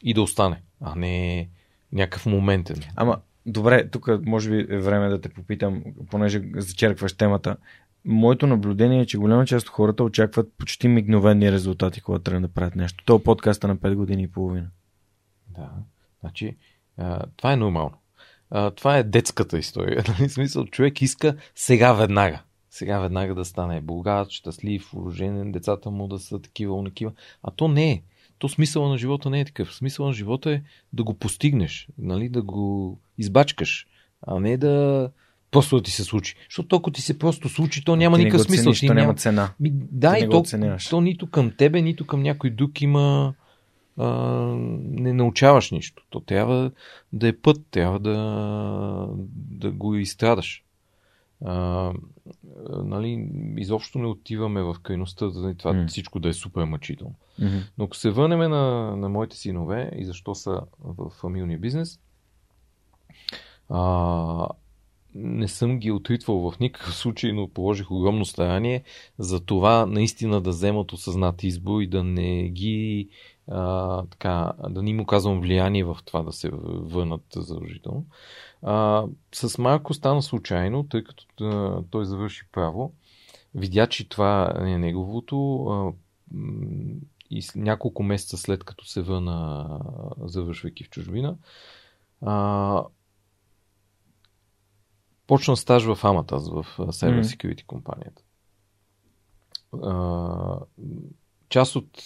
[0.04, 1.50] и да остане, а не
[1.92, 2.78] някакъв моментен.
[2.96, 7.58] Ама, добре, тук може би е време да те попитам, понеже зачеркваш темата
[8.06, 12.54] моето наблюдение е, че голяма част от хората очакват почти мигновени резултати, когато трябва да
[12.54, 13.04] правят нещо.
[13.06, 14.68] То е подкаста на 5 години и половина.
[15.50, 15.70] Да,
[16.20, 16.58] значи
[17.38, 17.98] това е нормално.
[18.76, 20.04] Това е детската история.
[20.20, 20.30] Нали?
[20.30, 22.42] Смисъл, човек иска сега веднага.
[22.70, 27.12] Сега веднага да стане богат, щастлив, женен, децата му да са такива, унакива.
[27.44, 28.04] А то не е.
[28.38, 29.76] То смисъла на живота не е такъв.
[29.76, 30.62] Смисъла на живота е
[30.94, 32.30] да го постигнеш, нали?
[32.30, 33.88] да го избачкаш,
[34.22, 35.12] а не да,
[35.56, 36.36] просто да ти се случи.
[36.50, 38.74] Защото ако ти се просто случи, то няма никакъв смисъл.
[38.74, 39.54] Цениш, то няма цена.
[39.60, 40.44] Ми, да, и то,
[40.90, 43.34] то нито към тебе, нито към някой друг има
[43.98, 44.10] а,
[44.80, 46.04] не научаваш нищо.
[46.10, 46.72] То трябва
[47.14, 48.16] да е път, трябва да,
[49.34, 50.64] да го изстрадаш.
[51.46, 51.94] А,
[52.84, 55.88] нали, изобщо не отиваме в крайността за това mm.
[55.88, 57.16] всичко да е супер мъчително.
[57.42, 57.62] Mm-hmm.
[57.78, 62.00] Но ако се върнем на, на моите синове и защо са в фамилния бизнес,
[63.70, 64.48] а,
[65.16, 68.84] не съм ги отритвал в никакъв случай, но положих огромно старание
[69.20, 73.10] за това наистина да вземат осъзнат избор и да не ги
[73.48, 78.06] а, така, да не им оказвам влияние в това да се върнат задължително.
[78.62, 82.94] А, с Марко стана случайно, тъй като а, той завърши право.
[83.56, 85.92] Видя, че това е неговото а,
[87.30, 89.80] и няколко месеца след като се върна,
[90.18, 91.38] завършвайки в чужбина,
[92.22, 92.84] а,
[95.28, 98.22] почна стаж в Аматаз, в Cyber Security компанията.
[101.50, 102.04] част от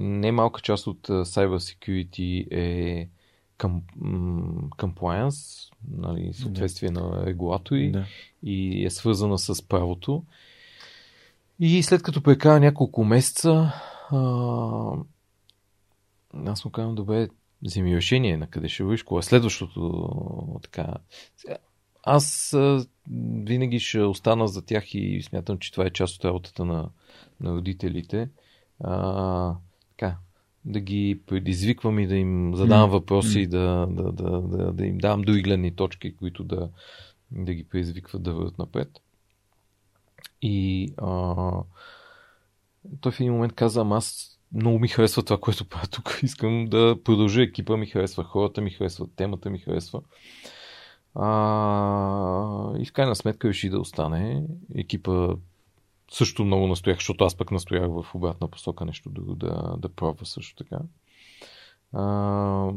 [0.00, 3.08] не малка част от Cyber Security е
[4.78, 7.00] compliance, нали, съответствие да.
[7.00, 8.06] на регулатори да.
[8.42, 10.24] и е свързана с правото.
[11.60, 13.72] И след като прекара няколко месеца,
[14.10, 14.18] а,
[16.46, 17.28] аз му казвам, добре,
[17.62, 20.94] вземи решение на къде ще вървиш, кога е следващото така.
[22.08, 22.86] Аз а,
[23.46, 26.88] винаги ще остана за тях и смятам, че това е част от работата на,
[27.40, 28.28] на родителите.
[28.80, 29.54] А,
[29.90, 30.16] така,
[30.64, 34.98] да ги предизвиквам и да им задавам въпроси и да, да, да, да, да им
[34.98, 36.68] давам други гледни точки, които да,
[37.30, 38.88] да ги предизвикват да върват напред.
[40.42, 41.34] И а,
[43.00, 46.20] той в един момент каза, аз много ми харесва това, което правя тук.
[46.22, 50.00] Искам да продължа екипа, ми харесва хората, ми харесва темата, ми харесва.
[51.18, 54.46] А, и в крайна сметка реши да остане.
[54.74, 55.28] Екипа
[56.10, 60.26] също много настоях, защото аз пък настоях в обратна посока нещо друго да, да пробва
[60.26, 60.78] също така.
[61.92, 62.72] А,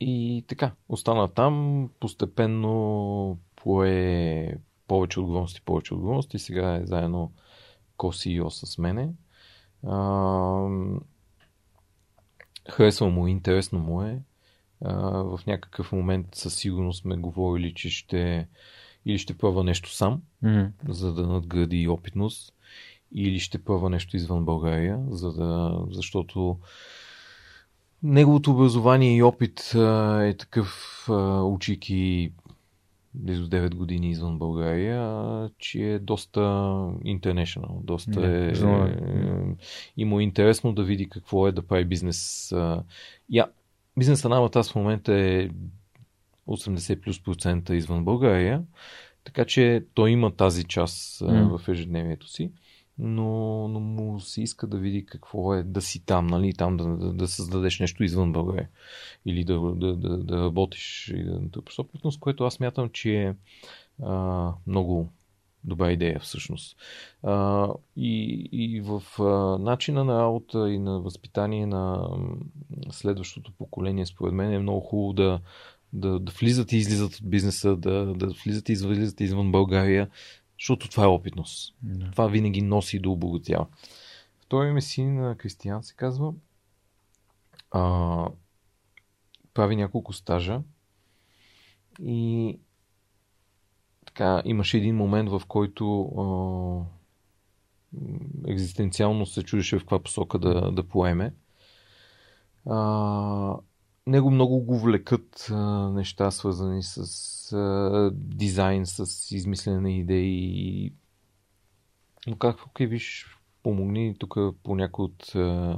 [0.00, 4.54] и така, остана там, постепенно пое
[4.88, 6.38] повече отговорности, повече отговорности.
[6.38, 7.32] Сега е заедно
[7.96, 9.12] ко-CEO с мене.
[9.86, 10.68] А,
[12.70, 14.22] харесва му, интересно му е
[14.80, 18.48] в някакъв момент със сигурност сме говорили, че ще
[19.06, 20.64] или ще пробва нещо сам, Мгм.
[20.88, 22.54] за да надгради опитност,
[23.14, 26.58] или ще пробва нещо извън България, за да, защото
[28.02, 32.32] неговото образование и опит а, е такъв, а, учики
[33.14, 36.40] близо 9 години извън България, а, че е доста
[37.04, 38.48] international, доста Да, е,
[39.98, 42.52] е, му е интересно да види какво е да прави бизнес.
[42.52, 42.82] А,
[43.30, 43.46] я,
[43.98, 45.48] бизнесът на в момента е
[46.48, 48.62] 80 плюс процента извън България,
[49.24, 51.58] така че той има тази част М.
[51.58, 52.50] в ежедневието си,
[52.98, 56.84] но, но му се иска да види какво е да си там, нали, там да,
[56.86, 58.68] да, да създадеш нещо извън България
[59.26, 63.34] или да, да, да, да работиш и да натрупаш опитност, което аз мятам, че е
[64.02, 65.08] а, много
[65.68, 66.76] добра идея всъщност.
[67.22, 72.08] А, и, и в а, начина на работа и на възпитание на
[72.90, 75.40] следващото поколение, според мен е много хубаво да,
[75.92, 80.10] да, да влизат и излизат от бизнеса, да, да влизат и излизат извън България,
[80.58, 81.74] защото това е опитност.
[81.82, 82.10] Да.
[82.10, 83.66] Това винаги носи да обогатява.
[84.40, 86.32] Втори ми син, Кристиян се казва,
[87.70, 88.28] а,
[89.54, 90.60] прави няколко стажа
[92.02, 92.58] и
[94.18, 96.24] така, имаше един момент, в който а,
[98.50, 101.34] екзистенциално се чудеше в каква посока да, да поеме.
[102.66, 103.56] А,
[104.06, 105.56] него много го влекат а,
[105.90, 110.92] неща, свързани с а, дизайн, с измислене на идеи.
[112.26, 113.26] Но как, окей, виж,
[113.62, 115.76] помогни тук по някои от а,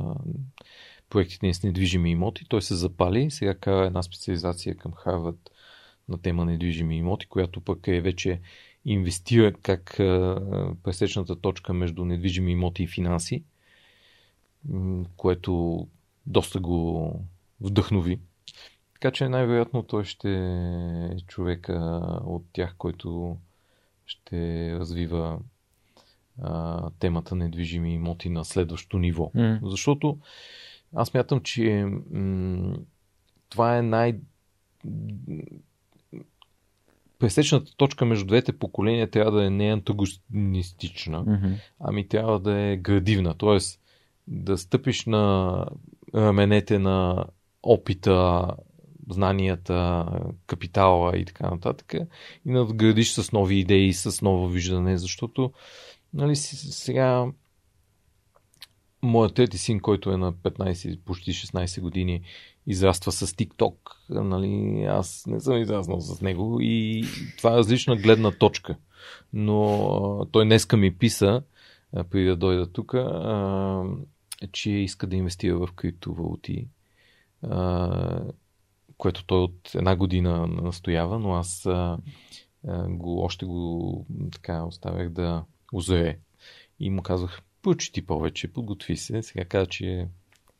[1.11, 2.45] проектите с недвижими имоти.
[2.49, 5.51] Той се запали, сега кара една специализация към Харвард
[6.11, 8.41] на тема недвижими имоти, която пък е вече
[8.85, 9.95] инвестира как
[10.82, 13.43] пресечната точка между недвижими имоти и финанси,
[15.16, 15.87] което
[16.27, 17.15] доста го
[17.61, 18.19] вдъхнови.
[18.93, 20.31] Така че най-вероятно той ще
[21.12, 23.37] е човека от тях, който
[24.07, 25.39] ще развива
[26.43, 29.31] а, темата недвижими имоти на следващото ниво.
[29.35, 29.59] М.
[29.62, 30.19] Защото
[30.95, 32.77] аз мятам, че м-
[33.49, 34.19] това е най...
[37.21, 41.53] Пресечната точка между двете поколения трябва да е не антагонистична, Мгм.
[41.81, 43.35] ами трябва да е градивна.
[43.35, 43.81] Тоест
[44.27, 45.67] да стъпиш на
[46.15, 47.27] раменете на
[47.63, 48.51] опита,
[49.11, 50.07] знанията,
[50.47, 51.95] капитала и така нататък
[52.47, 55.53] и надградиш с нови идеи, с ново виждане, защото
[56.15, 57.27] нали, сега
[59.03, 62.23] моят трети син, който е на 15, почти 16 години,
[62.71, 63.75] израства с TikTok.
[64.09, 67.05] Нали, аз не съм израснал с него и
[67.39, 68.77] това е различна гледна точка.
[69.33, 71.43] Но той днеска ми писа,
[72.11, 72.95] преди да дойда тук,
[74.53, 76.69] че иска да инвестира в криптовалути,
[78.97, 81.69] което той от една година настоява, но аз
[82.89, 86.19] го, още го така оставях да озре.
[86.81, 89.23] И му казах, прочети повече, подготви се.
[89.23, 90.09] Сега каза, че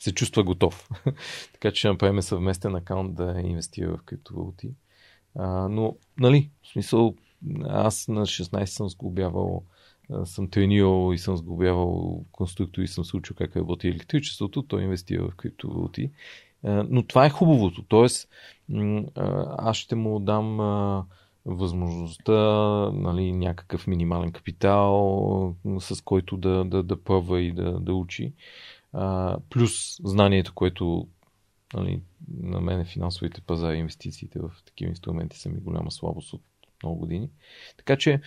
[0.01, 0.89] се чувства готов.
[1.53, 4.71] така че ще направим съвместен акаунт да инвестира в криптовалути.
[5.35, 7.15] А, но, нали, в смисъл,
[7.65, 9.65] аз на 16 съм сглобявал,
[10.25, 15.29] съм тренирал и съм сглобявал конструктор и съм се учил как работи електричеството, той инвестира
[15.29, 16.11] в криптовалути.
[16.65, 17.83] А, но това е хубавото.
[17.89, 18.29] Тоест,
[19.59, 20.61] аз ще му дам
[21.45, 22.33] възможността,
[22.93, 28.33] нали, някакъв минимален капитал, с който да, да, да пробва и да, да учи.
[28.93, 31.09] А, плюс знанието, което
[31.75, 36.43] нали, на мен финансовите пазари, инвестициите в такива инструменти са ми голяма слабост от
[36.83, 37.31] много години.
[37.77, 38.21] Така че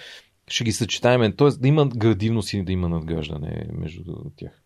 [0.47, 1.49] ще ги съчетаем, т.е.
[1.49, 4.62] да има градивност и да има надграждане между тях.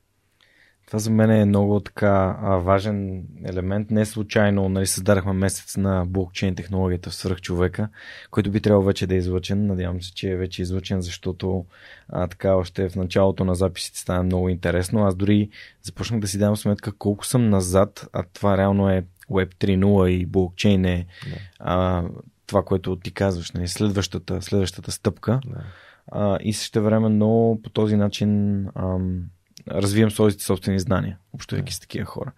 [0.88, 3.92] Това за мен е много така важен елемент.
[3.92, 7.90] Не случайно нали, създадахме месец на блокчейн технологията в свръх човека,
[8.32, 9.68] който би трябвало вече да е излъчен.
[9.68, 11.66] Надявам се, че е вече излъчен, защото
[12.10, 15.06] а, така още в началото на записите стана много интересно.
[15.06, 15.50] Аз дори
[15.84, 20.26] започнах да си давам сметка колко съм назад, а това реално е Web 3.0 и
[20.26, 21.36] блокчейн е Да.
[21.60, 22.04] а,
[22.46, 25.40] това, което ти казваш, нали, следващата, следващата стъпка.
[25.46, 25.64] Да.
[26.12, 29.24] А, и също времено по този начин ам,
[29.72, 32.32] развивам своите собствени знания, общувайки с такива хора.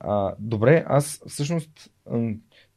[0.00, 1.90] А, добре, аз всъщност,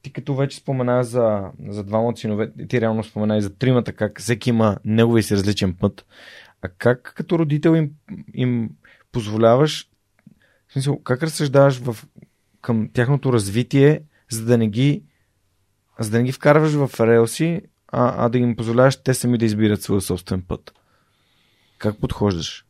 [0.01, 4.21] ти като вече спомена за, за двама синове, ти реално спомена и за тримата, как
[4.21, 6.05] всеки има неговия си различен път.
[6.61, 7.91] А как като родител им,
[8.33, 8.69] им
[9.11, 9.89] позволяваш,
[10.67, 11.97] в смисъл, как разсъждаваш в,
[12.61, 15.03] към тяхното развитие, за да не ги
[15.99, 19.45] за да не ги вкарваш в релси, а, а да им позволяваш те сами да
[19.45, 20.73] избират своя собствен път.
[21.77, 22.65] Как подхождаш?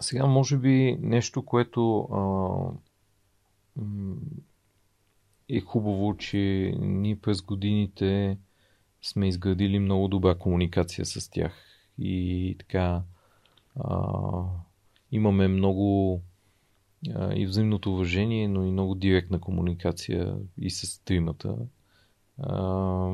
[0.00, 2.22] Сега, може би, нещо, което а,
[5.48, 6.38] е хубаво, че
[6.78, 8.38] ние през годините
[9.02, 11.52] сме изградили много добра комуникация с тях
[11.98, 13.02] и така
[13.80, 14.00] а,
[15.12, 16.20] имаме много
[17.14, 21.56] а, и взаимното уважение, но и много директна комуникация и с тримата.
[22.38, 23.10] А,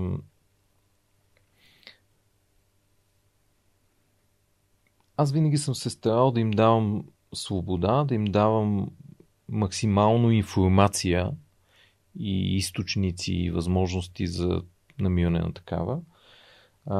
[5.22, 7.04] аз винаги съм се старал да им давам
[7.34, 8.90] свобода, да им давам
[9.48, 11.30] максимално информация
[12.18, 14.62] и източници и възможности за
[14.98, 16.00] намиране на такава,
[16.86, 16.96] а,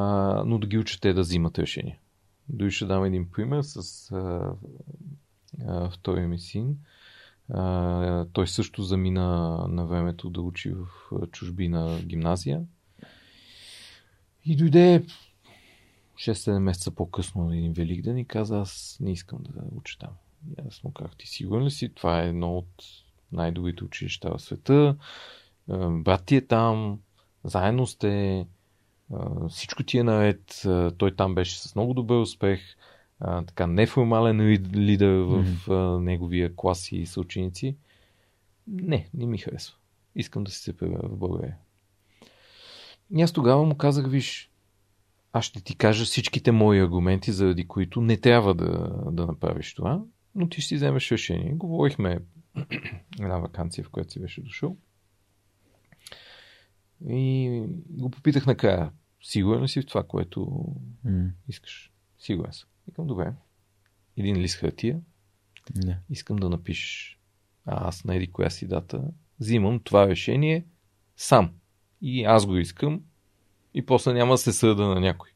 [0.47, 1.97] но да ги учат те да взимат решения.
[2.49, 4.53] Дори ще дам един пример с а,
[5.67, 6.77] а, втория ми син.
[7.51, 10.87] А, той също замина на времето да учи в
[11.33, 12.63] чужбина гимназия.
[14.45, 15.05] И дойде
[16.23, 20.11] 6-7 месеца по-късно на един велик ден и каза, аз не искам да уча там.
[20.51, 21.89] И аз му казах, ти сигурен ли си?
[21.89, 22.85] Това е едно от
[23.33, 24.97] най-добрите училища в света.
[25.91, 27.01] Брат ти е там,
[27.45, 28.47] заедно сте,
[29.49, 30.63] всичко ти е наред.
[30.99, 32.61] Той там беше с много добър успех.
[33.21, 34.41] Така неформален
[34.75, 35.99] лидер в mm-hmm.
[35.99, 37.77] неговия клас и съученици.
[38.67, 39.77] Не, не ми харесва.
[40.15, 41.57] Искам да си се пребера в България.
[43.17, 44.52] И аз тогава му казах, виж,
[45.33, 50.03] аз ще ти кажа всичките мои аргументи, заради които не трябва да, да направиш това,
[50.35, 51.53] но ти ще си вземеш решение.
[51.55, 52.19] Говорихме
[53.21, 54.77] една вакансия, в която си беше дошъл.
[57.09, 58.93] И го попитах накрая,
[59.23, 60.67] сигурен ли си в това, което
[61.07, 61.31] mm.
[61.49, 61.93] искаш?
[62.19, 62.69] Сигурен съм.
[62.87, 63.33] Викам, добре.
[64.17, 65.01] Един лист хартия.
[65.85, 65.99] Не.
[66.11, 67.19] Искам да напишеш.
[67.67, 69.03] А аз на еди коя си дата
[69.41, 70.67] взимам това решение
[71.17, 71.55] сам.
[72.01, 73.03] И аз го искам.
[73.75, 75.31] И после няма да се съда на някой.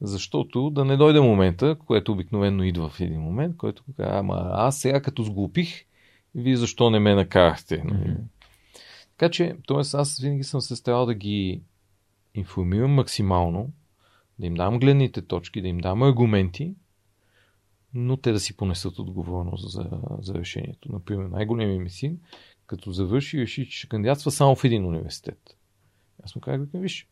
[0.00, 4.80] Защото да не дойде момента, което обикновено идва в един момент, който казва, ама аз
[4.80, 5.84] сега като сглупих,
[6.34, 7.82] вие защо не ме накарахте?
[7.82, 8.16] Mm-hmm.
[9.16, 9.78] Така че, т.е.
[9.78, 11.62] аз винаги съм се старал да ги
[12.34, 13.72] информирам максимално,
[14.38, 16.74] да им дам гледните точки, да им дам аргументи,
[17.94, 20.92] но те да си понесат отговорност за, за решението.
[20.92, 22.18] Например, най-големият ми син,
[22.66, 25.56] като завърши, реши, че ще кандидатства само в един университет.
[26.24, 27.08] Аз му казах, виж,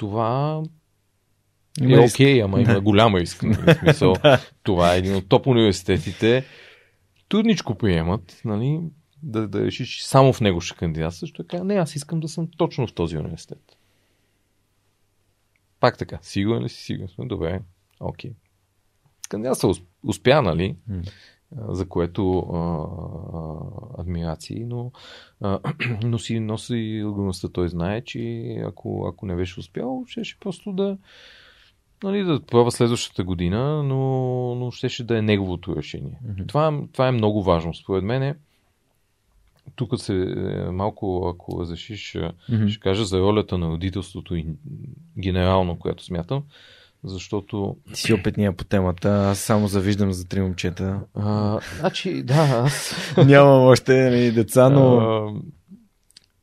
[0.00, 0.62] това
[1.80, 3.42] има е окей, okay, ама има голяма риск.
[3.42, 4.14] Нали, смисъл,
[4.62, 6.44] това е един от топ университетите.
[7.28, 8.80] Трудничко приемат, нали,
[9.22, 12.28] да, да решиш, че само в него ще кандидатстваш, той казва, не, аз искам да
[12.28, 13.78] съм точно в този университет.
[15.80, 16.82] Пак така, сигурен ли си?
[16.82, 17.26] Сигурен сме.
[17.26, 17.60] Добре,
[18.00, 18.30] окей.
[18.30, 18.34] Okay.
[19.28, 19.74] Кандидатства
[20.04, 20.76] успя, нали?
[21.68, 24.92] За което а, а, адмирации, но,
[25.40, 25.58] а,
[26.02, 27.48] но си носи отговорността.
[27.48, 30.98] Той знае, че ако, ако не беше успял, ще, просто да,
[32.04, 33.98] нали, да пробва следващата година, но,
[34.54, 36.20] но ще, ще да е неговото решение.
[36.26, 36.48] Mm-hmm.
[36.48, 37.74] Това, това е много важно.
[37.74, 38.36] Според мен е,
[39.76, 42.68] тук се е, малко, ако разрешиш, mm-hmm.
[42.68, 44.46] ще кажа за ролята на родителството и
[45.18, 46.42] генерално, която смятам,
[47.04, 47.76] защото...
[47.94, 51.00] Ти си опитния по темата, аз само завиждам за три момчета.
[51.14, 52.94] А, значи, да, аз...
[53.26, 54.98] Нямам още нали, деца, но...
[54.98, 55.34] А,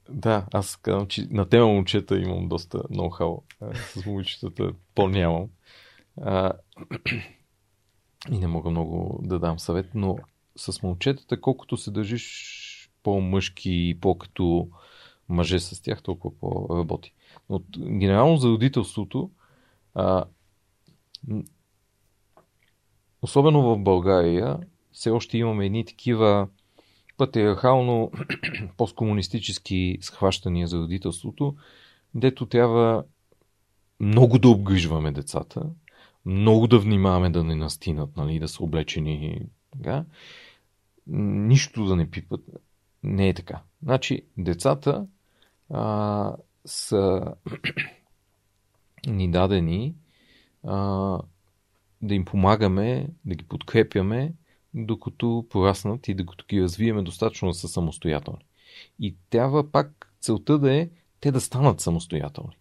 [0.10, 3.42] да, аз казвам, че на тема момчета имам доста ноу-хау.
[3.94, 5.48] С момичетата по-нямам.
[6.22, 6.52] А,
[8.32, 10.18] и не мога много да дам съвет, но
[10.56, 14.70] с момчетата, колкото се държиш по-мъжки и по-като
[15.30, 17.14] мъже с тях, толкова по-работи.
[17.50, 19.30] Но генерално за родителството,
[19.96, 20.24] а,
[23.22, 24.60] особено в България,
[24.92, 26.48] все още имаме едни такива
[27.18, 28.12] патриархално
[28.78, 31.56] посткомунистически схващания за родителството,
[32.16, 33.04] дето трябва
[34.00, 35.70] много да обгрижваме децата,
[36.26, 39.42] много да внимаваме да не настинат, нали, да са облечени.
[39.72, 40.06] Така.
[41.08, 42.42] Нищо да не пипат.
[43.04, 43.62] Не е така.
[43.84, 45.08] Значи, децата
[45.70, 46.36] а,
[46.66, 47.34] са
[49.08, 49.96] ни дадени
[50.68, 51.20] а,
[52.02, 54.34] да им помагаме, да ги подкрепяме,
[54.74, 58.46] докато пораснат и докато ги развиеме достатъчно да са самостоятелни.
[59.00, 60.90] И трябва пак целта да е
[61.20, 62.58] те да станат самостоятелни.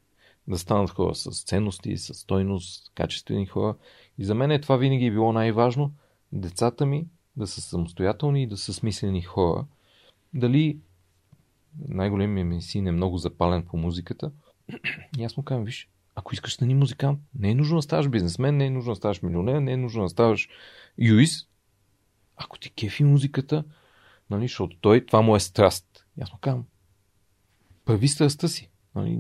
[0.48, 3.74] Да станат хора с ценности, с стойност, качествени хора.
[4.18, 5.92] И за мен е това винаги е било най-важно.
[6.32, 7.06] Децата ми
[7.36, 9.66] да са самостоятелни и да са смислени хора,
[10.34, 10.78] дали
[11.88, 14.32] най-големият ми син е много запален по музиката.
[15.18, 18.08] И аз му казвам, виж, ако искаш да стани музикант, не е нужно да ставаш
[18.08, 20.48] бизнесмен, не е нужно да ставаш милионер, не е нужно да ставаш
[20.98, 21.48] юрист.
[22.36, 23.64] Ако ти кефи музиката,
[24.30, 26.06] нали, защото той, това му е страст.
[26.20, 26.64] Аз му казвам,
[27.84, 28.70] прави страстта си.
[28.94, 29.18] Нали,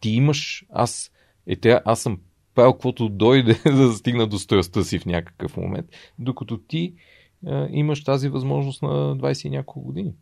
[0.00, 1.10] ти имаш, аз,
[1.46, 2.20] е, тя, аз съм
[2.54, 5.86] правил каквото дойде, да стигна до страстта си в някакъв момент,
[6.18, 6.94] докато ти
[7.46, 10.14] е, имаш тази възможност на 20 и няколко години.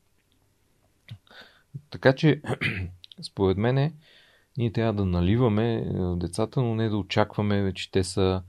[1.91, 2.43] Така че,
[3.23, 3.93] според мен,
[4.57, 8.43] Ние трябва да наливаме децата, но не да очакваме, че те са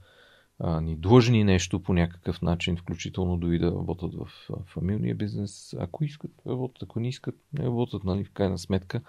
[0.58, 4.28] а, ни длъжни нещо по някакъв начин, включително дори да работят в
[4.66, 5.74] фамилния бизнес.
[5.78, 9.00] Ако искат, работят, ако не искат, не работят, нали, в крайна сметка.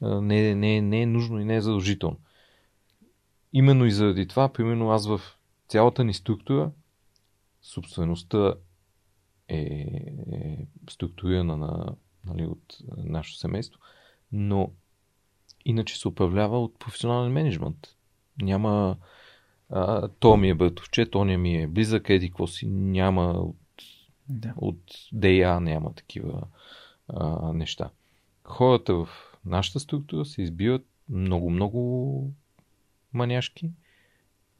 [0.00, 2.16] Не, не, не е нужно и не е задължително.
[3.52, 5.20] Именно и заради това, примерно аз в
[5.68, 6.70] цялата ни структура,
[7.62, 8.54] собствеността
[9.48, 9.58] е,
[10.32, 11.94] е структурирана на,
[12.26, 13.80] нали, от нашето семейство,
[14.32, 14.70] но
[15.64, 17.88] иначе се управлява от професионален менеджмент.
[18.42, 18.96] Няма
[19.70, 23.56] а, то ми е братовче, тоня ми е близък, еди какво си, няма от,
[24.28, 24.54] да.
[24.56, 24.82] от
[25.12, 26.42] ДА, няма такива
[27.08, 27.90] а, неща.
[28.44, 29.08] Хората в
[29.44, 32.30] нашата структура се избиват много-много
[33.12, 33.70] маняшки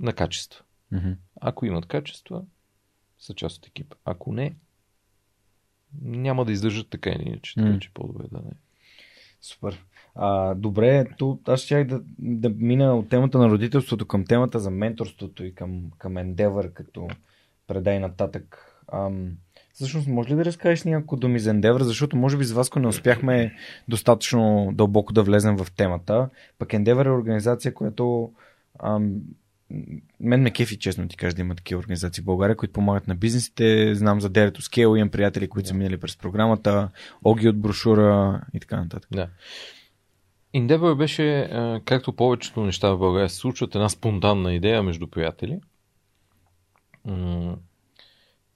[0.01, 0.65] на качества.
[0.93, 1.17] Mm-hmm.
[1.41, 2.45] Ако имат качества,
[3.19, 3.97] са част от екипа.
[4.05, 4.55] Ако не,
[6.01, 7.55] няма да издържат така или иначе.
[7.55, 8.53] Така че по-добре да не.
[9.41, 9.85] Супер.
[10.15, 14.71] А, добре, то, аз ще да, да мина от темата на родителството към темата за
[14.71, 17.09] менторството и към, към Endeavor, като
[17.67, 18.59] предай нататък.
[18.93, 19.31] Ам,
[19.73, 22.89] всъщност, може ли да разкажеш няколко думи за Endeavor, защото може би с Васко не
[22.89, 23.53] успяхме
[23.89, 26.29] достатъчно дълбоко да влезем в темата.
[26.59, 28.33] Пък Endeavor е организация, която
[28.83, 29.21] ам,
[30.21, 33.15] мен ме кефи, честно ти кажа, да има такива организации в България, които помагат на
[33.15, 33.95] бизнесите.
[33.95, 36.89] Знам за Дерето Скейл, имам приятели, които са минали през програмата,
[37.25, 39.09] Оги от брошура и така нататък.
[39.13, 39.29] Да.
[40.55, 41.51] Endeavor беше,
[41.85, 45.61] както повечето неща в България се случват, една спонтанна идея между приятели.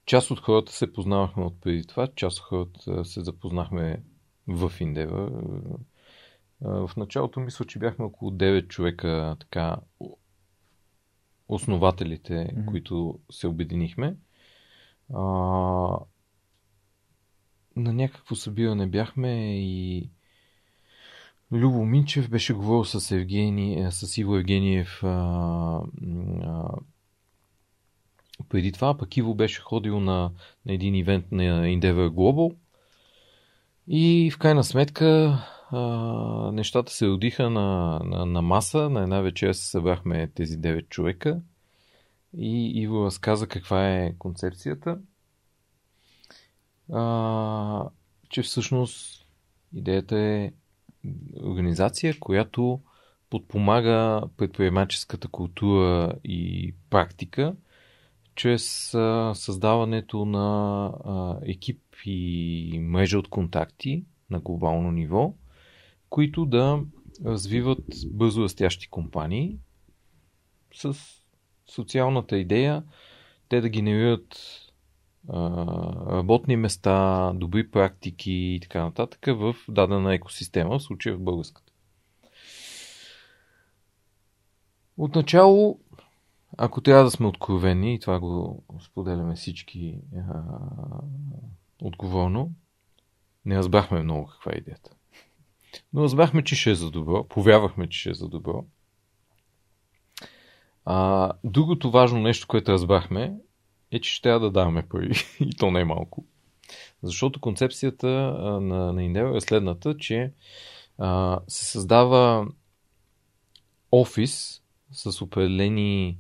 [0.07, 4.03] Част от хората се познавахме от преди това, част от хората се запознахме
[4.47, 5.31] в Endeavor.
[6.61, 9.77] В началото мисля, че бяхме около 9 човека така
[11.49, 12.65] основателите, mm-hmm.
[12.65, 14.17] които се обединихме.
[15.15, 15.21] А,
[17.77, 20.11] на някакво събиране бяхме и
[21.53, 25.09] Любо Минчев беше говорил с, Евгений, е, с Иво Евгениев а,
[26.43, 26.69] а,
[28.49, 30.31] преди това, пък Иво беше ходил на,
[30.67, 32.57] на един ивент на Endeavor Global
[33.89, 35.39] и в крайна сметка
[35.71, 35.81] а,
[36.53, 38.91] нещата се родиха на, на, на маса.
[38.91, 41.41] На една вечер се събрахме тези 9 човека
[42.39, 44.99] и Иво разказа каква е концепцията.
[46.93, 47.89] А,
[48.29, 49.27] че всъщност
[49.73, 50.53] идеята е
[51.43, 52.81] организация, която
[53.31, 57.57] подпомага предприемаческата култура и практика
[58.35, 58.91] чрез
[59.35, 65.35] създаването на а, екип и мрежа от контакти на глобално ниво,
[66.11, 66.81] които да
[67.25, 69.59] развиват бързо растящи компании
[70.75, 70.97] с
[71.71, 72.85] социалната идея
[73.49, 74.37] те да генерират
[76.11, 81.73] работни места, добри практики и така нататък в дадена екосистема, в случая в българската.
[84.97, 85.81] Отначало,
[86.57, 90.43] ако трябва да сме откровени, и това го споделяме всички а,
[91.83, 92.51] отговорно,
[93.45, 94.91] не разбрахме много каква е идеята.
[95.93, 98.65] Но разбрахме, че ще е за добро, повярвахме, че ще е за добро.
[100.85, 103.35] А, другото важно нещо, което разбрахме,
[103.91, 105.15] е, че ще трябва да даваме пари.
[105.41, 106.25] и то не е малко.
[107.03, 108.09] Защото концепцията
[108.61, 110.33] на, на Endeavor е следната, че
[110.99, 112.47] а, се създава
[113.93, 116.19] офис с определени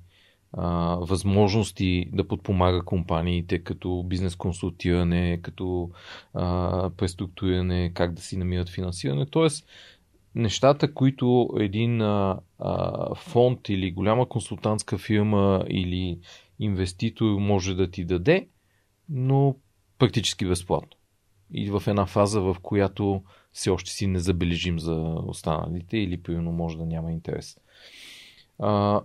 [0.52, 5.90] а, възможности да подпомага компаниите, като бизнес консултиране, като
[6.34, 9.26] а, преструктуриране, как да си намират финансиране.
[9.26, 9.66] Тоест,
[10.34, 16.18] нещата, които един а, а, фонд или голяма консултантска фирма или
[16.58, 18.48] инвеститор може да ти даде,
[19.08, 19.56] но
[19.98, 20.90] практически безплатно.
[21.50, 23.22] И в една фаза, в която
[23.52, 24.94] все още си не забележим за
[25.26, 27.56] останалите или примерно може да няма интерес.
[28.58, 29.00] А,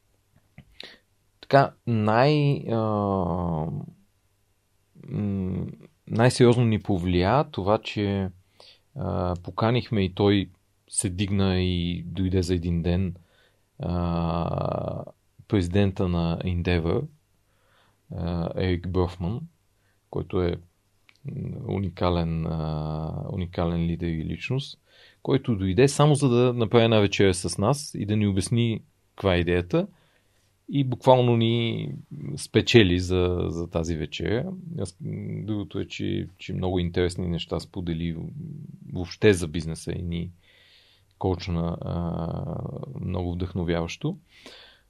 [1.40, 3.66] така, най, а,
[6.06, 8.30] най-сериозно ни повлия това, че
[8.96, 10.50] а, поканихме и той
[10.88, 13.14] се дигна и дойде за един ден
[13.78, 15.04] а,
[15.48, 17.06] президента на Endeavor,
[18.56, 19.40] Ерик Брофман,
[20.10, 20.56] който е
[21.68, 22.46] уникален,
[23.32, 24.78] уникален лидер и личност,
[25.22, 28.82] който дойде само за да направи една вечеря с нас и да ни обясни
[29.14, 29.86] каква е идеята
[30.68, 31.90] и буквално ни
[32.36, 34.52] спечели за, за тази вечеря.
[35.42, 38.16] Другото е, че, че много интересни неща сподели
[38.92, 40.30] въобще за бизнеса и ни
[41.18, 41.76] коучна
[43.00, 44.18] много вдъхновяващо.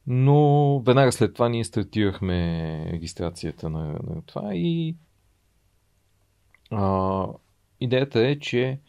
[0.06, 4.96] Но веднага след това ние стартирахме регистрацията на, на това и
[6.70, 7.26] а,
[7.80, 8.80] идеята е, че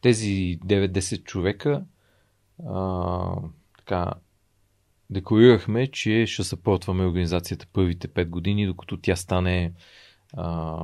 [0.00, 1.84] тези 9-10 човека
[2.66, 3.36] а,
[3.78, 4.12] така,
[5.10, 9.72] декларирахме, че ще съпортваме организацията първите 5 години, докато тя стане
[10.32, 10.78] а,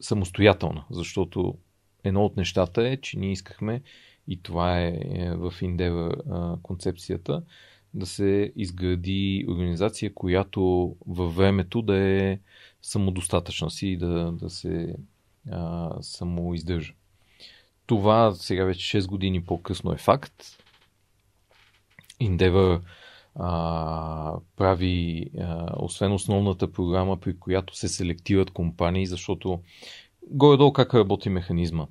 [0.00, 1.58] самостоятелна, защото
[2.04, 3.82] едно от нещата е, че ние искахме
[4.28, 6.12] и това е, е в Индева
[6.62, 7.42] концепцията,
[7.94, 12.38] да се изгради организация, която във времето да е
[12.82, 14.96] самодостатъчна си и да, да се
[15.50, 16.94] а, самоиздържа.
[17.86, 20.44] Това сега вече 6 години по-късно е факт.
[22.20, 22.80] Endeavor
[23.34, 29.60] а, прави, а, освен основната програма, при която се селектират компании, защото
[30.30, 31.86] горе-долу как работи механизма.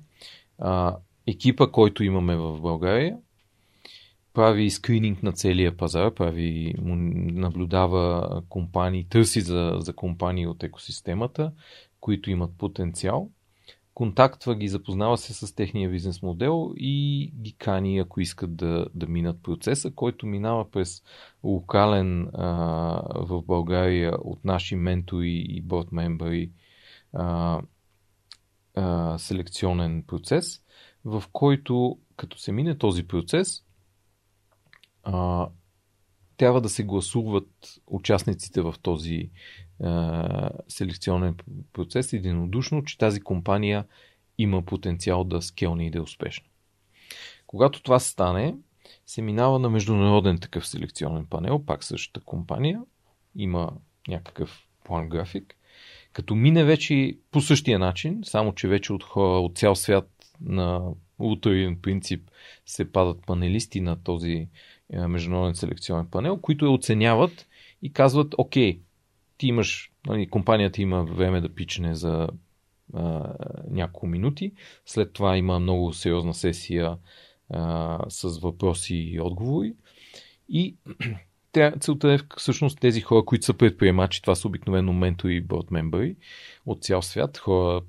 [0.58, 3.16] А, екипа, който имаме в България,
[4.34, 11.52] прави скрининг на целия пазар, прави, наблюдава компании, търси за, за компании от екосистемата,
[12.00, 13.30] които имат потенциал,
[13.94, 19.06] контактва ги, запознава се с техния бизнес модел и ги кани, ако искат да, да
[19.06, 21.02] минат процеса, който минава през
[21.44, 22.46] локален а,
[23.14, 26.50] в България от наши ментори и борд мембри
[29.16, 30.62] селекционен процес,
[31.04, 33.64] в който като се мине този процес,
[35.04, 35.48] а,
[36.36, 39.30] трябва да се гласуват участниците в този
[39.82, 41.36] а, селекционен
[41.72, 43.84] процес единодушно, че тази компания
[44.38, 46.46] има потенциал да скелне и да е успешна.
[47.46, 48.54] Когато това стане,
[49.06, 52.82] се минава на международен такъв селекционен панел, пак същата компания,
[53.36, 53.72] има
[54.08, 55.56] някакъв план график,
[56.12, 60.10] като мине вече по същия начин, само че вече от хора от цял свят
[60.40, 60.82] на
[61.18, 62.30] утроен принцип
[62.66, 64.48] се падат панелисти на този е,
[64.92, 67.46] международен селекционен панел, които я оценяват
[67.82, 68.80] и казват, окей,
[69.38, 72.28] ти имаш, нали, компанията има време да пичне за
[72.94, 73.34] а,
[73.70, 74.52] няколко минути,
[74.86, 76.96] след това има много сериозна сесия
[77.50, 79.74] а, с въпроси и отговори
[80.48, 80.76] и
[81.80, 86.16] целта е всъщност тези хора, които са предприемачи, това са обикновено ментори и борд мембри
[86.66, 87.80] от цял свят, хора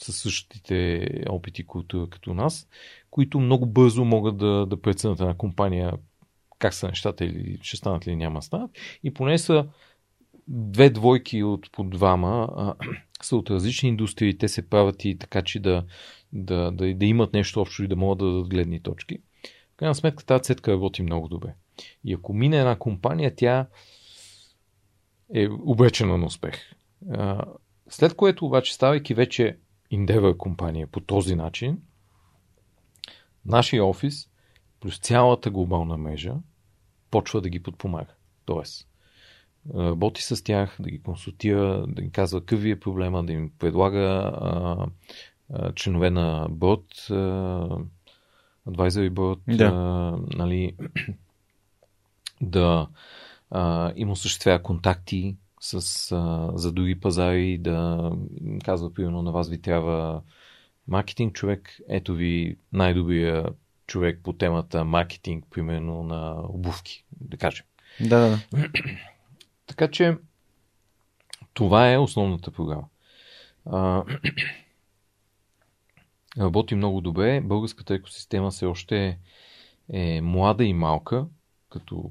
[0.00, 2.68] със същите опити култура като нас,
[3.10, 5.92] които много бързо могат да, да преценят една компания
[6.58, 8.70] как са нещата или ще станат или няма станат.
[9.02, 9.68] И поне са
[10.48, 12.74] две двойки от по двама
[13.22, 15.84] са от различни индустрии, те се правят и така, че да,
[16.32, 19.18] да, да, да имат нещо общо и да могат да дадат гледни точки.
[19.74, 21.54] В крайна сметка тази цетка работи много добре.
[22.04, 23.66] И ако мине една компания, тя
[25.34, 26.54] е обречена на успех.
[27.88, 29.58] След което обаче, ставайки вече
[29.92, 31.78] Endeavor компания по този начин,
[33.44, 34.28] нашия офис
[34.86, 36.34] плюс цялата глобална мрежа
[37.10, 38.14] почва да ги подпомага.
[38.44, 38.88] Тоест,
[39.74, 43.50] работи с тях, да ги консултира, да им казва какъв ви е проблема, да им
[43.58, 44.86] предлага а,
[45.52, 46.94] а, членове на бот,
[48.68, 49.64] advisory board, да.
[49.64, 50.76] а, нали,
[52.40, 52.88] да
[53.50, 55.76] а, им осъществява контакти с,
[56.12, 58.10] а, за други пазари, да
[58.64, 60.22] казва, примерно, на вас ви трябва
[60.88, 63.46] маркетинг човек, ето ви най-добрия
[63.86, 67.64] човек по темата маркетинг, примерно на обувки, да кажем.
[68.00, 68.38] Да, да.
[69.66, 70.16] така че
[71.54, 72.88] това е основната програма.
[73.66, 74.04] А,
[76.38, 77.40] работи много добре.
[77.40, 79.18] Българската екосистема все още
[79.92, 81.26] е млада и малка,
[81.70, 82.10] като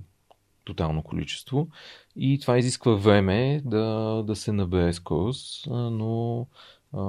[0.64, 1.68] тотално количество.
[2.16, 6.48] И това изисква време да, да се набере скорост, но
[6.94, 7.00] а,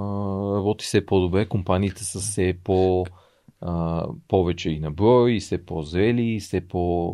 [0.57, 1.49] работи все по-добре.
[1.49, 3.07] Компаниите са все по-
[4.29, 7.09] повече и на брой, и все по-зрели, и все по,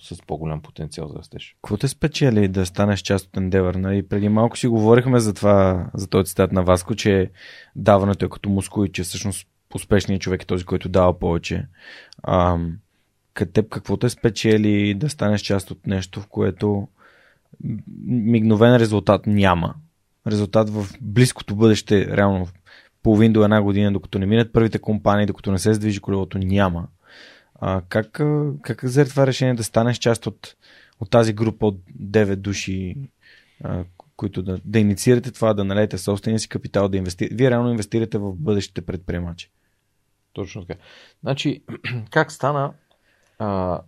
[0.00, 1.56] а, с по-голям потенциал за растеж.
[1.62, 3.76] Какво те спечели да станеш част от Endeavor?
[3.76, 4.08] Нали?
[4.08, 7.30] Преди малко си говорихме за това, за този цитат на Васко, че
[7.76, 11.66] даването е като мускул и че всъщност успешният човек е този, който дава повече.
[12.22, 12.58] А,
[13.34, 16.88] теб какво те спечели да станеш част от нещо, в което
[18.06, 19.74] мигновен резултат няма.
[20.26, 22.46] Резултат в близкото бъдеще, реално
[23.06, 26.88] половин до една година, докато не минат първите компании, докато не се сдвижи колелото, няма.
[27.54, 28.22] А, как,
[28.62, 30.56] как взе това решение да станеш част от,
[31.00, 32.96] от тази група от 9 души,
[33.64, 33.84] а,
[34.16, 37.34] които да, да инициирате това, да налеете собствения си капитал, да инвестирате.
[37.34, 39.50] Вие реално инвестирате в бъдещите предприемачи.
[40.32, 40.80] Точно така.
[41.22, 41.64] Значи,
[42.10, 42.72] как стана?
[43.38, 43.80] А,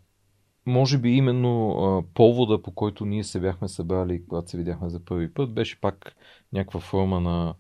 [0.67, 5.05] може би именно а, повода, по който ние се бяхме събрали, когато се видяхме за
[5.05, 6.17] първи път, беше пак
[6.53, 7.55] някаква форма на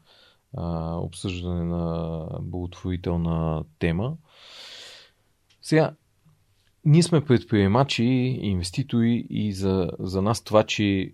[0.56, 4.16] а, обсъждане на благотворителна тема.
[5.62, 5.94] Сега,
[6.84, 8.04] ние сме предприемачи,
[8.42, 11.12] инвеститори и за, за нас това, че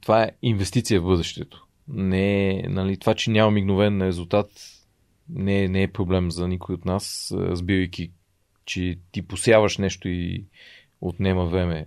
[0.00, 1.66] това е инвестиция в бъдещето.
[1.88, 4.50] Не е, нали, това, че няма мигновен резултат,
[5.28, 8.10] не, не е проблем за никой от нас, разбирайки
[8.70, 10.44] че ти посяваш нещо и
[11.00, 11.86] отнема време.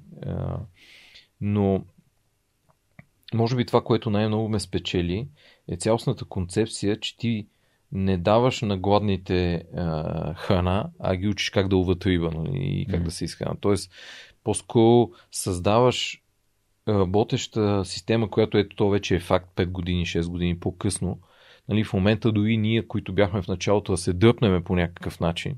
[1.42, 1.86] Но
[3.34, 5.28] може би това, което най-много ме спечели,
[5.68, 7.48] е цялостната концепция, че ти
[7.92, 12.86] не даваш на гладните а, храна, а ги учиш как да уват риба нали, и
[12.86, 13.04] как mm.
[13.04, 13.58] да се изхранят.
[13.62, 13.92] Тоест,
[14.44, 16.24] по-скоро създаваш
[16.88, 21.20] работеща система, която ето то вече е факт 5 години, 6 години по-късно.
[21.70, 25.56] Нали, в момента дори ние, които бяхме в началото да се дъпнеме по някакъв начин,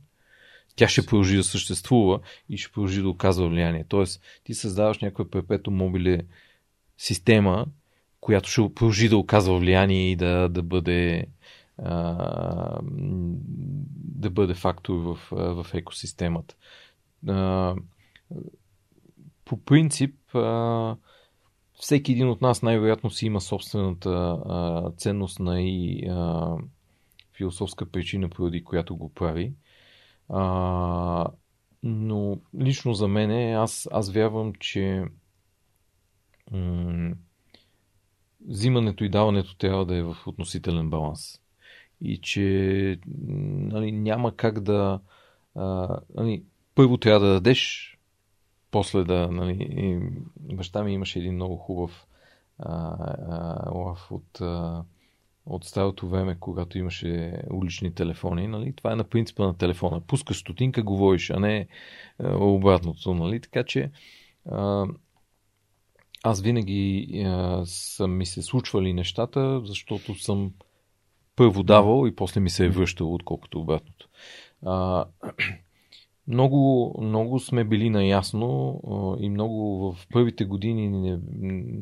[0.76, 2.20] тя ще продължи да съществува
[2.50, 3.86] и ще продължи да оказва влияние.
[3.90, 6.22] Тоест, ти създаваш някаква перпето мобиле
[6.98, 7.66] система,
[8.20, 11.26] която ще продължи да оказва влияние и да, да бъде
[11.78, 12.80] а,
[14.16, 16.56] да бъде фактор в, в екосистемата.
[17.28, 17.76] А,
[19.46, 20.96] по принцип, а,
[21.74, 24.10] всеки един от нас най-вероятно си има собствената
[24.46, 26.56] а, ценностна и а,
[27.38, 29.54] философска причина, поради която го прави.
[30.30, 31.26] А,
[31.84, 35.04] но лично за мен, аз, аз вярвам, че
[38.48, 41.42] взимането и даването трябва да е в относителен баланс.
[42.02, 45.00] И че нали, няма как да.
[45.56, 46.44] А, нали,
[46.76, 47.92] първо трябва да дадеш,
[48.72, 49.28] после да.
[49.32, 50.00] Нали,
[50.40, 52.08] баща ми имаше един много хубав
[52.60, 52.96] а,
[53.30, 54.42] а, лав от.
[54.42, 54.84] А,
[55.46, 58.74] от старото време, когато имаше улични телефони, нали?
[58.74, 60.02] това е на принципа на телефона.
[60.02, 61.68] Пускаш стотинка, говориш, а не
[62.20, 63.14] а, обратното.
[63.14, 63.42] Нали?
[63.42, 63.92] Така че
[64.52, 64.86] а,
[66.26, 70.52] аз винаги а, съм ми се случвали нещата, защото съм
[71.36, 74.10] първо давал и после ми се е връщал, отколкото обратното.
[74.66, 75.06] А,
[76.28, 81.20] много, много сме били наясно а, и много в първите години не,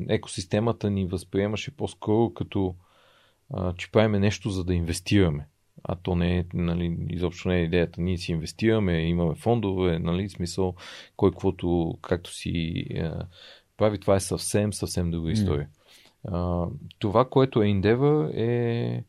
[0.08, 2.74] екосистемата ни възприемаше по-скоро като
[3.54, 5.48] а, че правиме нещо за да инвестираме.
[5.82, 8.00] А то не е, нали, изобщо не е идеята.
[8.00, 10.74] Ние си инвестираме, имаме фондове, нали, смисъл,
[11.16, 13.26] кой каквото, както си а,
[13.76, 15.68] прави, това е съвсем, съвсем друга история.
[15.68, 15.74] Mm.
[16.32, 16.68] А,
[16.98, 19.04] това, което е Endeavor е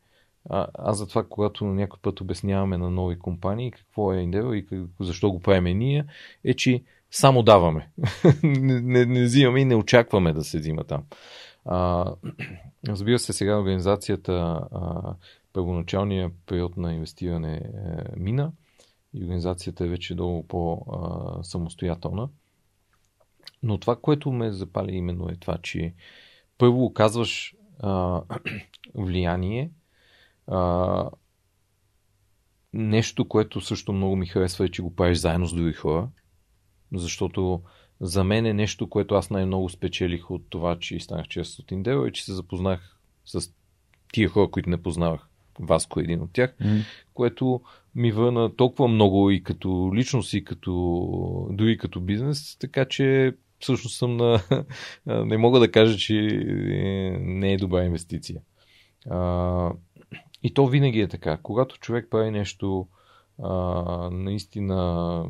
[0.50, 4.78] а, аз затова, когато някой път обясняваме на нови компании какво е Endeavor и как,
[5.00, 6.04] защо го правиме ние,
[6.44, 7.90] е, че само даваме.
[8.42, 11.04] не, не, не взимаме и не очакваме да се взима там.
[11.64, 12.12] А,
[12.88, 14.32] разбира се, сега организацията,
[14.72, 15.14] а,
[15.52, 17.60] първоначалният период на инвестиране е,
[18.16, 18.52] мина
[19.14, 22.28] и организацията е вече много по-самостоятелна.
[23.66, 25.94] Но това, което ме запали именно е това, че
[26.58, 28.22] първо оказваш а,
[28.94, 29.70] влияние,
[30.46, 31.10] а,
[32.72, 36.08] нещо, което също много ми харесва е, че го правиш заедно с други хора,
[36.92, 37.62] защото
[38.00, 42.06] за мен е нещо, което аз най-много спечелих от това, че станах чест от Индео,
[42.06, 43.50] е, че се запознах с
[44.12, 45.28] тия хора, които не познавах.
[45.60, 46.82] Васко е един от тях, mm.
[47.14, 47.60] което
[47.94, 53.98] ми върна толкова много и като личност, и като дори като бизнес, така че всъщност
[53.98, 54.40] съм на...
[55.06, 56.14] не мога да кажа, че
[57.20, 58.40] не е добра инвестиция.
[59.10, 59.72] А,
[60.42, 61.36] и то винаги е така.
[61.36, 62.88] Когато човек прави нещо
[63.42, 63.52] а,
[64.12, 65.24] наистина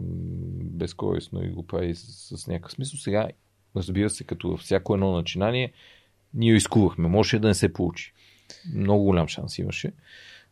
[0.65, 3.29] безкорисно и го прави с, с някакъв смисъл, сега,
[3.77, 5.73] разбира се, като всяко едно начинание,
[6.35, 7.09] ние изкувахме.
[7.09, 8.13] Може да не се получи.
[8.75, 9.93] Много голям шанс имаше.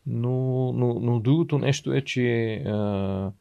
[0.07, 3.33] Но, но, но другото нещо е, че а,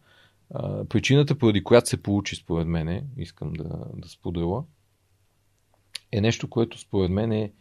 [0.53, 4.63] а, причината, поради която се получи, според мен, искам да, да споделя,
[6.11, 7.51] е нещо, което според мен е,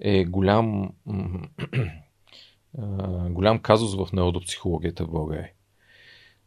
[0.00, 0.92] е голям
[3.30, 5.50] голям казус в народопсихологията в България.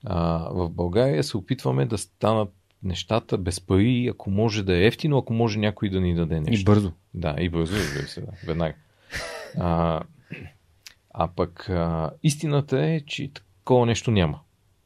[0.05, 2.53] А, в България се опитваме да станат
[2.84, 6.61] нещата без пари, ако може да е ефтино, ако може някой да ни даде нещо.
[6.61, 6.91] И бързо.
[7.14, 8.76] Да, и бързо, разбира се, да, веднага.
[9.57, 10.01] А,
[11.14, 14.39] а пък а, истината е, че такова нещо няма.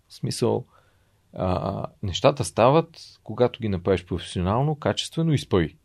[0.08, 0.66] В смисъл,
[1.34, 5.78] а, нещата стават, когато ги направиш професионално, качествено и с пари.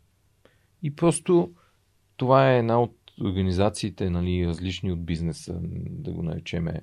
[0.83, 1.51] И просто
[2.17, 5.59] това е една от организациите, нали, различни от бизнеса,
[5.89, 6.81] да го наречеме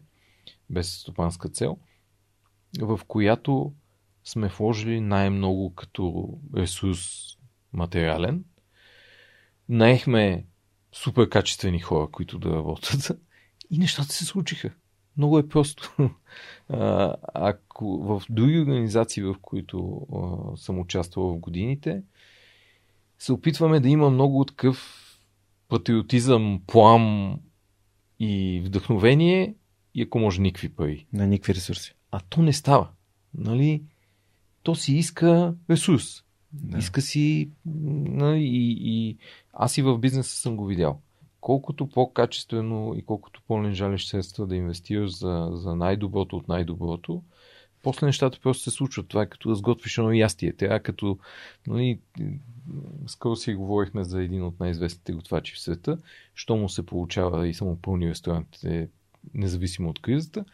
[0.71, 1.79] без стопанска цел,
[2.81, 3.73] в която
[4.25, 7.09] сме вложили най-много като ресурс
[7.73, 8.45] материален.
[9.69, 10.47] Наехме
[10.93, 13.21] супер качествени хора, които да работят
[13.71, 14.71] и нещата се случиха.
[15.17, 16.11] Много е просто.
[17.35, 22.03] ако в други организации, в които а, съм участвал в годините,
[23.19, 25.01] се опитваме да има много такъв
[25.69, 27.37] патриотизъм, плам
[28.21, 29.55] и вдъхновение
[29.95, 31.07] и ако може никакви пари.
[31.13, 31.95] На никакви ресурси.
[32.11, 32.89] А то не става.
[33.35, 33.83] Нали?
[34.63, 36.25] То си иска ресурс.
[36.53, 36.79] Да.
[36.79, 37.51] Иска си.
[37.65, 39.17] Нали, и, и
[39.53, 41.01] аз и в бизнеса съм го видял.
[41.45, 47.23] Колкото по-качествено и колкото по-не жалиш средства да инвестираш за, за най-доброто от най-доброто,
[47.83, 49.09] после нещата просто се случват.
[49.09, 50.53] Това е като да сготвиш едно ястие.
[50.53, 51.19] Тя като,
[51.67, 51.99] нали,
[53.07, 55.99] скоро си говорихме за един от най-известните готвачи в света,
[56.35, 58.89] що му се получава и самопълни ресторантите,
[59.35, 60.45] независимо от кризата,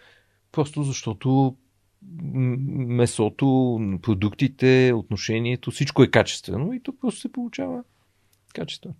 [0.52, 1.56] просто защото
[2.68, 7.84] месото, продуктите, отношението, всичко е качествено и то просто се получава
[8.54, 8.94] качество.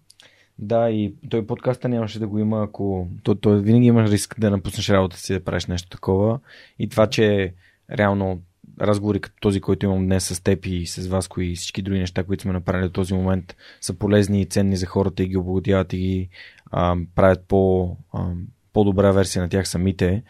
[0.62, 3.08] Да, и той подкаста нямаше да го има, ако...
[3.22, 6.40] Той, той винаги имаш риск да напуснеш работа си да правиш нещо такова.
[6.78, 7.54] И това, че
[7.98, 8.42] реално
[8.80, 12.24] разговори като този, който имам днес с теб и с вас, и всички други неща,
[12.24, 15.92] които сме направили до този момент, са полезни и ценни за хората и ги облагодяват
[15.92, 16.28] и ги
[16.70, 18.26] а, правят по, а,
[18.72, 20.22] по-добра версия на тях самите.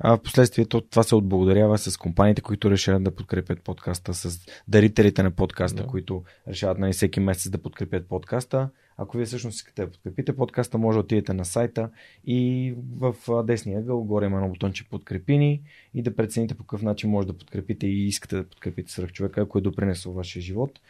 [0.00, 4.38] А в последствие това се отблагодарява с компаниите, които решават да подкрепят подкаста, с
[4.68, 5.88] дарителите на подкаста, да.
[5.88, 8.68] които решават нали, всеки месец да подкрепят подкаста.
[8.98, 11.90] Ако вие всъщност искате да подкрепите подкаста, може да отидете на сайта
[12.26, 13.14] и в
[13.44, 15.62] десния ъгъл горе има едно бутонче подкрепини
[15.94, 19.40] и да прецените по какъв начин може да подкрепите и искате да подкрепите свърх човека,
[19.40, 20.80] ако е допринесъл вашия живот.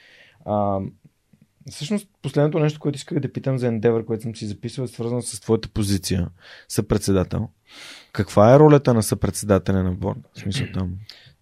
[0.44, 0.80] А,
[1.70, 5.22] Всъщност, последното нещо, което исках да питам за Endeavor, което съм си записал, е свързано
[5.22, 6.28] с твоята позиция,
[6.68, 7.48] съпредседател.
[8.12, 10.28] Каква е ролята на съпредседателя на борда?
[10.34, 10.94] В смисъл там.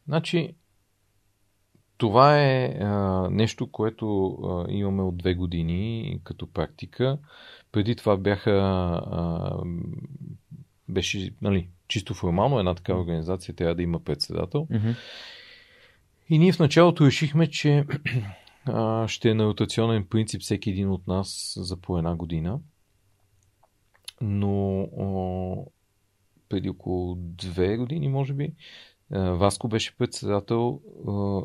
[0.06, 0.54] Значи,
[1.98, 7.18] това е а, нещо, което а, имаме от две години като практика.
[7.72, 8.50] Преди това бяха.
[8.50, 9.56] А,
[10.88, 14.66] беше нали, чисто формално една такава организация трябва да има председател.
[14.66, 14.96] Mm-hmm.
[16.28, 17.84] И ние в началото решихме, че
[18.64, 22.60] а, ще е на ротационен принцип всеки един от нас за по една година.
[24.20, 25.70] Но а,
[26.48, 28.52] преди около две години, може би,
[29.10, 30.80] Васко беше председател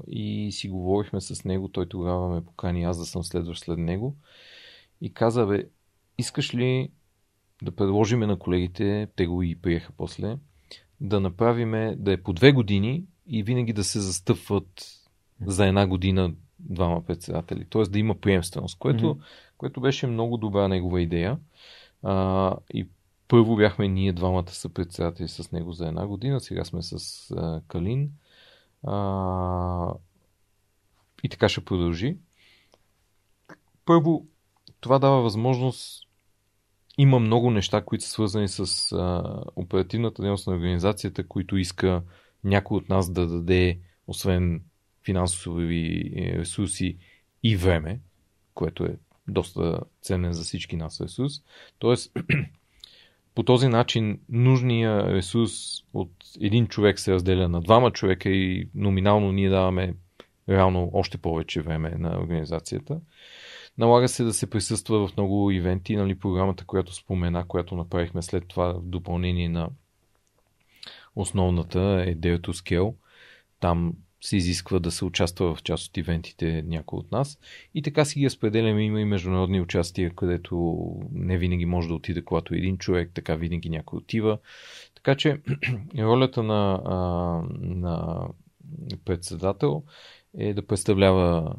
[0.08, 1.70] и си говорихме с него.
[1.70, 4.16] Той тогава ме покани аз да съм следващ след него.
[5.02, 5.66] И каза, бе,
[6.18, 6.92] искаш ли
[7.62, 10.38] да предложиме на колегите, те го и приеха после,
[11.02, 14.86] да направиме да е по две години и винаги да се застъпват
[15.46, 17.66] за една година двама председатели.
[17.70, 17.82] Т.е.
[17.82, 19.22] да има приемственост, което, mm-hmm.
[19.58, 21.38] което беше много добра негова идея.
[22.04, 22.88] А, и
[23.32, 27.28] първо бяхме ние двамата са председатели с него за една година, сега сме с
[27.68, 28.12] Калин.
[31.24, 32.18] И така ще продължи.
[33.86, 34.26] Първо,
[34.80, 36.08] това дава възможност.
[36.98, 39.24] Има много неща, които са свързани с а,
[39.56, 42.04] оперативната дейност на организацията, които иска
[42.44, 44.64] някой от нас да даде, освен
[45.06, 46.98] финансови ресурси
[47.44, 48.00] и време,
[48.54, 48.98] което е
[49.28, 51.34] доста ценен за всички нас ресурс.
[51.80, 52.14] Тоест,
[53.36, 55.52] по този начин нужния ресурс
[55.94, 59.94] от един човек се разделя на двама човека и номинално ние даваме
[60.50, 63.00] реално още повече време на организацията.
[63.78, 68.48] Налага се да се присъства в много ивенти, нали, програмата, която спомена, която направихме след
[68.48, 69.70] това в допълнение на
[71.16, 72.94] основната е Dare to Scale.
[73.60, 77.40] Там се изисква да се участва в част от ивентите някой от нас.
[77.74, 78.84] И така си ги разпределяме.
[78.84, 83.70] Има и международни участия, където не винаги може да отиде, когато един човек, така винаги
[83.70, 84.38] някой отива.
[84.96, 85.42] Така че
[85.98, 86.82] ролята на,
[87.60, 88.28] на
[89.06, 89.84] председател
[90.38, 91.56] е да представлява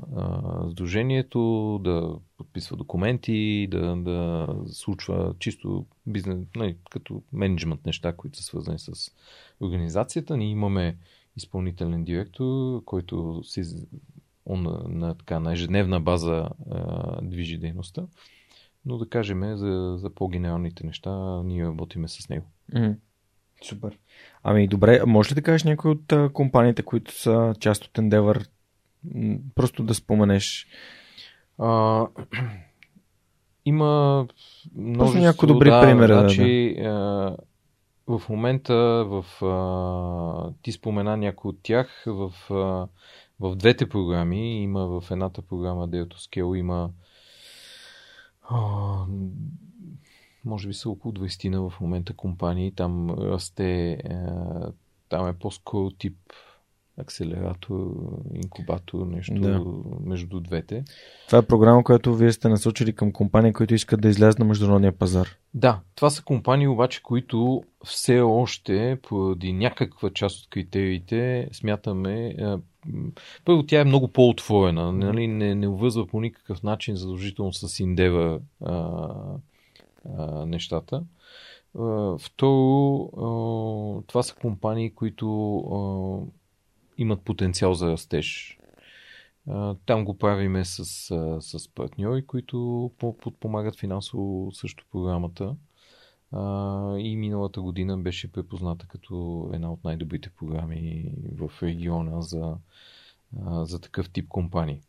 [0.70, 8.44] сдружението, да подписва документи, да, да случва чисто бизнес, нали, като менеджмент неща, които са
[8.44, 9.12] свързани с
[9.60, 10.36] организацията.
[10.36, 10.97] Ние имаме
[11.37, 13.63] изпълнителен директор, който си
[14.47, 18.03] он, на, на, така, на ежедневна база а, движи дейността.
[18.85, 22.47] Но да кажем, за, за по-генералните неща, ние работиме с него.
[22.75, 22.97] Mm.
[23.63, 23.99] Супер.
[24.43, 28.49] Ами добре, може ли да кажеш някои от а, компаниите, които са част от Endeavor?
[29.55, 30.67] Просто да споменеш.
[31.59, 32.07] А,
[33.65, 34.27] има
[34.75, 35.21] множество...
[35.21, 36.13] някои добри да, примери.
[36.13, 37.37] Значи, да,
[38.07, 38.74] в момента
[39.09, 42.89] в, а, ти спомена някой от тях в, а,
[43.41, 44.62] в двете програми.
[44.62, 46.91] Има в едната програма Delta Scale има
[48.43, 49.07] а,
[50.45, 52.74] може би са около 20 на в момента компании.
[52.74, 54.73] Там расте, а,
[55.09, 56.16] там е по-скоро тип
[56.98, 57.94] акселератор,
[58.35, 59.64] инкубатор, нещо да.
[60.01, 60.85] между двете.
[61.27, 64.93] Това е програма, която вие сте насочили към компании, които искат да излязат на международния
[64.93, 65.28] пазар.
[65.55, 72.36] Да, това са компании обаче, които все още поради някаква част от критериите смятаме
[73.44, 74.93] първо, тя е много по-отворена.
[74.93, 75.27] Нали?
[75.27, 78.98] Не, не увързва по никакъв начин задължително с индева а,
[80.19, 81.02] а, нещата.
[81.78, 85.77] А, второ, а, това са компании, които а,
[87.03, 88.59] имат потенциал за растеж.
[89.87, 90.85] Там го правиме с,
[91.41, 95.57] с партньори, които подпомагат финансово също програмата.
[96.99, 102.57] и миналата година беше препозната като една от най-добрите програми в региона за,
[103.62, 104.81] за такъв тип компании.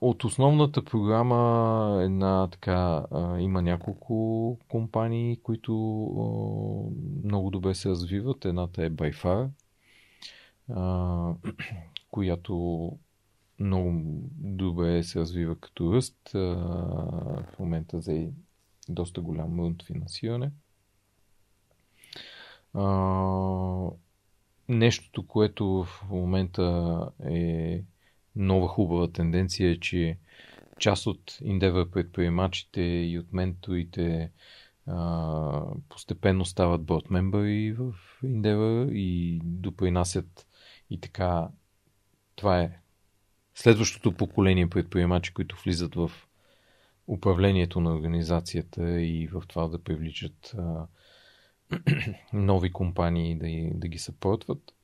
[0.00, 3.04] От основната програма една така
[3.38, 5.72] има няколко компании, които
[7.24, 8.44] много добре се развиват.
[8.44, 9.12] Едната е By
[12.10, 12.92] която
[13.58, 14.02] много
[14.38, 16.30] добре се развива като ръст.
[16.32, 18.28] В момента за
[18.88, 20.50] доста голям рунд финансиране.
[24.68, 27.82] Нещото, което в момента е
[28.36, 30.18] нова хубава тенденция е, че
[30.78, 34.30] част от Endeavor предприемачите и от менторите
[35.88, 37.94] постепенно стават бот мембъри в
[38.24, 40.45] Endeavor и допринасят
[40.90, 41.48] и така
[42.36, 42.80] това е
[43.54, 46.12] следващото поколение предприемачи, които влизат в
[47.06, 50.86] управлението на организацията и в това да привличат а,
[52.32, 54.74] нови компании да, да ги съпортват.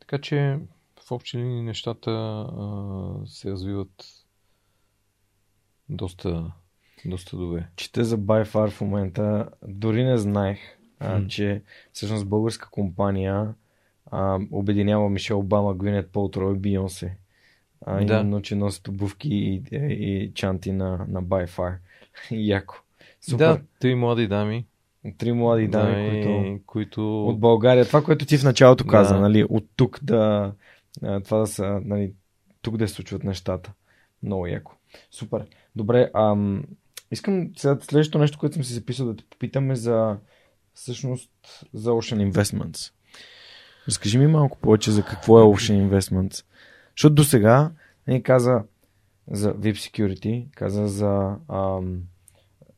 [0.00, 0.58] Така че
[1.00, 4.24] в общи линии нещата а, се развиват
[5.88, 6.52] доста,
[7.04, 7.68] доста добре.
[7.76, 9.50] Чета за Byfar в момента.
[9.68, 10.58] Дори не знаех,
[11.00, 11.26] а, mm.
[11.26, 11.62] че
[11.92, 13.54] всъщност българска компания
[14.10, 17.16] а, обединява Мишел Обама, Гвинет Полтро и Бионсе.
[17.86, 18.14] А, да.
[18.14, 21.74] именно, че носят обувки и, и, и чанти на, на Byfar.
[22.30, 22.74] Яко.
[23.20, 23.38] Супер.
[23.38, 24.66] Да, три млади дами.
[25.18, 27.28] Три млади дами, да, които, които...
[27.28, 27.84] От България.
[27.86, 29.20] Това, което ти в началото каза, да.
[29.20, 29.44] нали?
[29.48, 30.52] От тук да...
[31.24, 31.80] Това да са...
[31.84, 32.12] Нали,
[32.62, 33.72] тук да се случват нещата.
[34.22, 34.72] Много яко.
[35.10, 35.46] Супер.
[35.76, 36.64] Добре, ам,
[37.10, 40.16] искам сега следващото нещо, което съм си записал да те попитаме за
[40.74, 41.30] всъщност
[41.72, 42.92] за Ocean Investments.
[43.88, 46.44] Разкажи ми малко повече за какво е Ocean Investments.
[46.96, 47.70] Защото до сега
[48.06, 48.62] не каза
[49.30, 52.02] за VIP Security, каза за ам,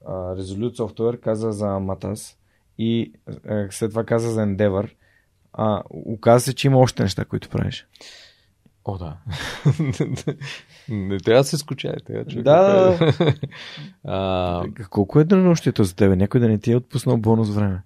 [0.06, 2.36] Resolute Software, каза за Matas
[2.78, 3.12] и
[3.48, 4.90] е, след това каза за Endeavor.
[5.52, 7.86] А, оказа се, че има още неща, които правиш.
[8.88, 9.18] О, да.
[10.88, 12.24] не трябва да се скучаете.
[12.24, 13.12] Да, да.
[14.04, 14.64] а...
[14.90, 16.16] Колко е денонощието за тебе?
[16.16, 17.82] Някой да не ти е отпуснал бонус време?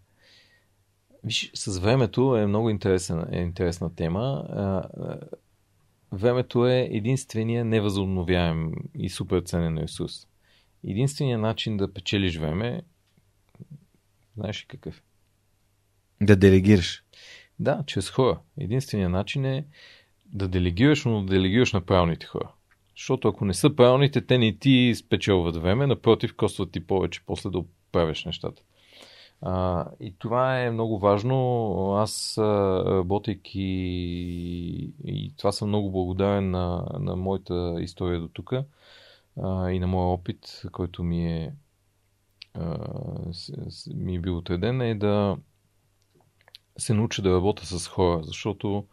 [1.24, 4.44] Виж, с времето е много интересна, е интересна тема.
[6.12, 10.26] Времето е единствения невъзобновяем и супер ценен ресурс.
[10.84, 12.82] Единственият начин да печелиш време,
[14.36, 15.02] знаеш ли какъв?
[16.22, 17.04] Да делегираш.
[17.58, 18.40] Да, чрез хора.
[18.58, 19.66] Единственият начин е
[20.32, 22.48] да делегираш, но да делегираш на правилните хора.
[22.96, 27.50] Защото ако не са правилните, те не ти спечелват време, напротив, костват ти повече после
[27.50, 28.62] да оправяш нещата.
[29.42, 31.94] А, и това е много важно.
[31.96, 33.60] Аз, работейки,
[35.04, 38.52] и това съм много благодарен на, на моята история до тук
[39.70, 41.52] и на моя опит, който ми е,
[42.54, 42.78] а,
[43.94, 45.36] ми е бил отреден, е да
[46.78, 48.86] се науча да работя с хора, защото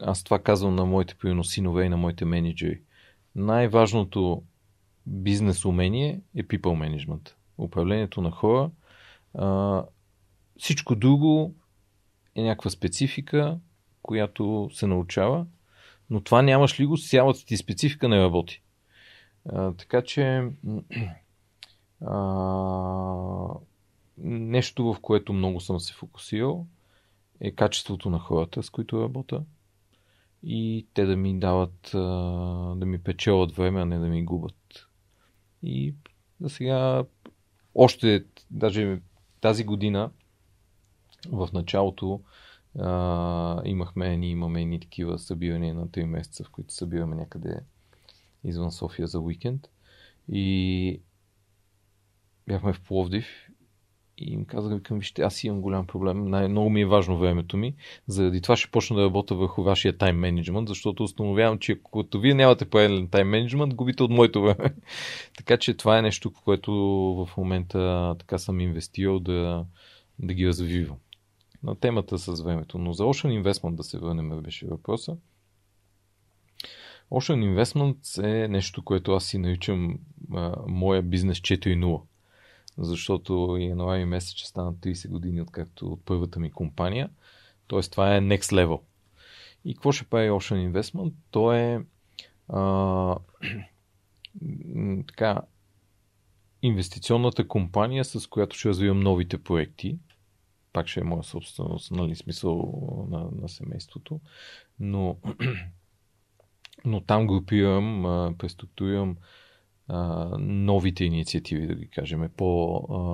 [0.00, 2.80] аз това казвам на моите приносинове и на моите менеджери.
[3.34, 4.42] Най-важното
[5.06, 7.32] бизнес умение е people management.
[7.58, 8.70] Управлението на хора.
[9.34, 9.84] А,
[10.58, 11.54] всичко друго
[12.34, 13.58] е някаква специфика,
[14.02, 15.46] която се научава,
[16.10, 18.62] но това нямаш ли го, цялата ти специфика не работи.
[19.48, 20.48] А, така че
[22.06, 23.54] а,
[24.18, 26.66] нещо, в което много съм се фокусирал,
[27.42, 29.44] е качеството на хората, с които работя
[30.42, 31.90] и те да ми дават,
[32.78, 34.88] да ми печелят време, а не да ми губят.
[35.62, 35.94] И
[36.40, 37.04] за сега,
[37.74, 39.00] още, даже
[39.40, 40.10] тази година,
[41.32, 42.20] в началото,
[42.78, 47.60] а, имахме, ние имаме ни такива събирания на 3 месеца, в които събираме някъде
[48.44, 49.68] извън София за уикенд.
[50.28, 51.00] И
[52.46, 53.26] бяхме в Пловдив
[54.18, 56.24] и им казах, викам, вижте, аз имам голям проблем.
[56.24, 57.74] Най- много ми е важно времето ми.
[58.06, 62.34] Заради това ще почна да работя върху вашия тайм менеджмент, защото установявам, че ако вие
[62.34, 64.74] нямате правилен тайм менеджмент, губите от моето време.
[65.36, 69.64] така че това е нещо, което в момента така съм инвестирал да,
[70.18, 70.96] да ги развивам.
[71.62, 72.78] На темата с времето.
[72.78, 75.16] Но за Ocean Investment да се върнем беше въпроса.
[77.10, 79.98] Ocean Investment е нещо, което аз си наричам
[80.34, 82.02] а, моя бизнес 4.0
[82.78, 87.10] защото януари месец ще станат 30 години откакто от първата ми компания.
[87.66, 88.80] Тоест това е next level.
[89.64, 91.12] И какво ще прави Ocean Investment?
[91.30, 91.84] То е
[92.48, 93.16] а,
[95.06, 95.40] така,
[96.62, 99.98] инвестиционната компания, с която ще развивам новите проекти.
[100.72, 104.20] Пак ще е моя собственост, нали, смисъл на, на семейството.
[104.80, 105.16] Но
[106.84, 109.16] но там групирам, преструктурирам
[110.38, 113.04] новите инициативи, да ги кажем, по а,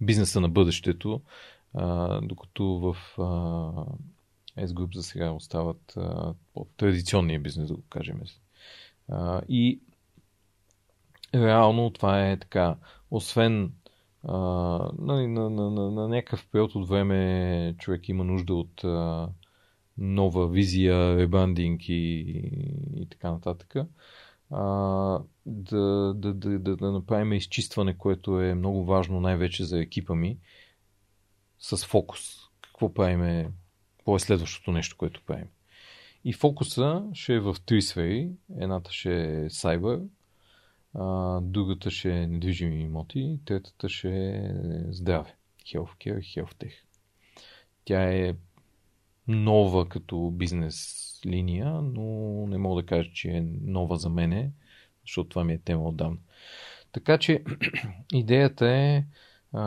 [0.00, 1.20] бизнеса на бъдещето,
[1.74, 3.22] а, докато в а,
[4.66, 5.98] S-Group за сега остават
[6.54, 8.20] по традиционния бизнес, да го кажем.
[9.08, 9.80] А, и
[11.34, 12.76] реално това е така,
[13.10, 13.72] освен
[14.22, 14.36] а,
[14.98, 19.28] на, на, на, на, на някакъв период от време човек има нужда от а,
[19.98, 22.20] нова визия, ребандинг и,
[22.96, 23.74] и така нататък.
[24.50, 30.14] А, да, да, да, да, да направим изчистване, което е много важно най-вече за екипа
[30.14, 30.38] ми,
[31.58, 32.20] с фокус.
[32.60, 33.50] Какво правиме,
[33.96, 35.48] какво е следващото нещо, което правим.
[36.24, 38.30] И фокуса ще е в три сфери.
[38.58, 39.50] Едната ще е
[40.94, 44.52] а, другата ще е недвижими имоти, третата ще е
[44.90, 45.34] здраве.
[45.66, 46.72] Healthcare Healthtech.
[47.84, 48.34] Тя е
[49.28, 52.02] нова като бизнес линия, но
[52.46, 54.52] не мога да кажа, че е нова за мене,
[55.06, 56.18] защото това ми е тема отдавна.
[56.92, 57.44] Така че
[58.12, 59.04] идеята е
[59.52, 59.60] а,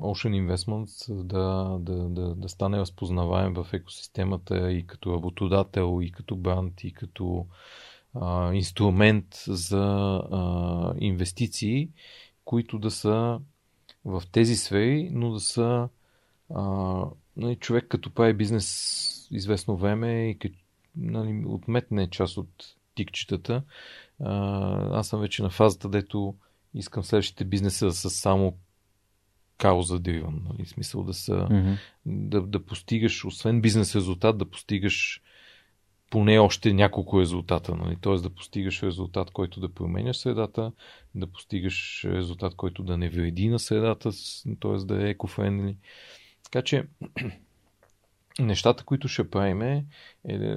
[0.00, 6.36] Ocean Investments да, да, да, да стане разпознаваем в екосистемата и като работодател, и като
[6.36, 7.46] бранд, и като
[8.14, 11.90] а, инструмент за а, инвестиции,
[12.44, 13.40] които да са
[14.04, 15.88] в тези сфери, но да са
[16.54, 16.62] а,
[17.36, 20.56] нали, човек като прави бизнес известно време и като
[20.98, 23.62] нали, отметне част от тикчетата,
[24.20, 26.34] а, аз съм вече на фазата, дето
[26.74, 28.56] искам следващите бизнеса да са само
[29.58, 30.42] кауза дриван.
[30.48, 31.76] Нали, смисъл да, са, mm-hmm.
[32.06, 35.22] да, да постигаш, освен бизнес резултат, да постигаш
[36.10, 37.76] поне още няколко резултата.
[37.76, 37.96] Нали?
[38.00, 38.14] Т.е.
[38.14, 40.72] да постигаш резултат, който да променя средата,
[41.14, 44.10] да постигаш резултат, който да не вреди на средата,
[44.60, 44.84] т.е.
[44.84, 45.76] да е екофрендли.
[46.44, 46.84] Така че
[48.38, 49.84] нещата, които ще правим е,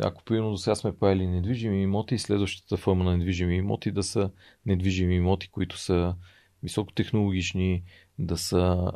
[0.04, 4.30] ако примерно до сега сме правили недвижими имоти, следващата форма на недвижими имоти да са
[4.66, 6.16] недвижими имоти, които са
[6.64, 7.84] високотехнологични,
[8.20, 8.92] да са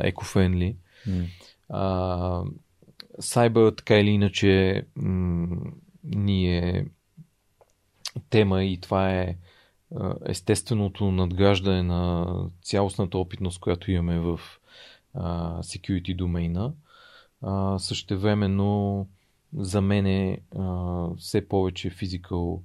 [0.00, 0.76] екофрендли.
[1.08, 2.50] Mm.
[3.20, 5.72] Сайбър така или иначе м-
[6.04, 6.86] ни е
[8.30, 9.36] тема и това е
[10.26, 14.40] естественото надграждане на цялостната опитност, която имаме в
[15.14, 16.72] а, security домейна.
[17.46, 19.06] А, същевременно
[19.56, 20.40] за мен е
[21.18, 22.62] все повече физикал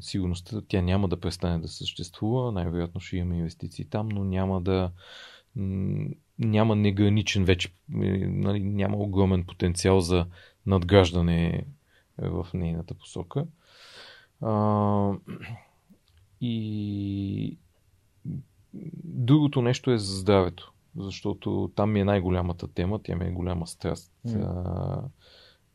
[0.00, 4.90] сигурността, тя няма да престане да съществува, най-вероятно ще имаме инвестиции там, но няма да
[6.38, 10.26] няма неграничен вече, нали, няма огромен потенциал за
[10.66, 11.66] надграждане
[12.18, 13.46] в нейната посока.
[14.40, 15.12] А,
[16.40, 17.56] и
[19.04, 23.66] Другото нещо е за здравето, защото там ми е най-голямата тема, тя ми е голяма
[23.66, 24.12] страст.
[24.26, 24.44] Mm.
[24.44, 25.02] А,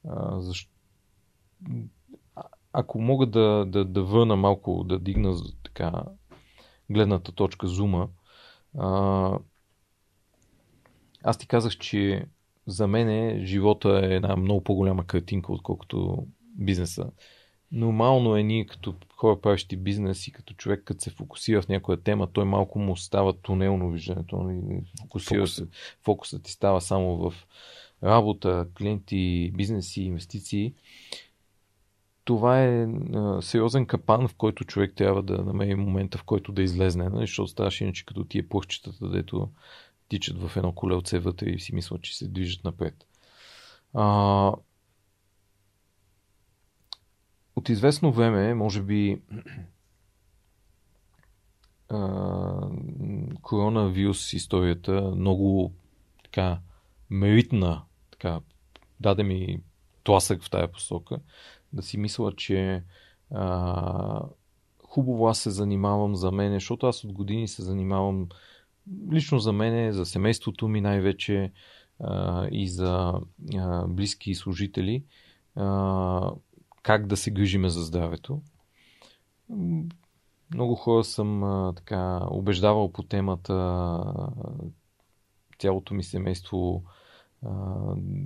[0.10, 0.72] а, защо...
[2.74, 6.04] Ако мога да, да, да върна малко, да дигна така
[6.90, 8.10] гледната точка зума,
[8.78, 9.40] а,
[11.24, 12.26] аз ти казах, че
[12.68, 17.12] за мен живота е една много по-голяма картинка, отколкото бизнеса.
[17.72, 21.98] Нормално е ние като хора правещи бизнес и като човек, като се фокусира в някоя
[21.98, 24.38] тема, той малко му става тунелно виждането.
[24.38, 24.82] Нали?
[25.02, 25.56] Фокусира Фокус.
[25.56, 25.68] се,
[26.04, 27.34] фокусът ти става само в
[28.04, 30.74] работа, клиенти, бизнеси, инвестиции.
[32.24, 36.64] Това е а, сериозен капан, в който човек трябва да намери момента, в който да
[36.64, 37.24] излезне, нали?
[37.24, 39.50] защото ставаш иначе като тия плъхчетата, дето
[40.10, 43.06] тичат в едно колелце вътре и си мислят, че се движат напред.
[43.94, 44.54] А,
[47.58, 49.22] от известно време, може би,
[53.42, 55.74] коронавирус историята много
[56.24, 56.60] така
[57.10, 57.82] меритна,
[58.12, 58.40] така,
[59.00, 59.60] даде ми
[60.04, 61.20] тласък в тая посока,
[61.74, 62.84] да си мисля, че
[63.32, 64.22] а,
[64.84, 68.28] хубаво аз се занимавам за мен, защото аз от години се занимавам
[69.12, 71.52] лично за мене, за семейството ми най-вече
[72.00, 73.14] а, и за
[73.58, 75.04] а, близки служители.
[75.56, 76.32] А,
[76.88, 78.42] как да се грижиме за здравето.
[80.54, 81.42] Много хора съм
[81.76, 84.04] така убеждавал по темата.
[85.60, 86.84] Цялото ми семейство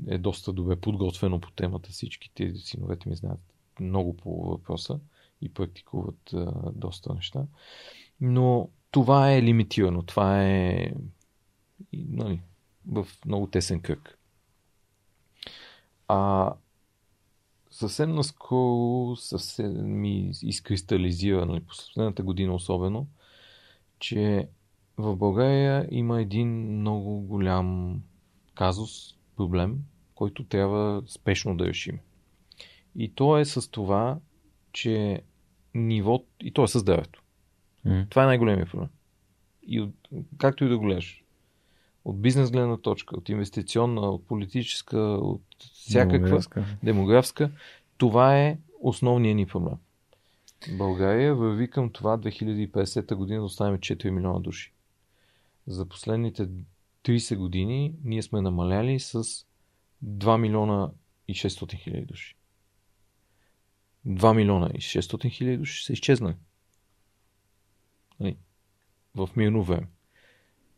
[0.08, 1.90] е доста добре подготвено по темата.
[1.90, 3.40] Всичките синовете ми знаят
[3.80, 5.00] много по въпроса
[5.42, 6.36] и практикуват
[6.74, 7.46] доста неща.
[8.20, 10.04] Но това е лимитирано.
[10.04, 10.92] Това е
[11.94, 12.42] нали,
[12.92, 14.20] в много тесен кръг.
[16.08, 16.54] А
[17.82, 23.08] съвсем наскоро съвсем ми изкристализира, нали, последната година особено,
[24.00, 24.50] че
[24.98, 28.02] в България има един много голям
[28.56, 29.78] казус, проблем,
[30.16, 32.00] който трябва спешно да решим.
[32.96, 34.20] И то е с това,
[34.74, 35.22] че
[35.76, 37.08] ниво, и то е с 9.
[37.86, 38.06] М.
[38.10, 38.90] Това е най-големият проблем.
[39.64, 39.94] И от,
[40.38, 41.21] както и да го гледаш.
[42.06, 45.42] От бизнес гледна точка, от инвестиционна, от политическа, от
[45.74, 46.66] всякаква Демографска.
[46.84, 47.52] демографска,
[47.98, 49.78] това е основният ни проблем.
[50.78, 54.74] България върви към това 2050 година да останем 4 милиона души.
[55.68, 56.50] За последните
[57.04, 59.24] 30 години ние сме намаляли с
[60.06, 60.92] 2 милиона
[61.28, 62.36] и 600 хиляди души.
[64.08, 66.36] 2 милиона и 600 хиляди души са изчезнали.
[68.20, 68.38] Нали?
[69.16, 69.88] В мирно време.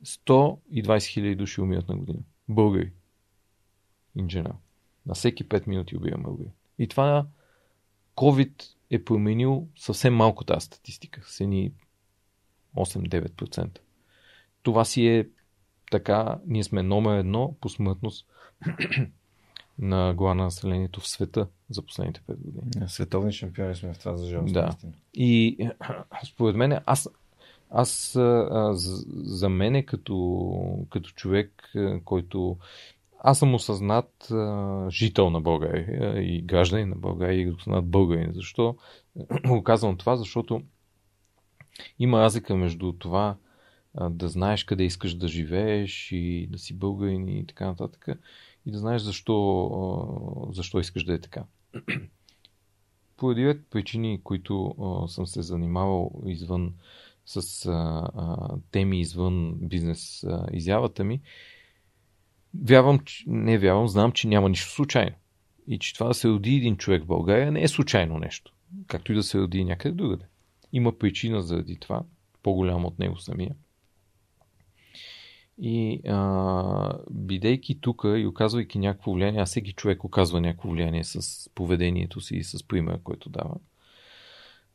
[0.03, 2.19] 120 хиляди души умират на година.
[2.49, 2.91] Българи.
[4.17, 4.55] General.
[5.05, 6.49] На всеки 5 минути убиваме българи.
[6.79, 7.25] И това
[8.15, 11.21] COVID е променил съвсем малко тази статистика.
[11.25, 11.71] С едни
[12.77, 13.79] 8-9%.
[14.63, 15.27] Това си е
[15.91, 18.27] така, ние сме номер едно по смъртност
[19.79, 22.89] на глава на населението в света за последните 5 години.
[22.89, 24.53] Световни шампиони сме в това за жалост.
[24.53, 24.75] Да.
[25.13, 25.57] И
[26.33, 27.09] според мен, аз,
[27.73, 28.11] аз
[29.11, 31.73] за, мене като, като човек,
[32.05, 32.57] който
[33.19, 34.31] аз съм осъзнат
[34.89, 38.31] жител на България и гражданин на България и осъзнат българин.
[38.33, 38.75] Защо
[39.47, 40.15] го казвам това?
[40.15, 40.61] Защото
[41.99, 43.35] има разлика между това
[44.09, 48.07] да знаеш къде искаш да живееш и да си българин и така нататък
[48.65, 51.43] и да знаеш защо, защо искаш да е така.
[53.17, 54.75] Поради ред причини, които
[55.07, 56.73] съм се занимавал извън
[57.25, 57.71] с а,
[58.15, 61.21] а, теми извън бизнес а, изявата ми,
[62.63, 65.15] вярвам, че, не вярвам, знам, че няма нищо случайно.
[65.67, 68.53] И че това да се роди един човек в България не е случайно нещо.
[68.87, 70.25] Както и да се роди някъде другаде.
[70.73, 72.03] Има причина заради това,
[72.43, 73.55] по-голяма от него самия.
[75.57, 81.49] И а, бидейки тук и оказвайки някакво влияние, а всеки човек оказва някакво влияние с
[81.55, 83.55] поведението си и с примера, който дава,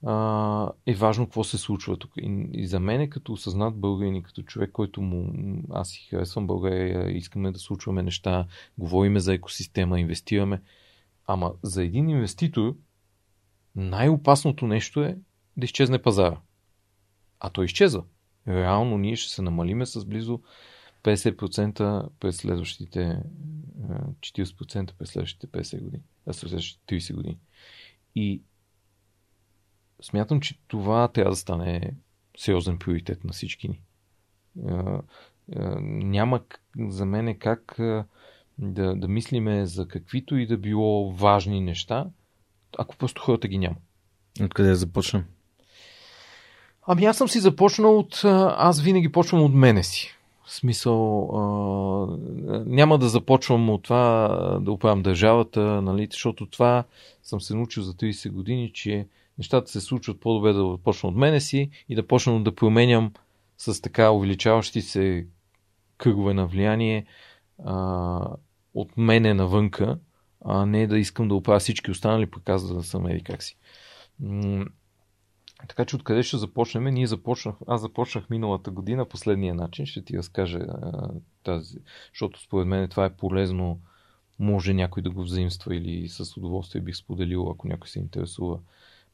[0.07, 2.13] а, е важно какво се случва тук.
[2.17, 5.33] И, и за мен е като осъзнат българин и като човек, който му,
[5.71, 8.47] аз си харесвам България, искаме да случваме неща,
[8.79, 10.63] говориме за екосистема, инвестираме.
[11.27, 12.77] Ама за един инвеститор
[13.77, 15.19] най-опасното нещо е
[15.57, 16.41] да изчезне пазара.
[17.41, 18.05] А той изчезва.
[18.49, 20.41] Реално ние ще се намалиме с близо
[21.03, 23.19] 50% през следващите е,
[24.21, 26.03] 40% през следващите 50 години.
[26.27, 27.39] А следващите 30 години.
[28.15, 28.43] И
[30.03, 31.95] смятам, че това трябва да стане
[32.39, 33.81] сериозен приоритет на всички ни.
[35.89, 36.41] Няма
[36.79, 38.05] за мен как е,
[38.59, 42.07] да, да мислиме за каквито и да било важни неща,
[42.79, 43.77] ако просто хората ги няма.
[44.43, 45.25] Откъде да започнем?
[46.87, 48.21] Ами аз съм си започнал от...
[48.25, 50.15] Аз винаги почвам от мене си.
[50.45, 52.17] В смисъл, а,
[52.67, 54.29] няма да започвам от това
[54.63, 56.85] да оправям държавата, нали, защото това
[57.23, 59.07] съм се научил за 30 години, че
[59.39, 63.13] нещата се случват по-добре да почна от мене си и да почна да променям
[63.59, 65.27] с така увеличаващи се
[65.99, 67.07] кръгове на влияние
[67.65, 68.37] а,
[68.75, 69.99] от мене навънка,
[70.45, 73.57] а не да искам да оправя всички останали, пък аз да съм еди как си.
[75.69, 76.85] Така че откъде ще започнем?
[76.85, 79.87] Ние започнах, аз започнах миналата година последния начин.
[79.87, 80.61] Ще ти разкажа
[81.43, 81.79] тази,
[82.13, 83.81] защото според мен това е полезно.
[84.39, 88.59] Може някой да го взаимства или с удоволствие бих споделил, ако някой се интересува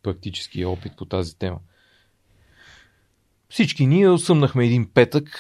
[0.05, 1.59] практически опит по тази тема.
[3.49, 5.39] Всички ние съмнахме един петък.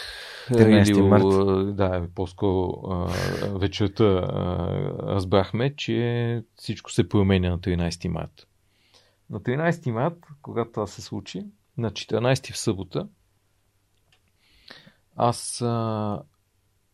[0.50, 1.76] 13 или, март.
[1.76, 2.82] Да, по-скоро
[3.58, 4.04] вечерта
[5.02, 8.46] разбрахме, че всичко се променя на 13 март.
[9.30, 11.44] На 13 март, когато това се случи,
[11.78, 13.08] на 14 в събота,
[15.16, 16.22] аз а,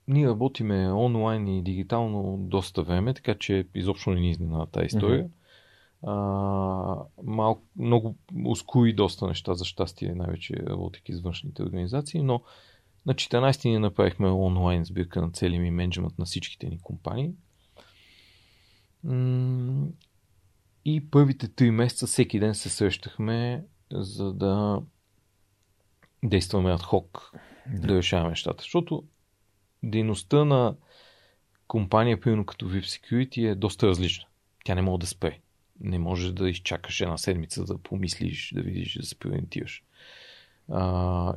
[0.09, 5.29] ние работиме онлайн и дигитално доста време, така че изобщо не ни изненада тази история.
[6.03, 6.13] А,
[7.23, 8.17] малко, много
[8.47, 12.41] ускори доста неща, за щастие, най-вече работейки с външните организации, но
[13.07, 17.33] на 14 ние направихме онлайн сбирка на целия ми менеджмент на всичките ни компании.
[20.85, 24.83] И първите три месеца всеки ден се срещахме, за да
[26.25, 27.33] действаме адхок,
[27.67, 27.87] да.
[27.87, 28.63] да решаваме нещата.
[28.63, 29.05] Защото
[29.83, 30.75] дейността на
[31.69, 34.27] компания, примерно като VIP Security, е доста различна.
[34.65, 35.41] Тя не може да спре.
[35.81, 39.85] Не може да изчакаш една седмица да помислиш, да видиш, да се преориентираш.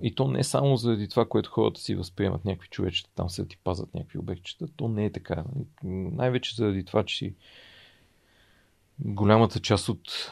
[0.02, 3.41] И то не е само заради това, което хората си възприемат някакви човечета, там се
[3.41, 4.68] да ти пазят някакви обектчета.
[4.76, 5.44] То не е така.
[5.84, 7.36] Най-вече заради това, че си
[8.99, 10.32] голямата част от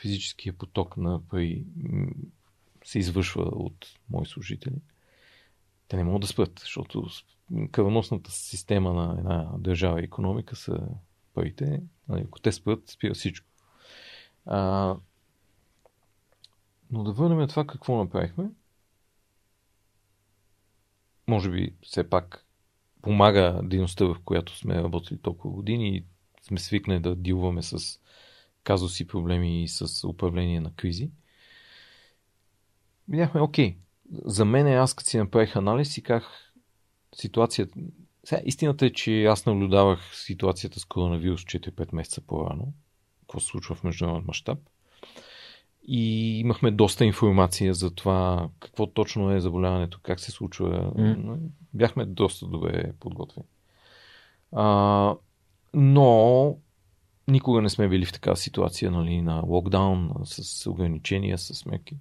[0.00, 1.64] физическия поток на пари
[2.84, 4.74] се извършва от мои служители.
[5.88, 7.06] те не могат да спят, защото
[7.72, 10.78] кръвоносната система на една държава и економика са
[11.34, 11.80] парите.
[12.12, 13.46] Нали, ако те спят, спира всичко.
[14.46, 14.96] А,
[16.90, 18.50] но да върнем това какво направихме.
[21.26, 22.46] Може би все пак
[23.02, 26.04] помага дейността, в която сме работили толкова години и
[26.42, 28.00] сме свикнали да дилваме с
[28.64, 31.10] казуси, проблеми и с управление на кризи.
[33.08, 33.76] Видяхме, окей,
[34.12, 36.24] за мен аз като си направих анализ и как
[37.14, 37.78] ситуацията...
[38.24, 42.72] Сега, истината е, че аз наблюдавах ситуацията с коронавирус 4-5 месеца по-рано,
[43.20, 44.58] какво се случва в международен мащаб.
[45.88, 50.92] И имахме доста информация за това какво точно е заболяването, как се случва.
[50.96, 51.38] Mm.
[51.74, 53.46] Бяхме доста добре подготвени.
[54.52, 55.14] А,
[55.74, 56.56] но
[57.28, 61.96] никога не сме били в такава ситуация нали, на локдаун, с ограничения, с мерки.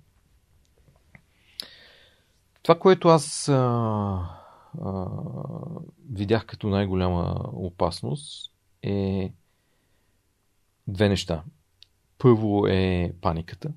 [2.64, 4.41] Това, което аз а,
[4.82, 5.08] а,
[6.12, 8.52] видях като най-голяма опасност
[8.84, 9.34] е
[10.88, 11.44] две неща.
[12.18, 13.74] Първо е паниката.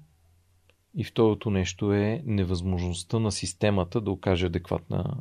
[0.97, 5.16] И второто нещо е невъзможността на системата да окаже адекватна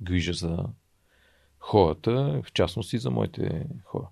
[0.00, 0.64] грижа за
[1.58, 4.08] хората, в частност и за моите хора.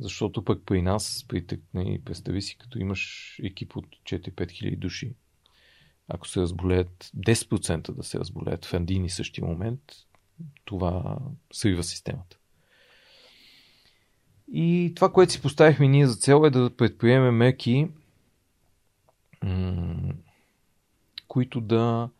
[0.00, 5.14] Защото пък при нас, при не, представи си, като имаш екип от 4-5 хиляди души,
[6.10, 9.80] ако се разболеят 10% да се разболеят в един и същи момент,
[10.64, 11.18] това
[11.52, 12.36] срива системата.
[14.52, 17.88] И това, което си поставихме ние за цел е да предприемем мерки,
[21.28, 22.10] които да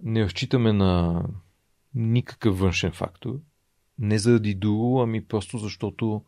[0.00, 1.24] не разчитаме на
[1.94, 3.40] никакъв външен фактор.
[3.98, 6.24] Не заради друго, ами просто защото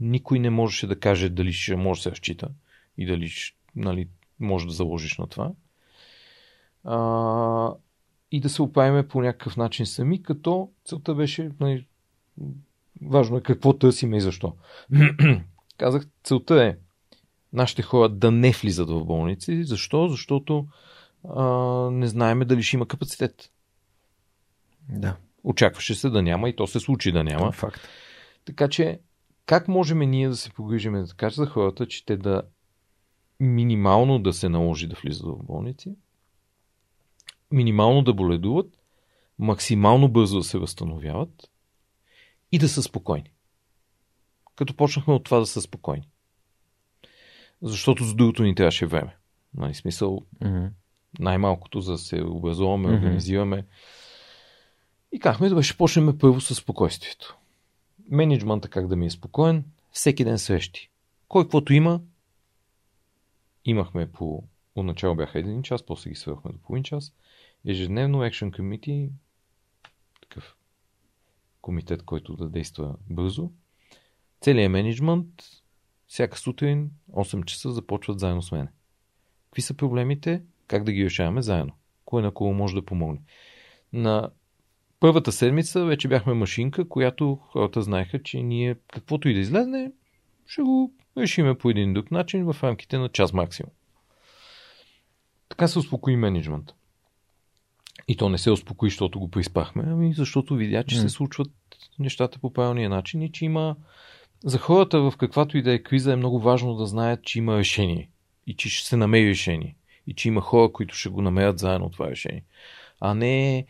[0.00, 2.48] никой не можеше да каже дали ще може да се разчита
[2.98, 3.30] и дали
[3.76, 4.08] нали,
[4.40, 5.52] може да заложиш на това.
[6.84, 7.74] А,
[8.30, 11.86] и да се оправиме по някакъв начин сами, като целта беше нали,
[13.02, 14.56] важно е какво търсиме и защо.
[15.78, 16.76] Казах, целта е
[17.52, 19.64] нашите хора да не влизат в болници.
[19.64, 20.08] Защо?
[20.08, 20.66] Защото
[21.28, 21.44] а,
[21.90, 23.50] не знаеме дали ще има капацитет.
[24.88, 25.16] Да.
[25.44, 27.38] Очакваше се да няма и то се случи да няма.
[27.38, 27.88] Това е факт.
[28.44, 29.00] Така че,
[29.46, 32.42] как можем ние да се погрижим така за хората, че те да
[33.40, 35.94] минимално да се наложи да влизат в болници,
[37.50, 38.78] минимално да боледуват,
[39.38, 41.50] максимално бързо да се възстановяват
[42.52, 43.32] и да са спокойни.
[44.56, 46.08] Като почнахме от това да са спокойни.
[47.62, 49.16] Защото за другото ни трябваше време.
[49.54, 50.70] Нали, смисъл, Mm-hmm.
[51.18, 52.96] най-малкото за да се образуваме, Мгм.
[52.96, 53.66] организираме.
[55.12, 57.36] И казахме, добре, ще почнем първо с спокойствието.
[58.10, 60.90] Менеджмента как да ми е спокоен, всеки ден срещи.
[61.28, 62.00] Кой каквото има,
[63.64, 64.42] имахме по...
[64.74, 67.12] Отначало бяха един час, после ги свърхме до половин час.
[67.66, 69.10] Ежедневно Action Committee,
[70.20, 70.56] такъв
[71.60, 73.50] комитет, който да действа бързо.
[74.40, 75.26] Целият менеджмент,
[76.06, 78.68] всяка сутрин, 8 часа започват заедно с мен.
[79.44, 80.42] Какви са проблемите?
[80.66, 81.72] Как да ги решаваме заедно?
[82.04, 83.20] Кой на кого може да помогне?
[83.92, 84.30] На
[85.00, 89.92] първата седмица вече бяхме машинка, която хората знаеха, че ние каквото и да излезне,
[90.46, 93.72] ще го решиме по един друг начин в рамките на час максимум.
[95.48, 96.74] Така се успокои менеджмент.
[98.10, 101.00] И то не се успокои, защото го приспахме, ами защото видя, че М.
[101.02, 101.50] се случват
[101.98, 103.76] нещата по правилния начин и че има
[104.44, 107.58] за хората в каквато и да е криза е много важно да знаят, че има
[107.58, 108.10] решение
[108.46, 109.76] и че ще се намери решение
[110.06, 112.44] и че има хора, които ще го намерят заедно това решение.
[113.00, 113.66] А не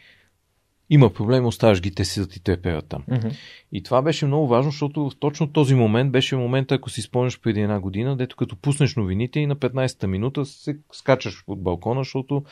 [0.91, 3.03] има проблем, оставаш ги, те си да ти треперят там.
[3.11, 3.37] Mm-hmm.
[3.73, 7.41] И това беше много важно, защото в точно този момент беше момента, ако си спомняш
[7.41, 12.01] преди една година, дето като пуснеш новините и на 15-та минута се скачаш от балкона,
[12.01, 12.45] защото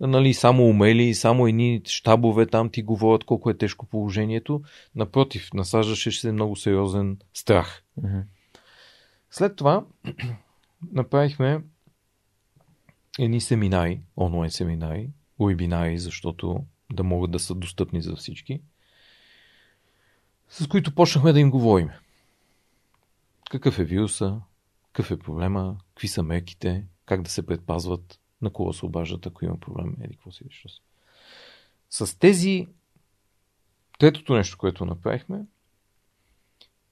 [0.00, 4.62] нали, само умели, само едни щабове там ти говорят колко е тежко положението.
[4.94, 7.82] Напротив, насаждаше се много сериозен страх.
[8.00, 8.22] Mm-hmm.
[9.30, 9.84] След това
[10.92, 11.60] направихме
[13.18, 15.10] едни семинари, онлайн семинари,
[15.40, 18.60] вебинари, защото да могат да са достъпни за всички,
[20.48, 21.90] с които почнахме да им говорим.
[23.50, 24.40] Какъв е вируса,
[24.86, 29.44] какъв е проблема, какви са мерките, как да се предпазват, на кого се обаждат, ако
[29.44, 30.66] има проблем, еди какво си виж.
[31.90, 32.68] С тези
[33.98, 35.46] третото нещо, което направихме,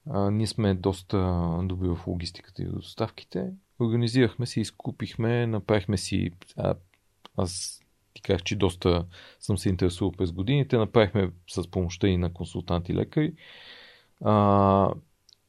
[0.09, 1.17] а, ние сме доста
[1.63, 3.53] добри в логистиката и доставките.
[3.79, 6.31] Организирахме се, изкупихме, направихме си.
[6.57, 6.75] А,
[7.37, 7.82] аз
[8.13, 9.05] ти казах, че доста
[9.39, 10.77] съм се интересувал през годините.
[10.77, 13.33] Направихме с помощта и на консултанти лекари.
[14.25, 14.89] А,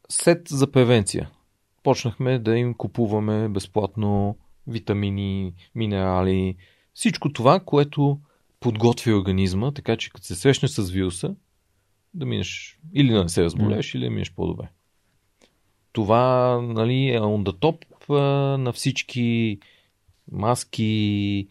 [0.08, 1.30] сет за превенция.
[1.82, 4.36] Почнахме да им купуваме безплатно
[4.66, 6.56] витамини, минерали,
[6.94, 8.20] всичко това, което
[8.60, 11.34] подготви организма, така че като се срещнеш с вируса,
[12.14, 13.96] да минеш или да не се разболееш, mm.
[13.96, 14.68] или да минеш по-добре.
[15.92, 18.08] Това нали, е on the top
[18.56, 19.58] на всички
[20.32, 21.48] маски,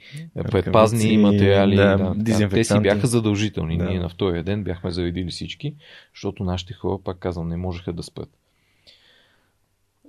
[0.52, 1.76] предпазни материали.
[1.76, 3.78] Да, да, те си бяха задължителни.
[3.78, 3.86] Да.
[3.86, 5.76] Ние на втория ден бяхме заредили всички,
[6.14, 8.30] защото нашите хора, пак казвам, не можеха да спят.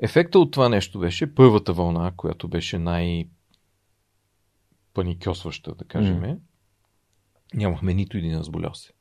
[0.01, 3.28] Ефекта от това нещо беше първата вълна, която беше най-
[4.95, 6.20] паникьосваща, да кажем.
[6.20, 6.39] Mm.
[7.55, 8.93] Нямахме нито един разболял се.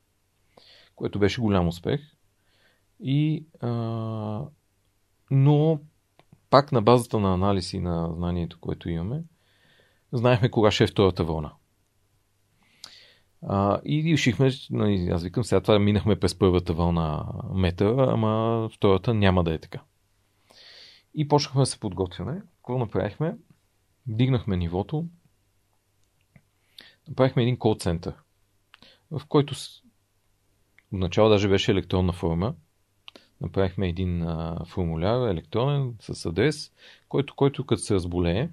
[0.96, 2.02] Което беше голям успех.
[3.00, 3.70] И, а,
[5.32, 5.80] но
[6.50, 9.24] пак на базата на анализ и на знанието, което имаме,
[10.14, 11.54] знаехме кога ще е втората вълна.
[13.48, 19.14] А, и решихме, нали, аз викам, сега това минахме през първата вълна метъра, ама втората
[19.14, 19.82] няма да е така.
[21.16, 22.42] И почнахме да се подготвяме.
[22.58, 23.38] Какво направихме?
[24.08, 25.06] Дигнахме нивото.
[27.08, 28.14] Направихме един кол център,
[29.12, 29.56] в който
[30.94, 32.56] отначало даже беше електронна форма.
[33.42, 36.72] Направихме един а, формуляр електронен с адрес,
[37.10, 38.50] който, който като се разболее,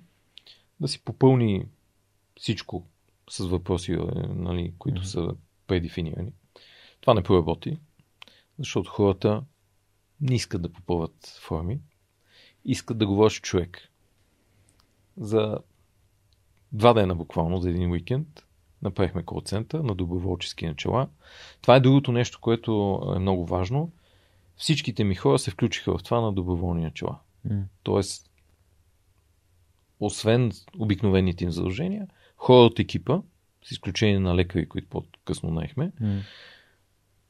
[0.80, 1.66] да си попълни
[2.38, 2.86] всичко
[3.30, 3.96] с въпроси, е,
[4.28, 5.04] нали, които mm-hmm.
[5.04, 5.34] са
[5.66, 6.32] предефинирани.
[7.00, 7.78] Това не проработи,
[8.58, 9.44] защото хората
[10.20, 11.80] не искат да попълват форми
[12.64, 13.78] искат да говориш човек.
[15.16, 15.58] За
[16.72, 18.46] два дена буквално, за един уикенд,
[18.82, 21.08] направихме кол център на доброволчески начала.
[21.62, 23.92] Това е другото нещо, което е много важно.
[24.56, 27.18] Всичките ми хора се включиха в това на доброволни начала.
[27.48, 27.62] Mm.
[27.82, 28.29] Тоест,
[30.00, 32.06] освен обикновените им задължения,
[32.36, 33.20] хора от екипа,
[33.64, 36.20] с изключение на лекари, които по-късно наехме, mm.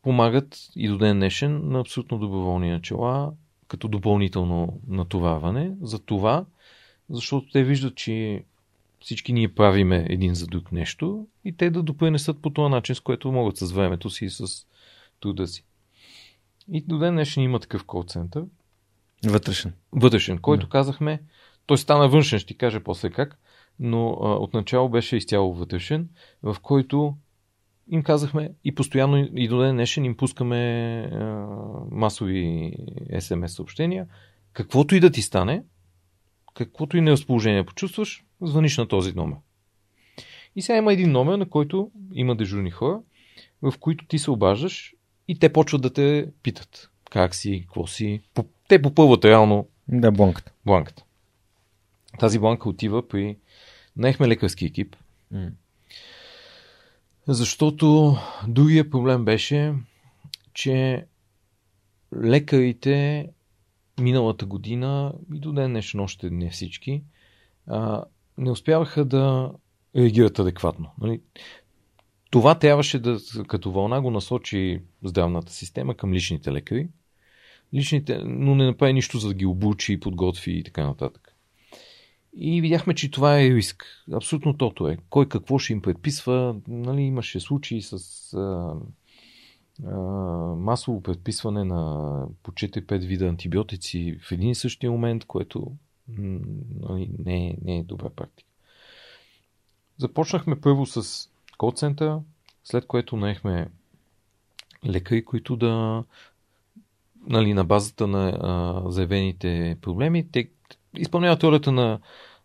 [0.03, 3.33] помагат и до ден днешен на абсолютно доброволни начала
[3.69, 5.73] като допълнително натоварване.
[5.83, 6.45] За това,
[7.11, 8.45] защото те виждат, че
[9.01, 13.01] всички ние правиме един за друг нещо и те да допринесат по този начин, с
[13.01, 14.47] което могат с времето си и с
[15.21, 15.65] труда си.
[16.73, 18.45] И до ден днешен има такъв кол център.
[19.25, 19.73] Вътрешен.
[19.93, 20.71] Вътрешен, който да.
[20.71, 21.23] казахме,
[21.67, 23.39] той стана външен, ще ти кажа после как,
[23.81, 26.09] но а, отначало беше изцяло вътрешен,
[26.43, 27.17] в който
[27.91, 31.17] им казахме и постоянно и до ден днешен им пускаме а,
[31.91, 32.73] масови
[33.19, 34.07] СМС съобщения.
[34.53, 35.63] Каквото и да ти стане,
[36.55, 39.37] каквото и неразположение почувстваш, звъниш на този номер.
[40.57, 43.01] И сега има един номер, на който има дежурни хора,
[43.63, 44.95] в които ти се обаждаш
[45.29, 48.21] и те почват да те питат как си, какво си.
[48.69, 50.53] Те попълват реално да, бланката.
[50.67, 51.05] бланката.
[52.21, 53.37] Тази бланка отива при...
[53.97, 54.97] Наехме лекарски екип.
[55.35, 55.51] Mm.
[57.29, 58.17] Защото
[58.49, 59.75] другия проблем беше,
[60.55, 61.05] че
[62.23, 63.29] лекарите
[64.01, 67.03] миналата година и до ден днешен още не всички
[67.67, 68.05] а,
[68.39, 69.53] не успяваха да
[69.97, 70.91] реагират адекватно.
[71.01, 71.21] Нали?
[72.31, 73.19] Това трябваше да,
[73.49, 76.89] като вълна, го насочи здравната система към личните лекари,
[77.75, 81.30] личните, но не направи нищо за да ги обучи, подготви и така нататък.
[82.33, 83.85] И видяхме, че това е риск.
[84.13, 84.99] Абсолютно тото е.
[85.11, 86.57] Кой какво ще им предписва.
[86.69, 87.95] Нали, имаше случаи с
[88.35, 88.75] а,
[89.87, 89.97] а,
[90.57, 95.73] масово предписване на по 4-5 вида антибиотици в един и същия момент, което
[96.81, 98.51] нали, не, е, не е добра практика.
[99.99, 101.29] Започнахме първо с
[101.59, 102.21] кол центъра,
[102.65, 103.69] след което наехме
[104.87, 106.05] лекари, които да
[107.27, 110.49] нали, на базата на а, заявените проблеми, те
[110.97, 111.99] изпълняват ролята на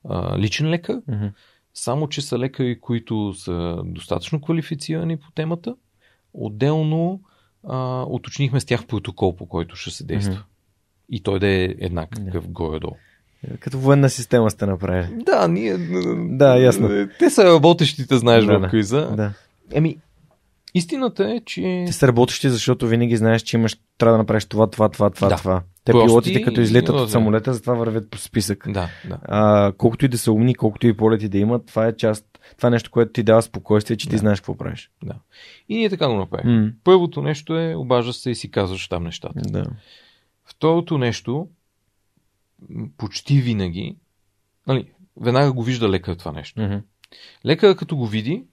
[0.10, 1.32] а, личен лекар, mm-hmm.
[1.74, 5.76] само че са лекари, които са достатъчно квалифицирани по темата.
[6.34, 7.22] Отделно
[7.68, 10.34] а, уточнихме с тях протокол, по който ще се действа.
[10.34, 11.10] Mm-hmm.
[11.10, 12.52] И той да е еднакъв yeah.
[12.52, 12.96] горе-долу.
[13.60, 15.24] Като военна система сте направили.
[15.26, 15.78] Да, ние.
[16.30, 17.08] Да, ясно.
[17.20, 19.12] Те са работещите, знаеш, да, в криза.
[19.16, 19.34] Да.
[19.72, 19.98] Еми,
[20.74, 21.84] истината е, че.
[21.88, 25.30] Те са работещи, защото винаги знаеш, че имаш, трябва да направиш това, това, това, това,
[25.30, 25.36] да.
[25.36, 25.62] това.
[25.86, 28.72] Те Прости, пилотите, като излетат от самолета, затова вървят по списък.
[28.72, 29.20] Да, да.
[29.24, 32.68] А, колкото и да са умни, колкото и полети да имат, това е част, това
[32.68, 34.12] е нещо, което ти дава спокойствие, че да.
[34.12, 34.92] ти знаеш какво правиш.
[35.04, 35.16] Да.
[35.70, 36.52] И ние така го направим.
[36.52, 36.74] Mm.
[36.84, 39.42] Първото нещо е, обаждаш се и си казваш там нещата.
[39.50, 39.66] Да.
[40.46, 41.48] Второто нещо,
[42.98, 43.96] почти винаги,
[44.68, 44.92] нали,
[45.22, 46.60] веднага го вижда лекар това нещо.
[46.60, 46.82] Mm-hmm.
[47.46, 48.44] Лекар като го види,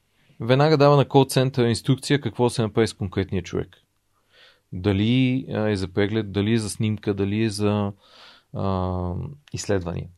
[0.41, 3.82] веднага дава на кол центъра инструкция какво се направи с конкретния човек.
[4.73, 7.93] Дали е за преглед, дали е за снимка, дали е за
[8.53, 9.15] а,
[9.53, 10.09] изследвания.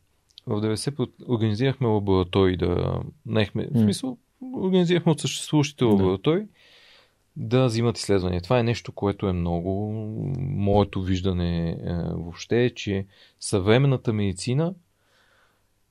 [0.46, 4.18] В 90 организирахме лаборатории да наехме, в смисъл,
[4.52, 6.46] организирахме от съществуващите лаборатории
[7.36, 7.58] да.
[7.60, 8.42] да взимат изследвания.
[8.42, 9.92] Това е нещо, което е много
[10.38, 11.76] моето виждане е,
[12.12, 13.06] въобще е, че
[13.40, 14.74] съвременната медицина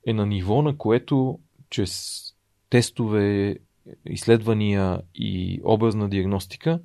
[0.06, 2.23] е на ниво, на което чрез
[2.69, 3.57] тестове
[4.06, 6.80] изследвания и образна диагностика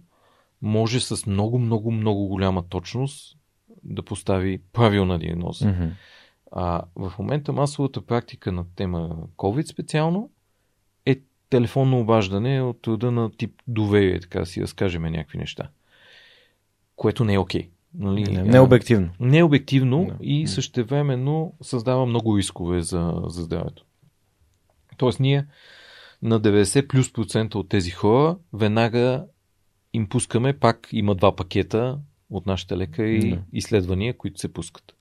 [0.63, 3.39] може с много, много, много голяма точност
[3.85, 5.69] да постави правилна диагноза.
[5.69, 5.89] Мгм.
[6.53, 10.31] А в момента масовата практика на тема COVID специално
[11.07, 11.21] е
[11.51, 15.69] телефонно обаждане от рода на тип доверие, така да си разкажем някакви неща.
[16.97, 17.71] Което не е окей.
[17.95, 18.23] Нали?
[18.23, 19.11] Не, не е обективно.
[19.21, 20.17] Не е обективно Да.
[20.21, 23.85] и същевременно създава много рискове за, за здравето.
[24.97, 25.47] Тоест ние
[26.23, 29.25] на 90 плюс процента от тези хора веднага
[29.99, 31.99] им пускаме, пак има два пакета
[32.31, 33.43] от нашите лекари Да.
[33.53, 34.95] изследвания, които се пускат.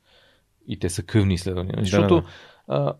[0.68, 1.76] И те са кръвни изследвания.
[1.76, 2.28] Да, Защото да.
[2.68, 2.94] а,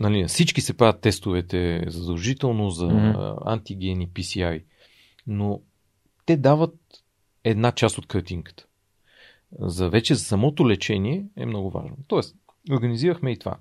[0.00, 4.62] нали, всички се правят тестовете задължително за а, антигени, PCI,
[5.26, 5.60] но
[6.26, 6.74] те дават
[7.44, 8.66] една част от картинката.
[9.60, 11.96] За вече за самото лечение е много важно.
[12.08, 12.36] Тоест,
[12.70, 13.58] организирахме и това.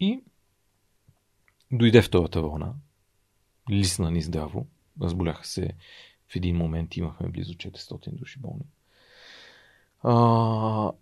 [0.00, 0.20] И
[1.72, 2.74] дойде втората вълна.
[3.70, 4.66] Лисна ни здраво.
[5.02, 5.70] Разболяха се
[6.34, 6.96] в един момент.
[6.96, 8.64] Имахме близо 400 души болни.
[10.02, 10.92] А,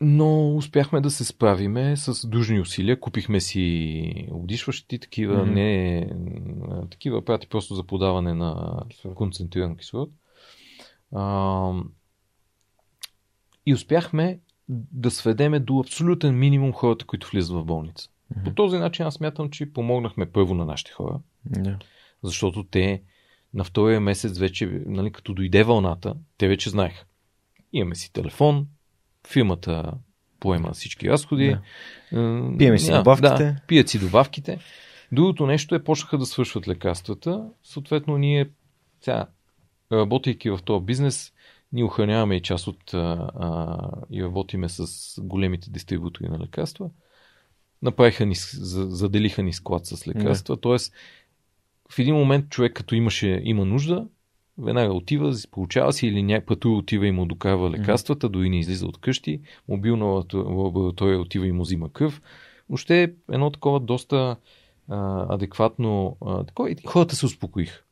[0.00, 3.00] но успяхме да се справиме с дружни усилия.
[3.00, 5.52] Купихме си обдишващи такива, Мгм.
[5.54, 6.10] не
[6.90, 8.80] такива апарати просто за подаване на
[9.14, 10.10] концентриран кислород.
[11.14, 11.72] А,
[13.66, 18.08] и успяхме да сведеме до абсолютен минимум хората, които влизат в болница.
[18.36, 18.44] Мгм.
[18.44, 21.78] По този начин аз смятам, че помогнахме първо на нашите хора, Да.
[22.22, 23.02] защото те
[23.54, 27.04] на втория месец вече, нали, като дойде вълната, те вече знаеха.
[27.72, 28.66] Имаме си телефон,
[29.28, 29.92] фирмата
[30.40, 31.56] поема всички разходи.
[32.12, 32.20] Да.
[32.20, 33.44] Е, Пиеме си няма- добавките.
[33.44, 34.58] Да, пият си добавките.
[35.12, 37.48] Другото нещо е, почнаха да свършват лекарствата.
[37.62, 38.50] Съответно, ние
[39.00, 39.26] сега,
[39.92, 41.32] работейки в този бизнес,
[41.72, 43.78] ние охраняваме и част от а, а,
[44.10, 44.86] и работиме с
[45.22, 46.90] големите дистрибутори на лекарства.
[47.82, 50.56] Направиха ни, заделиха ни склад с лекарства.
[50.56, 50.60] Да.
[50.60, 50.94] Тоест,
[51.90, 54.06] в един момент човек, като имаше, има нужда,
[54.58, 58.86] веднага отива, получава си или някак пътува, отива и му докарва лекарствата, дори не излиза
[58.86, 62.22] от къщи, мобилна лаборато- лаборатория отива и му взима кръв.
[62.68, 64.36] Въобще е едно такова доста
[64.88, 66.16] а, адекватно.
[66.26, 67.82] А, такова, и хората се успокоиха.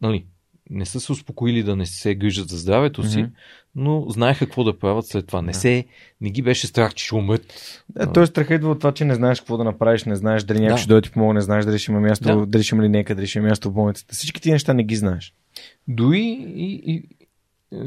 [0.00, 0.26] Нали,
[0.70, 3.30] не са се успокоили да не се грижат за здравето си, Мгм.
[3.74, 5.42] но знаеха какво да правят след това.
[5.42, 5.58] Не, Да.
[5.58, 5.84] се,
[6.20, 7.54] не ги беше страх, че ще умрат.
[7.88, 10.58] Да, той страха идва от това, че не знаеш какво да направиш, не знаеш дали
[10.60, 10.78] някой Да.
[10.78, 12.46] ще дойде ти помогне, не знаеш дали ще има място, Да.
[12.46, 14.14] дали ще има линейка, дали ще има място в болницата.
[14.14, 15.34] Всички тия неща не ги знаеш.
[15.88, 16.20] Дори
[16.56, 17.08] и, и,
[17.72, 17.84] е,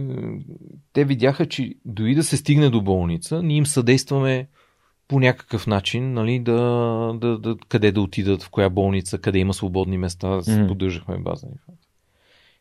[0.94, 4.48] те видяха, че дори да се стигне до болница, ние им съдействаме
[5.08, 6.54] по някакъв начин, нали, да,
[7.22, 10.68] да, да, къде да отидат, в коя болница, къде има свободни места, Мгм.
[10.68, 11.87] поддържахме база информация.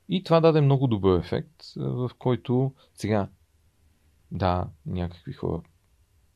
[0.09, 3.29] И това даде много добър ефект, в който сега,
[4.33, 5.63] да, някакви хора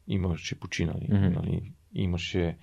[0.08, 1.32] имаше починали, Мгм.
[1.32, 2.58] нали, имаше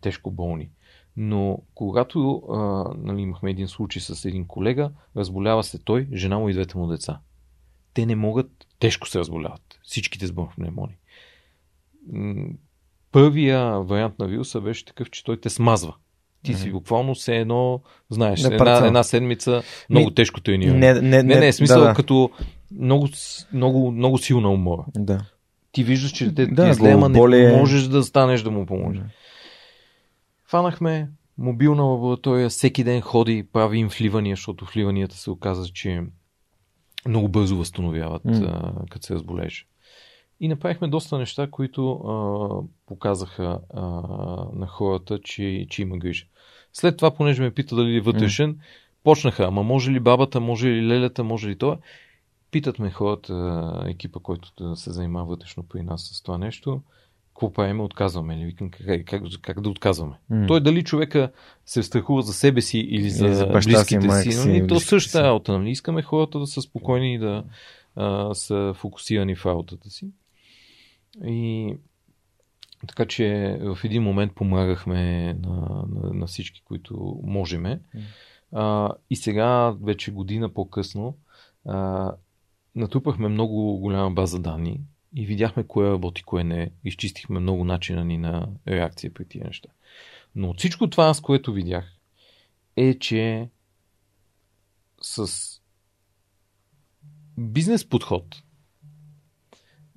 [0.00, 0.70] тежко болни.
[1.16, 2.56] Но когато а,
[2.98, 6.86] нали, имахме един случай с един колега, разболява се той, жена му и двете му
[6.86, 7.20] деца.
[7.94, 9.78] Те не могат, тежко се разболяват.
[9.82, 10.96] Всичките с бронхопневмония.
[12.12, 12.48] М,
[13.12, 15.94] Първия вариант на вируса беше такъв, че той те смазва.
[16.42, 20.78] Ти си буквално все едно, знаеш, На една, една седмица много Ми, тежко трениране.
[20.78, 21.94] Не, не, не, не, не, смисъл да, да.
[21.94, 22.30] като
[22.78, 23.08] много,
[23.52, 24.84] много, много силна умора.
[24.96, 25.24] Да.
[25.72, 29.02] Ти виждаш, че те Да, зле, ама не можеш да станеш да му поможеш.
[30.46, 36.02] Фанахме мобилна лаборатория, всеки ден ходи, прави им вливания, защото вливанията се оказа, че
[37.08, 39.66] много бързо възстановяват, а, като се разболееш.
[40.40, 43.80] И направихме доста неща, които а, показаха а,
[44.52, 46.24] на хората, че, че има грижа.
[46.72, 48.58] След това, понеже ме пита дали е вътрешен,
[49.04, 51.78] почнаха, ама може ли бабата, може ли лелята, може ли това?
[52.50, 56.82] Питат ме хората, екипа, който да се занимава вътрешно при нас с това нещо,
[57.40, 58.44] какво правим, отказваме ли?
[58.44, 60.14] Викам, как, как, как да отказваме?
[60.30, 60.46] М.
[60.46, 61.32] Той дали човека
[61.66, 64.48] се страхува за себе си или за, Или за баща си, близките майка си, си,
[64.48, 64.60] нали?
[64.60, 65.24] то близките същата си.
[65.24, 65.58] работа.
[65.58, 65.70] Нали?
[65.70, 67.44] Искаме хората да са спокойни и да
[67.96, 70.10] а, са фокусирани в работата си.
[71.24, 71.76] И
[72.88, 77.80] така че в един момент помагахме на, на, на всички, които можеме.
[78.52, 81.18] А, и сега, вече година по-късно,
[81.66, 82.12] а,
[82.74, 84.80] натрупахме много голяма база данни
[85.16, 86.70] и видяхме кое работи, кое не.
[86.84, 89.68] Изчистихме много начина ни на реакция при тия неща.
[90.34, 91.96] Но от всичко това, с което видях,
[92.76, 93.48] е, че
[95.00, 95.30] с
[97.38, 98.42] бизнес подход,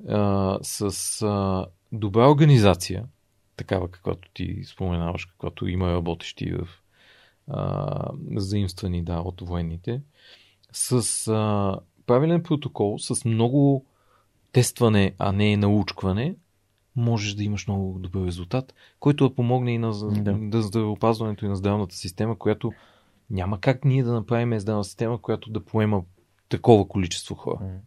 [0.09, 3.05] а, с а, добра организация,
[3.55, 6.67] такава каквато ти споменаваш, каквато има работещи в
[7.47, 10.01] а, заимствани да, от военните,
[10.71, 13.85] с а, правилен протокол, с много
[14.51, 16.35] тестване, а не научкване,
[16.95, 20.33] можеш да имаш много добър резултат, който да помогне и на да.
[20.33, 22.73] Да здравеопазването и на здравната система, която
[23.29, 26.03] няма как ние да направим здравна система, която да поема
[26.49, 27.79] такова количество хора.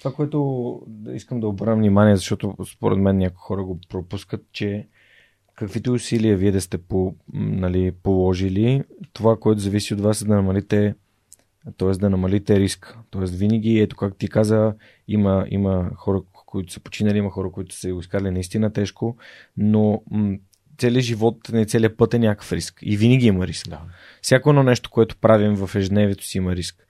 [0.00, 0.80] Това, което
[1.14, 4.86] искам да обърна внимание, защото според мен някои хора го пропускат, че
[5.54, 10.34] каквито усилия вие да сте по, нали, положили, това, което зависи от вас е да
[10.34, 10.94] намалите
[11.78, 11.90] т.е.
[11.90, 12.98] да намалите риск.
[13.10, 13.24] Т.е.
[13.24, 14.74] винаги, ето как ти каза,
[15.08, 19.16] има, има хора, които са починали, има хора, които са го изкарали наистина тежко,
[19.56, 20.36] но м-
[20.78, 22.78] целият живот, не целият път е някакъв риск.
[22.82, 23.68] И винаги има риск.
[23.68, 23.80] Да.
[24.22, 26.86] Всяко едно нещо, което правим в ежедневието си има риск.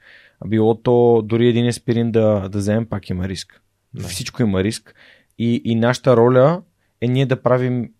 [0.46, 3.62] Било то дори един еспирин да, да вземем, пак има риск.
[3.94, 4.08] Да.
[4.08, 4.94] Всичко има риск.
[5.38, 6.62] И, и нашата роля
[7.00, 7.90] е ние да правим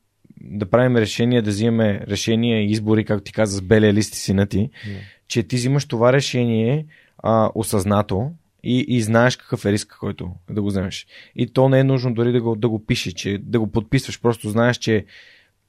[0.40, 4.18] да правим решения, да взимаме решения и избори, както ти каза, с белия лист и
[4.18, 4.98] сина ти, yeah.
[5.28, 6.86] че ти взимаш това решение
[7.18, 8.30] а, осъзнато
[8.62, 11.06] и, и знаеш какъв е риска, който да го вземеш.
[11.36, 14.20] И то не е нужно дори да го, да го пише, че да го подписваш,
[14.20, 15.04] просто знаеш, че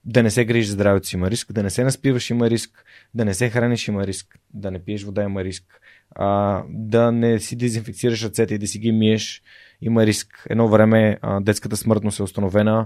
[0.06, 2.86] да не се грижиш за здравето си има риск, да не се наспиваш има риск,
[3.14, 5.81] да не се храниш има риск, да не пиеш вода има риск,
[6.16, 9.42] а, да не си дезинфекцираш ръцете и да си ги миеш
[9.82, 10.48] има риск.
[10.50, 12.86] Едно време а, детската смъртност е установена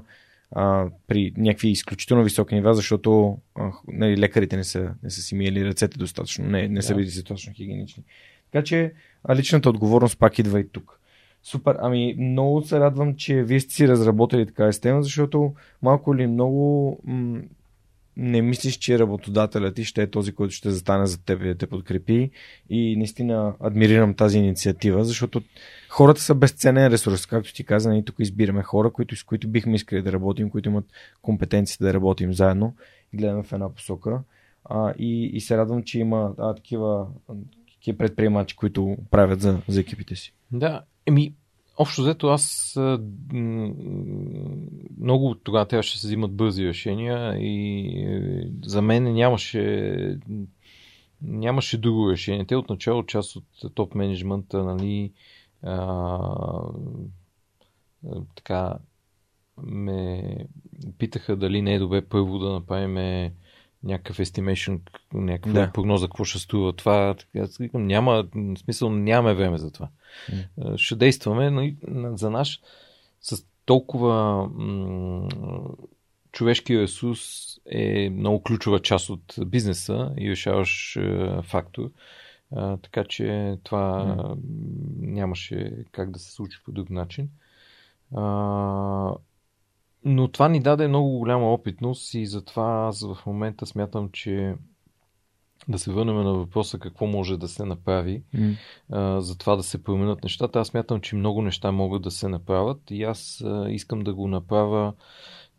[0.51, 5.35] а, при някакви изключително високи нива, защото а, нали, лекарите не са, не са си
[5.35, 8.03] миели ръцете достатъчно, не, не са били достатъчно хигиенични.
[8.51, 10.99] Така че а личната отговорност пак идва и тук.
[11.43, 16.27] Супер, ами много се радвам, че вие сте си разработили така система, защото малко ли
[16.27, 17.41] много м-
[18.17, 21.55] не мислиш, че работодателят ти ще е този, който ще застане за теб и да
[21.55, 22.31] те подкрепи.
[22.69, 25.41] И наистина адмирирам тази инициатива, защото
[25.89, 27.25] хората са безценен ресурс.
[27.25, 30.69] Както ти каза, ние тук избираме хора, които, с които бихме искали да работим, които
[30.69, 30.85] имат
[31.21, 32.75] компетенции да работим заедно
[33.13, 34.19] и гледаме в една посока.
[34.65, 37.07] А, и, и се радвам, че има а, такива,
[37.73, 40.33] такива предприемачи, които правят за, за екипите си.
[40.51, 41.33] Да, еми,
[41.77, 42.75] Общо взето аз
[44.99, 50.17] много тогава трябваше да се взимат бързи решения и е, за мен нямаше
[51.21, 52.45] нямаше друго решение.
[52.45, 55.11] Те отначало част от топ менеджмента нали,
[55.63, 56.19] а,
[58.35, 58.73] така
[59.57, 60.37] ме
[60.97, 63.31] питаха дали не е добре първо да направим
[63.85, 64.79] някакъв estimation,
[65.13, 65.71] някаква да.
[65.71, 67.15] прогноза, какво ще струва това.
[67.39, 69.89] Аз викам, няма, в смисъл, нямаме време за това.
[70.31, 70.77] Mm.
[70.77, 71.77] Ще действаме, но и
[72.13, 72.61] за наш
[73.21, 75.29] с толкова м-
[76.31, 77.21] човешки ресурс
[77.71, 81.91] е много ключова част от бизнеса и решаваш е, фактор.
[82.51, 84.37] А, така че това mm.
[84.99, 87.29] нямаше как да се случи по друг начин.
[88.15, 89.13] А,
[90.05, 94.55] но това ни даде много голяма опитност и затова аз в момента смятам, че
[95.67, 98.55] да се върнем на въпроса какво може да се направи, mm.
[98.91, 100.59] а, за това да се променят нещата.
[100.59, 104.27] Аз смятам, че много неща могат да се направят и аз а, искам да го
[104.27, 104.93] направя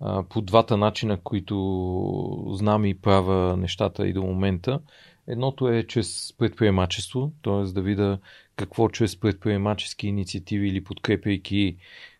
[0.00, 4.80] а, по двата начина, които знам и правя нещата и до момента.
[5.26, 7.72] Едното е чрез предприемачество, т.е.
[7.72, 8.18] да видя
[8.56, 11.76] какво чрез предприемачески инициативи или подкрепяйки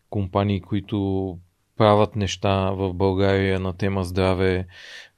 [0.09, 1.37] компании, които
[1.77, 4.67] правят неща в България на тема здраве,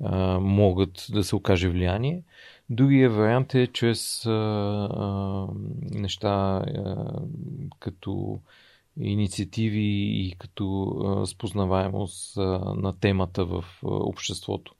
[0.03, 2.23] а, могат да се окаже влияние.
[2.69, 5.47] Другия вариант е чрез а, а,
[5.91, 7.05] неща а,
[7.79, 8.39] като
[8.99, 12.41] инициативи и като а, спознаваемост а,
[12.75, 14.75] на темата в а, обществото.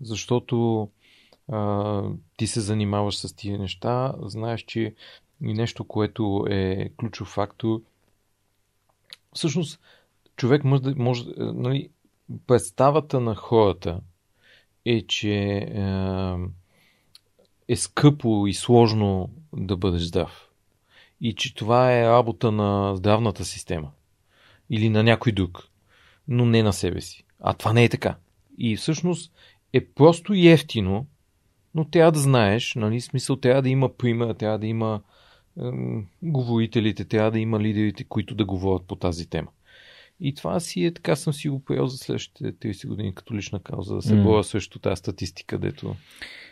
[0.00, 0.88] Защото
[1.52, 2.02] а,
[2.36, 4.94] ти се занимаваш с тия неща, знаеш, че
[5.42, 7.80] и нещо, което е ключов фактор,
[9.34, 9.80] всъщност
[10.36, 10.94] човек може да.
[10.96, 11.88] Може, нали,
[12.46, 14.00] представата на хората
[14.84, 15.82] е, че е,
[17.68, 20.48] е скъпо и сложно да бъдеш здрав.
[21.20, 23.90] И че това е работа на здравната система.
[24.70, 25.68] Или на някой друг.
[26.28, 27.24] Но не на себе си.
[27.40, 28.16] А това не е така.
[28.58, 29.32] И всъщност
[29.72, 31.06] е просто ефтино,
[31.74, 35.00] но трябва да знаеш, нали, смисъл трябва да има пример, трябва да има
[35.60, 35.70] е,
[36.22, 39.48] говорителите, трябва да има лидерите, които да говорят по тази тема.
[40.26, 43.60] И това си е, така съм си го поел за следващите 30 години като лична
[43.62, 44.22] кауза, да се mm.
[44.22, 45.96] боря също тази статистика, дето...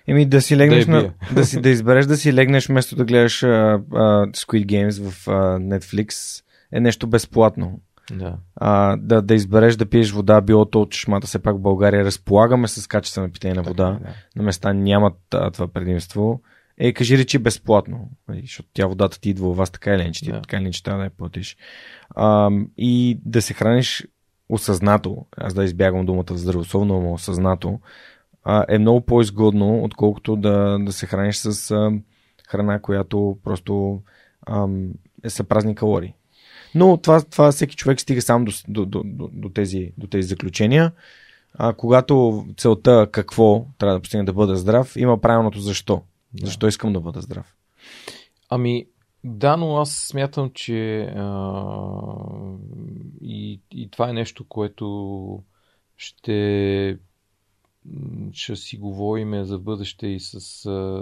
[0.07, 3.05] Еми да си легнеш да, на, да, си, да избереш да си легнеш вместо да
[3.05, 6.42] гледаш uh, uh, Squid Games в uh, Netflix
[6.73, 7.81] е нещо безплатно.
[8.12, 8.36] Да.
[8.57, 12.05] А, да, да избереш да пиеш вода, било то от чешмата, все пак в България
[12.05, 13.99] разполагаме с качествена питейна вода.
[14.02, 14.15] да.
[14.36, 16.41] На места нямат а, това предимство.
[16.85, 20.25] Е, кажи речи безплатно, нали, защото тя водата ти идва у вас така или иначе,
[20.25, 20.41] да.
[20.41, 21.57] така или иначе трябва да я платиш.
[22.17, 24.07] А, и да се храниш
[24.49, 27.81] осъзнато, аз да избягвам думата здравословно, но осъзнато,
[28.44, 31.93] а, е много по-изгодно, отколкото да, да се храниш с а,
[32.49, 34.02] храна, която просто
[34.47, 34.67] а,
[35.25, 36.15] е са празни калории.
[36.75, 40.93] Но това, това всеки човек стига сам до, до, до, до, тези, до тези заключения.
[41.55, 46.02] А когато целта какво трябва да постигне да бъда здрав, има правилното защо.
[46.35, 46.47] Да.
[46.47, 47.57] Защо искам да бъда здрав?
[48.49, 48.86] Ами,
[49.25, 51.35] да, но аз смятам, че а,
[53.20, 55.43] и, и това е нещо, което
[55.97, 56.99] ще,
[58.33, 60.41] ще си говориме за бъдеще и с,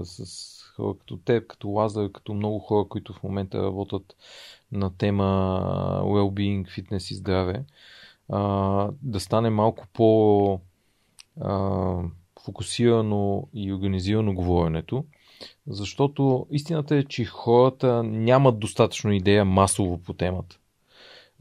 [0.04, 4.16] с хора като теб, като Лазар, като много хора, които в момента работят
[4.72, 5.24] на тема
[6.04, 7.64] well-being, фитнес и здраве,
[8.28, 10.60] а, да стане малко по
[11.40, 12.02] а,
[12.44, 15.04] фокусирано и организирано говоренето.
[15.66, 20.58] Защото истината е, че хората нямат достатъчно идея масово по темата.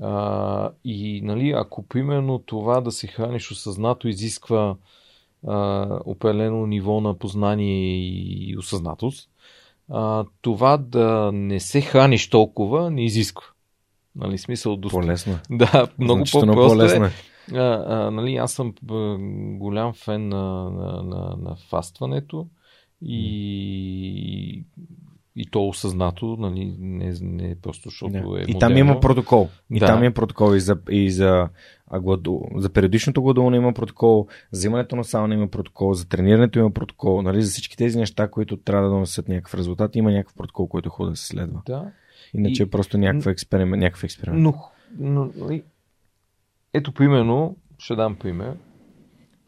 [0.01, 4.75] А, и нали, ако примерно това да се храниш осъзнато изисква
[5.47, 9.29] а, определено ниво на познание и осъзнатост,
[9.89, 13.47] а, това да не се храниш толкова не изисква.
[14.15, 14.89] Нали, смисъл до...
[14.89, 15.39] По-лесно.
[15.49, 17.05] Да, много по-просто по-лесно.
[17.05, 17.11] е.
[17.53, 18.73] А, а, нали, аз съм
[19.57, 22.47] голям фен на, на, на, на фастването
[23.01, 24.63] и,
[25.35, 28.17] и то осъзнато, нали, не, не просто защото да.
[28.17, 28.45] е модерно.
[28.47, 29.49] И там има протокол.
[29.71, 29.85] И да.
[29.85, 31.49] там има протокол и за, и за,
[32.01, 36.71] гладу, за периодичното гладуване има протокол, за взимането на сауна има протокол, за тренирането има
[36.71, 40.67] протокол, нали, за всички тези неща, които трябва да донесат някакъв резултат, има някакъв протокол,
[40.67, 41.61] който хубаво да се следва.
[41.65, 41.91] Да.
[42.33, 42.65] Иначе и...
[42.65, 43.81] е просто някакъв експеримент.
[43.81, 44.43] Някакъв експеримент.
[44.43, 44.53] Но,
[44.99, 45.29] но,
[46.73, 48.53] ето примерно, ще дам пример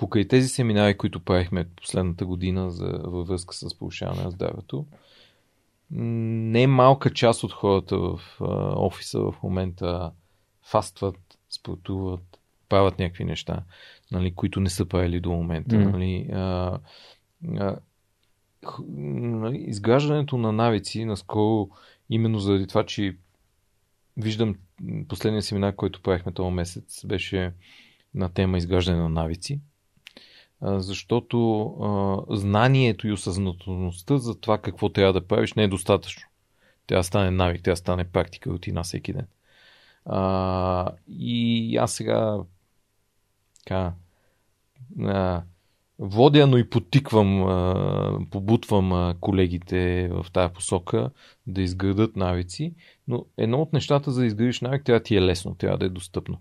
[0.02, 4.86] покрай тези семинари, които правихме последната година за, във връзка с повишаване на здравето,
[5.92, 10.12] не е малка част от хората в а, офиса в момента
[10.64, 12.40] фастват, спортуват,
[12.70, 13.64] правят някакви неща,
[14.12, 15.76] нали, които не са правили до момента.
[15.76, 15.92] Mm.
[15.92, 16.80] Нали, а,
[17.60, 17.76] а,
[18.88, 21.70] нали, изграждането на навици, наскоро,
[22.10, 23.18] именно заради това, че
[24.18, 24.56] виждам
[25.08, 27.54] последния семинар, който правихме този месец, беше
[28.14, 29.60] на тема изграждане на навици
[30.62, 36.24] защото знанието и осъзнателността за това какво трябва да правиш не е достатъчно.
[36.88, 39.28] Тя стане навик, тя стане практика от рутина всеки ден.
[40.06, 42.40] А, и аз сега
[43.60, 43.94] така,
[45.00, 45.42] а,
[46.00, 51.10] водя, но и потиквам, а, побутвам а, колегите в тази посока
[51.48, 52.74] да изградат навици,
[53.08, 55.86] но едно от нещата за да изградиш навик трябва да ти е лесно, трябва да
[55.86, 56.38] е достъпно.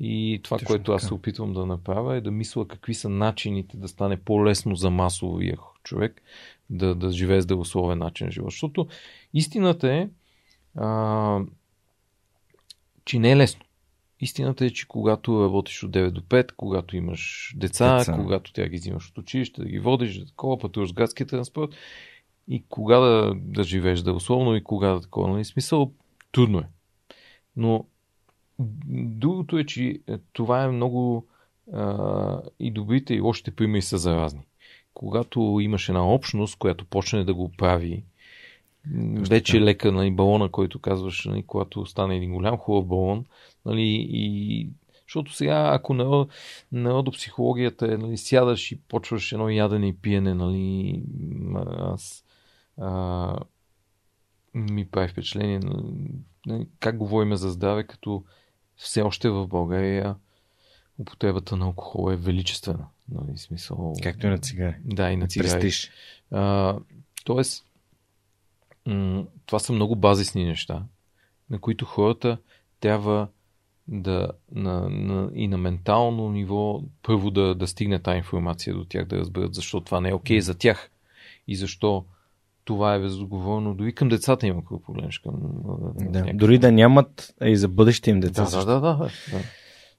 [0.00, 3.76] И това, Точно което аз се опитвам да направя е да мисля какви са начините
[3.76, 6.22] да стане по-лесно за масовия човек
[6.70, 8.50] да, да живее здравословен начин на живот.
[8.50, 8.88] Защото
[9.34, 10.08] истината е,
[10.74, 11.40] а,
[13.04, 13.62] че не е лесно.
[14.20, 18.12] Истината е, че когато работиш от 9 до 5, когато имаш деца, деца.
[18.12, 21.70] когато тя ги взимаш от училище, да ги водиш, да такова, пътуваш с градския транспорт
[22.48, 25.28] и кога да, да живееш здравословно и кога да такова.
[25.28, 25.44] Нали?
[25.44, 25.92] Смисъл,
[26.32, 26.68] трудно е.
[27.56, 27.84] Но
[28.58, 31.26] Другото е, че е, това е много
[31.72, 34.46] а, и добрите и лошите примери са заразни.
[34.94, 38.04] Когато имаш една общност, която почне да го прави,
[39.28, 43.24] вече лека нали, балона, който казваш, нали, когато стане един голям хубав балон,
[43.66, 44.68] нали, и
[45.06, 46.26] защото сега, ако на,
[46.72, 51.02] народопсихологията е, нали, сядаш и почваш едно ядене и пиене, нали,
[51.78, 52.24] аз
[52.78, 53.38] а,
[54.54, 55.60] ми прави впечатление,
[56.46, 58.24] нали, как говорим за здраве, като
[58.76, 60.16] все още в България
[60.98, 62.86] употребата на алкохол е величествена.
[63.08, 63.94] Нали, смисъл...
[64.02, 64.74] Както и на цигари.
[64.84, 65.50] Да, и на цигари.
[65.50, 65.90] Престиж.
[66.30, 66.76] А,
[67.24, 67.66] тоест,
[68.86, 70.82] м- това са много базисни неща,
[71.50, 72.38] на които хората
[72.80, 73.28] трябва
[73.88, 79.04] да на, на, и на ментално ниво първо да, да стигне тази информация до тях,
[79.04, 80.90] да разберат защо това не е окей okay за тях
[81.48, 82.04] и защо
[82.66, 83.74] това е безотговорно.
[83.74, 85.32] Дори към децата има, ако погледнеш към...
[86.00, 88.44] Да, дори да нямат и за бъдеще им деца.
[88.44, 88.96] Да, да, да, да,
[89.32, 89.38] да.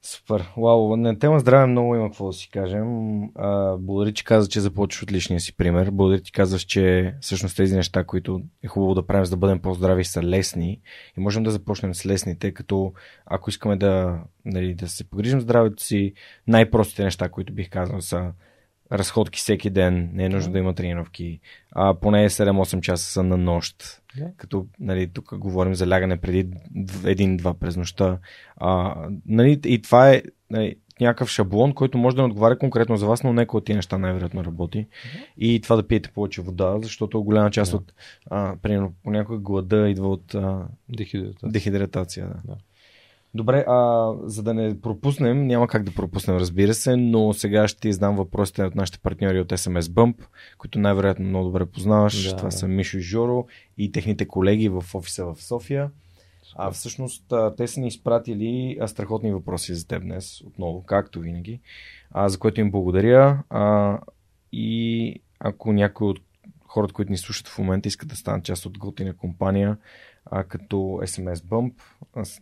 [0.02, 0.52] Супер.
[0.56, 3.22] Вау, на тема здраве много има какво да си кажем.
[3.34, 5.90] А, благодаря, че каза, че започваш от личния си пример.
[5.90, 9.58] Благодаря, че казваш, че всъщност тези неща, които е хубаво да правим, за да бъдем
[9.58, 10.80] по-здрави, са лесни.
[11.18, 12.92] И можем да започнем с лесните, като
[13.26, 16.12] ако искаме да, нали, да се погрижим здравето си,
[16.46, 18.32] най-простите неща, които бих казал са
[18.92, 21.40] разходки всеки ден, не е нужно да има тренировки,
[21.72, 23.76] а поне 7-8 часа са на нощ.
[24.18, 24.36] Yeah.
[24.36, 26.50] Като нали, тук говорим за лягане преди
[27.04, 28.18] един-два през нощта.
[28.56, 28.94] А,
[29.26, 33.22] нали, и това е нали, някакъв шаблон, който може да не отговаря конкретно за вас,
[33.22, 34.86] но нека от тези неща най-вероятно работи.
[35.38, 37.76] И това да пиете повече вода, защото голяма част yeah.
[37.76, 37.92] от,
[38.30, 41.50] а, примерно, понякога глада идва от а, дехидратация.
[41.50, 42.52] дехидратация да.
[42.52, 42.56] Yeah.
[43.38, 47.80] Добре, а, за да не пропуснем, няма как да пропуснем, разбира се, но сега ще
[47.80, 50.14] ти издам въпросите от нашите партньори от SMS Bump,
[50.58, 52.30] които най-вероятно много добре познаваш.
[52.30, 53.46] Да, Това са Мишо и Жоро
[53.78, 55.90] и техните колеги в офиса в София.
[56.56, 61.60] А всъщност те са ни изпратили страхотни въпроси за теб днес, отново, както винаги,
[62.10, 63.42] а, за което им благодаря.
[63.50, 63.98] А,
[64.52, 66.20] и ако някой от
[66.66, 69.76] хората, които ни слушат в момента, искат да станат част от готина компания,
[70.30, 71.72] а, като SMS Bump,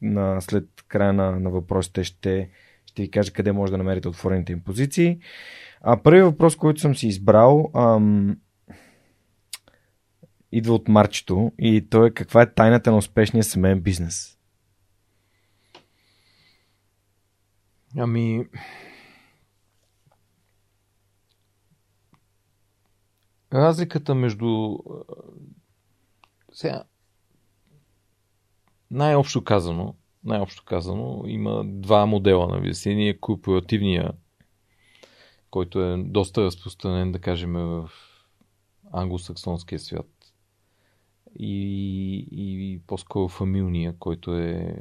[0.02, 2.50] на, след края на, на въпросите ще,
[2.86, 5.18] ще ви кажа къде може да намерите отворените им позиции.
[5.80, 8.36] А, първият въпрос, който съм си избрал, ам,
[10.52, 14.38] идва от Марчето и то е каква е тайната на успешния семейен бизнес?
[17.98, 18.46] Ами,
[23.52, 24.78] разликата между
[26.52, 26.84] сега
[28.90, 32.86] най-общо казано, най-общо казано, има два модела на бизнес.
[32.86, 34.12] Единият е корпоративния,
[35.50, 37.90] който е доста разпространен, да кажем, в
[38.92, 40.08] англосаксонския свят.
[41.38, 44.76] И, и по-скоро фамилния, който е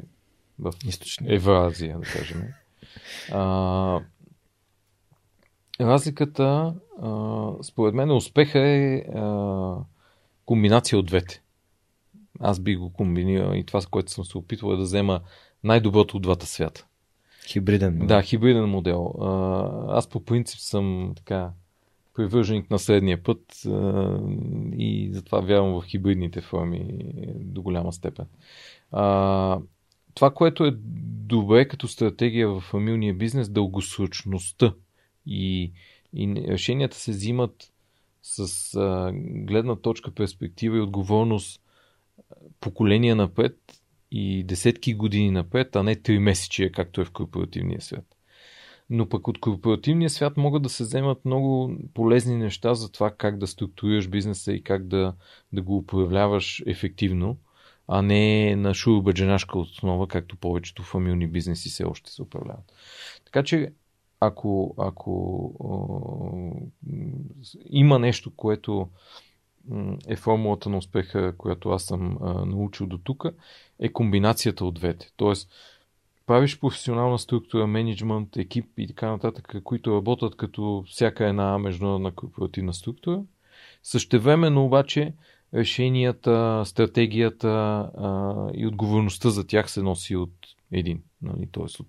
[0.59, 1.35] в Източния.
[1.35, 2.43] Евразия, да кажем.
[3.31, 4.01] А,
[5.81, 9.75] разликата, а, според мен, успеха е а,
[10.45, 11.41] комбинация от двете.
[12.39, 15.21] Аз би го комбинирал и това, с което съм се опитвал е да взема
[15.63, 16.85] най-доброто от двата свята.
[17.47, 17.93] Хибриден.
[17.93, 18.07] модел.
[18.07, 19.13] Да, хибриден модел.
[19.89, 21.51] Аз по принцип съм така
[22.13, 23.39] привърженик на средния път
[24.77, 26.85] и затова вярвам в хибридните форми
[27.35, 28.25] до голяма степен.
[30.13, 30.71] Това, което е
[31.27, 34.73] добре като стратегия в фамилния бизнес, дългосрочността
[35.25, 35.71] и,
[36.13, 37.71] и решенията се взимат
[38.21, 38.73] с
[39.21, 41.61] гледна точка, перспектива и отговорност
[42.59, 43.57] поколения напред
[44.11, 48.05] и десетки години напред, а не три месечия, както е в корпоративния свят.
[48.89, 53.37] Но пък от корпоративния свят могат да се вземат много полезни неща за това как
[53.37, 55.13] да структурираш бизнеса и как да,
[55.53, 57.37] да го управляваш ефективно,
[57.87, 62.73] а не на шурбаджанашка основа, както повечето фамилни бизнеси все още се управляват.
[63.25, 63.73] Така че
[64.19, 65.11] ако, ако
[65.59, 66.51] о,
[67.69, 68.89] има нещо, което
[70.07, 73.25] е формулата на успеха, която аз съм научил до тук,
[73.79, 75.11] е комбинацията от двете.
[75.17, 75.49] Тоест,
[76.25, 82.73] правиш професионална структура, менеджмент, екип и така нататък, които работят като всяка една международна корпоративна
[82.73, 83.23] структура.
[83.83, 85.13] Същевременно обаче
[85.53, 87.89] решенията, стратегията
[88.53, 90.33] и отговорността за тях се носи от
[90.71, 91.03] един.
[91.21, 91.47] Нали?
[91.51, 91.87] Тоест от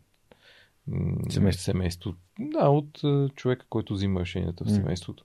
[1.29, 1.65] Семейство.
[1.65, 2.15] семейство.
[2.39, 5.25] Да, от а, човека, който взима решенията в семейството.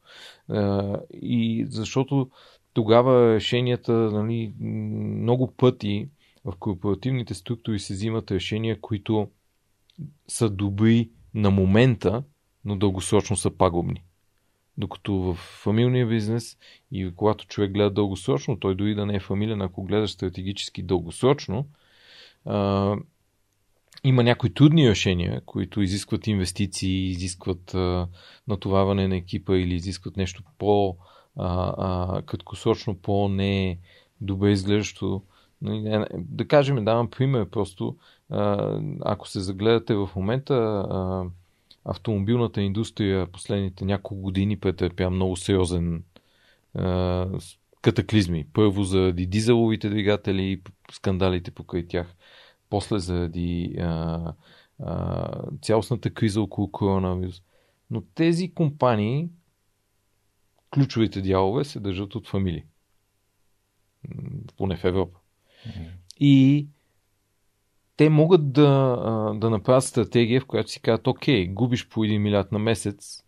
[0.50, 2.30] А, и защото
[2.74, 6.10] тогава решенията, нали, много пъти
[6.46, 9.30] в корпоративните структури се взимат решения, които
[10.28, 12.24] са добри на момента,
[12.66, 14.04] но дългосрочно са пагубни.
[14.78, 16.58] Докато в фамилния бизнес
[16.92, 21.68] и когато човек гледа дългосрочно, той дори да не е фамилен, ако гледаш стратегически дългосрочно,
[24.04, 28.08] има някои трудни решения, които изискват инвестиции, изискват а,
[28.48, 30.98] натоварване на екипа или изискват нещо по
[31.38, 33.80] а, а, краткосрочно, по-не
[34.22, 35.22] добре изглеждащо.
[35.62, 37.98] Нали, Да кажем, давам пример просто.
[38.30, 40.54] А, ако се загледате в момента,
[40.90, 41.24] а,
[41.86, 46.04] автомобилната индустрия последните няколко години претърпя много сериозен
[46.76, 47.28] а,
[47.82, 48.46] катаклизми.
[48.54, 52.16] Първо заради дизеловите двигатели и скандалите покрай тях.
[52.72, 54.34] После заради а,
[54.80, 55.30] а,
[55.62, 57.42] цялостната криза около коронавирус.
[57.90, 59.30] Но тези компании,
[60.74, 62.64] ключовите дялове, се държат от фамилии.
[64.58, 65.20] Поне в Европа.
[66.20, 66.68] И
[67.98, 68.98] те могат да,
[69.36, 73.24] да направят стратегия, в която си казват, окей, губиш по 1 милиард на месец,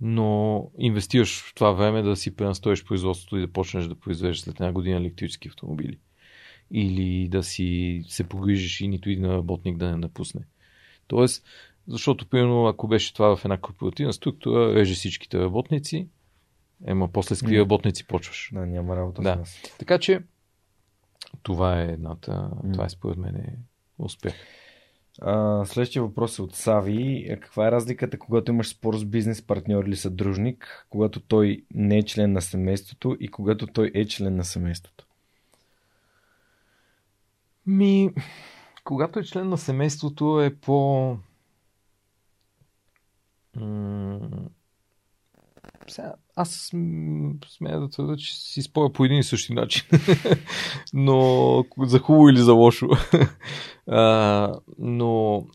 [0.00, 4.54] но инвестираш в това време да си пренастроиш производството и да почнеш да произвеждаш след
[4.54, 5.98] една година електрически автомобили.
[6.70, 10.40] Или да си се погрижиш и нито един работник да не напусне.
[11.06, 11.44] Тоест,
[11.88, 16.08] защото, примерно, ако беше това в една корпоративна структура, реже всичките работници,
[16.86, 18.50] ема после с какви работници почваш.
[18.52, 19.34] Да, няма работа Да.
[19.34, 19.62] с нас.
[19.78, 20.20] Така че,
[21.42, 22.72] това е едната, М.
[22.72, 23.56] това е според мен е
[23.98, 24.34] успех.
[25.20, 27.28] А, следващия въпрос е от Сави.
[27.42, 32.02] Каква е разликата, когато имаш спор с бизнес партньор или съдружник, когато той не е
[32.02, 35.06] член на семейството и когато той е член на семейството?
[37.68, 38.10] Ми,
[38.84, 41.16] когато е член на семейството е по...
[43.56, 44.20] М,
[45.88, 46.50] Сега, аз
[47.48, 49.86] смея да твърда, че си споря по един и същи начин.
[50.92, 52.88] но за хубаво или за лошо.
[53.86, 55.46] а, но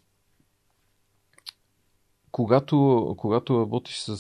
[2.32, 4.16] когато, когато работиш с, а,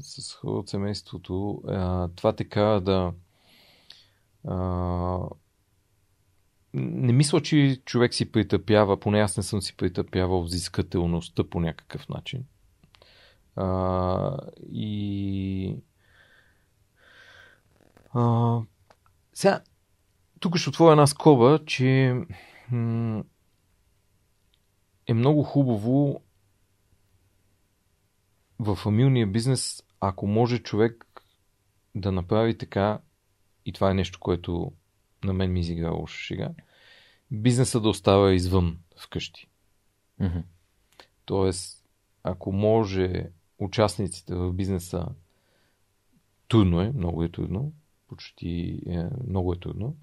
[0.00, 3.12] с хора от семейството, а, това те кара да
[4.48, 5.18] а,
[6.74, 12.08] не мисля, че човек си притъпява, поне аз не съм си притъпявал взискателността по някакъв
[12.08, 12.44] начин.
[13.56, 14.36] А,
[14.72, 15.76] и
[18.14, 18.58] а,
[19.34, 19.60] сега,
[20.40, 22.14] тук ще отворя една скоба, че
[22.70, 23.24] м-
[25.06, 26.22] е много хубаво
[28.58, 31.04] в фамилния бизнес, ако може човек
[31.94, 32.98] да направи така,
[33.64, 34.72] и това е нещо, което
[35.24, 36.50] на мен ми изигра лошо шега,
[37.30, 39.48] бизнеса да остава извън вкъщи.
[40.20, 40.42] Mm-hmm.
[41.24, 41.84] Тоест,
[42.22, 43.26] ако може
[43.58, 45.06] участниците в бизнеса,
[46.48, 47.72] трудно е, много е трудно,
[48.08, 49.96] почти е, много е трудно,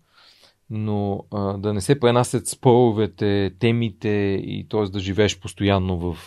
[0.70, 4.10] но а, да не се пренасят споровете, темите
[4.44, 4.84] и т.е.
[4.84, 6.18] да живееш постоянно в,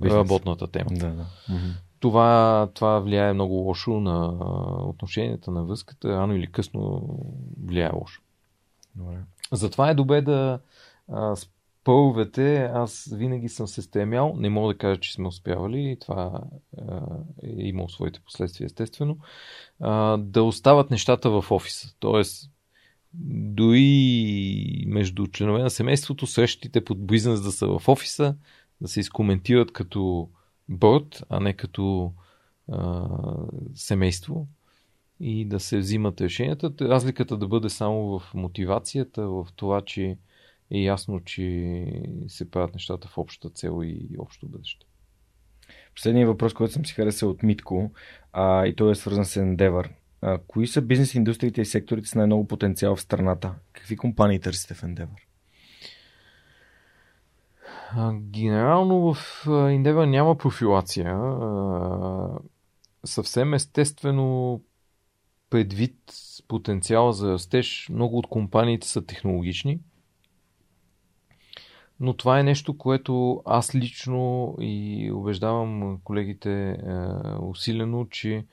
[0.00, 0.90] в работната тема.
[0.90, 1.26] Да, да.
[1.48, 1.72] Mm-hmm.
[2.00, 4.28] Това, това влияе много лошо на
[4.88, 7.08] отношенията на връзката, рано или късно
[7.64, 8.22] влияе лошо.
[8.98, 9.18] Добре.
[9.52, 10.60] Затова е добре да
[11.08, 16.40] а, спълвете, аз винаги съм се стремял, не мога да кажа, че сме успявали, това
[16.78, 17.00] а,
[17.42, 19.18] е имало своите последствия естествено,
[19.80, 21.94] а, да остават нещата в офиса.
[21.98, 22.50] Тоест,
[23.14, 28.36] дори между членове на семейството, срещите под бизнес да са в офиса,
[28.80, 30.28] да се изкоментират като
[30.68, 32.12] борт, а не като
[32.72, 33.08] а,
[33.74, 34.46] семейство
[35.20, 36.72] и да се взимат решенията.
[36.80, 40.16] Разликата да бъде само в мотивацията, в това, че
[40.70, 41.86] е ясно, че
[42.28, 44.86] се правят нещата в общата цел и общо бъдеще.
[45.94, 47.92] Последният въпрос, който съм си харесал от Митко,
[48.32, 49.88] а, и той е свързан с Endeavor.
[50.22, 53.54] А, кои са бизнес индустриите и секторите с най-много потенциал в страната?
[53.72, 55.18] Какви компании търсите в Endeavor?
[58.12, 61.20] Генерално в Endeavor няма профилация.
[63.04, 64.60] Съвсем естествено
[65.50, 65.96] предвид
[66.48, 69.80] потенциала за растеж, много от компаниите са технологични.
[72.00, 76.76] Но това е нещо, което аз лично и убеждавам колегите е,
[77.40, 78.44] усилено, че е,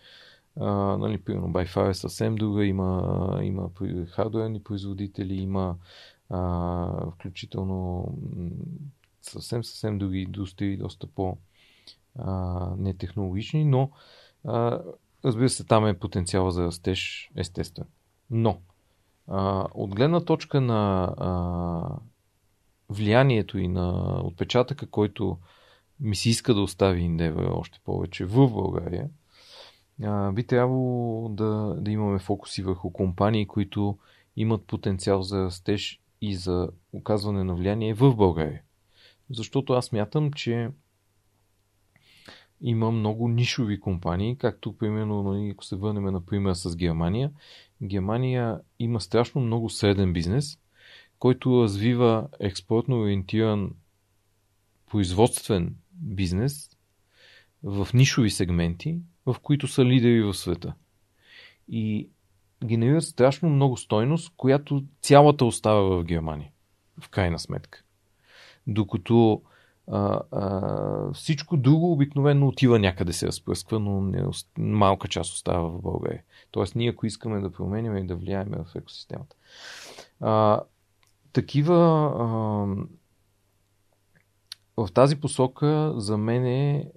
[0.98, 3.70] нали, примерно Байфар е съвсем друга, има, има
[4.08, 5.76] хардуерни производители, има
[6.32, 6.36] е,
[7.12, 8.08] включително
[9.22, 11.38] съвсем, съвсем други индустрии, доста по
[12.78, 13.92] нетехнологични, но
[14.44, 14.82] а,
[15.26, 17.88] разбира се, там е потенциала за растеж, естествен.
[18.30, 18.58] Но,
[19.28, 22.00] а, от гледна точка на а,
[22.90, 25.38] влиянието и на отпечатъка, който
[26.00, 29.10] ми се иска да остави Индева още повече в България,
[30.04, 33.98] а, би трябвало да, да имаме фокуси върху компании, които
[34.36, 38.62] имат потенциал за растеж и за оказване на влияние в България.
[39.30, 40.70] Защото аз мятам, че
[42.62, 47.32] има много нишови компании, както примерно, нали, ако се върнем например с Германия.
[47.84, 50.60] Германия има страшно много среден бизнес,
[51.20, 53.72] който развива експортно ориентиран
[54.92, 56.70] производствен бизнес
[57.64, 60.74] в нишови сегменти, в които са лидери в света.
[61.68, 62.10] И
[62.66, 66.52] генерират страшно много стойност, която цялата остава в Германия.
[67.02, 67.84] В крайна сметка.
[68.68, 69.42] Докато
[69.88, 74.24] а, всичко друго обикновено отива някъде се разпръсква, но не,
[74.58, 76.24] малка част остава в България.
[76.52, 79.36] Тоест, ние ако искаме да променим и да влияем в екосистемата.
[80.22, 80.62] А,
[81.34, 81.76] такива
[82.20, 82.26] а,
[84.78, 86.46] в тази посока за мен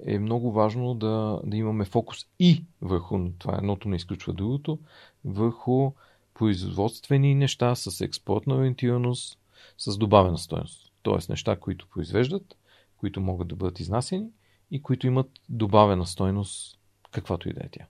[0.06, 4.78] е много важно да, да имаме фокус и върху, това едното не изключва другото,
[5.24, 5.92] върху
[6.34, 9.38] производствени неща с експортна ориентираност,
[9.78, 10.92] с добавена стоеност.
[11.02, 12.57] Тоест неща, които произвеждат,
[12.98, 14.26] които могат да бъдат изнасени
[14.70, 16.78] и които имат добавена стойност,
[17.10, 17.86] каквато и да е тя.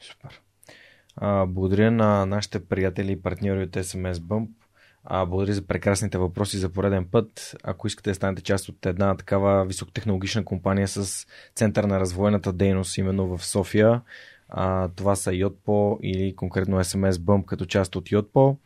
[0.00, 0.40] Супер.
[1.16, 4.48] А, благодаря на нашите приятели и партньори от SMS Bump.
[5.04, 7.56] А, благодаря за прекрасните въпроси за пореден път.
[7.62, 12.98] Ако искате да станете част от една такава високотехнологична компания с център на развойната дейност
[12.98, 14.02] именно в София,
[14.48, 18.56] а, това са Yotpo или конкретно SMS Bump като част от Yotpo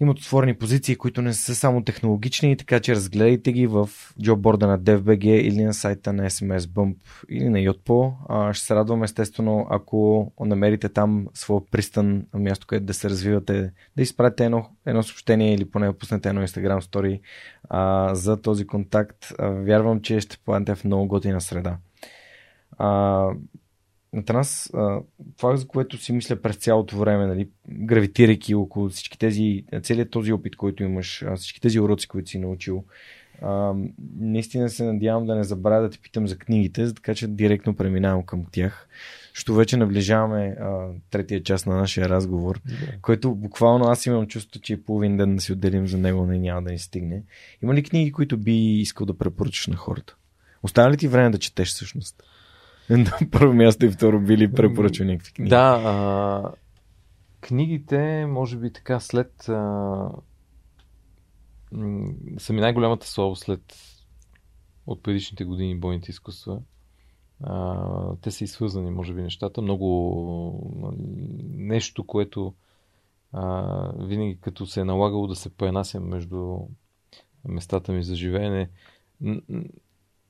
[0.00, 3.90] имат отворени позиции, които не са само технологични, така че разгледайте ги в
[4.22, 6.96] джобборда на DFBG или на сайта на SMS Bump
[7.28, 8.52] или на Yotpo.
[8.52, 14.02] ще се радвам естествено, ако намерите там своя пристан, място, където да се развивате, да
[14.02, 17.20] изпратите едно, едно съобщение или поне пуснете едно Instagram стори
[18.12, 19.32] за този контакт.
[19.38, 21.76] А, вярвам, че ще попаднете в много готина среда.
[22.78, 23.28] А,
[24.16, 24.72] Атанас,
[25.36, 30.32] това, за което си мисля през цялото време, нали, гравитирайки около всички тези, целият този
[30.32, 32.84] опит, който имаш, всички тези уроци, които си научил,
[33.42, 33.74] а,
[34.20, 38.22] наистина се надявам да не забравя да те питам за книгите, така че директно преминавам
[38.22, 38.88] към тях.
[39.34, 42.74] защото вече наближаваме а, третия част на нашия разговор, Да.
[43.02, 46.38] който буквално аз имам чувство, че и половин ден да си отделим за него не
[46.38, 47.22] няма да ни стигне.
[47.62, 50.16] Има ли книги, които би искал да препоръчаш на хората?
[50.62, 52.22] Остана ли ти време да четеш всъщност?
[52.90, 55.50] На първо място и второ били препоръчва някакви книги.
[55.50, 56.52] Да, а,
[57.40, 59.48] книгите, може би така, след.
[59.48, 60.10] А,
[62.38, 63.76] са ми най-голямата слава след
[64.86, 66.60] от предишните години бойните изкуства.
[67.42, 69.62] А, те са свързани, може би, нещата.
[69.62, 70.92] Много
[71.48, 72.54] нещо, което
[73.32, 76.58] а, винаги като се е налагало да се пренасям между
[77.48, 78.70] местата ми за живеене,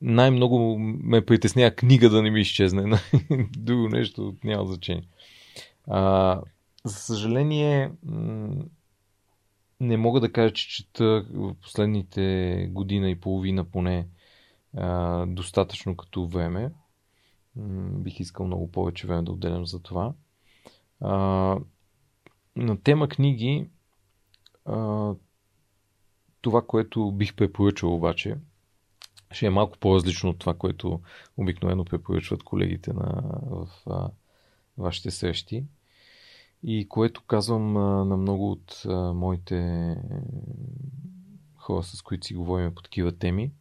[0.01, 2.99] най-много ме притеснява книга да не ми изчезне.
[3.57, 5.07] Друго нещо няма значение.
[5.87, 6.41] А,
[6.85, 7.91] за съжаление,
[9.79, 14.07] не мога да кажа, че чета в последните година и половина поне
[14.77, 16.71] а, достатъчно като време.
[17.89, 20.13] Бих искал много повече време да отделям за това.
[21.01, 21.17] А,
[22.55, 23.69] на тема книги,
[24.65, 25.13] а,
[26.41, 28.37] това, което бих препоръчал обаче,
[29.35, 30.99] ще е малко по-различно от това, което
[31.37, 34.09] обикновено препоръчват колегите на, в а,
[34.77, 35.65] вашите срещи.
[36.63, 39.95] И което казвам а, на много от а, моите
[41.57, 43.51] хора, с които си говорим по такива теми.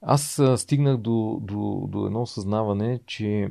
[0.00, 3.50] Аз а, стигнах до, до, до едно осъзнаване, че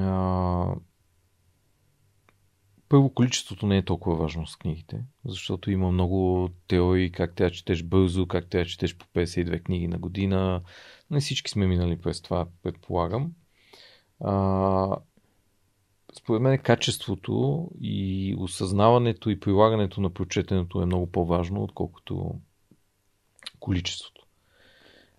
[0.00, 0.74] а,
[2.88, 7.82] първо количеството не е толкова важно с книгите, защото има много теории как да четеш
[7.82, 10.62] бързо, как да четеш по 52 книги на година.
[11.10, 13.32] Не всички сме минали през това, предполагам.
[14.20, 14.96] А,
[16.18, 22.34] според мен качеството и осъзнаването и прилагането на прочетеното е много по-важно, отколкото
[23.60, 24.26] количеството.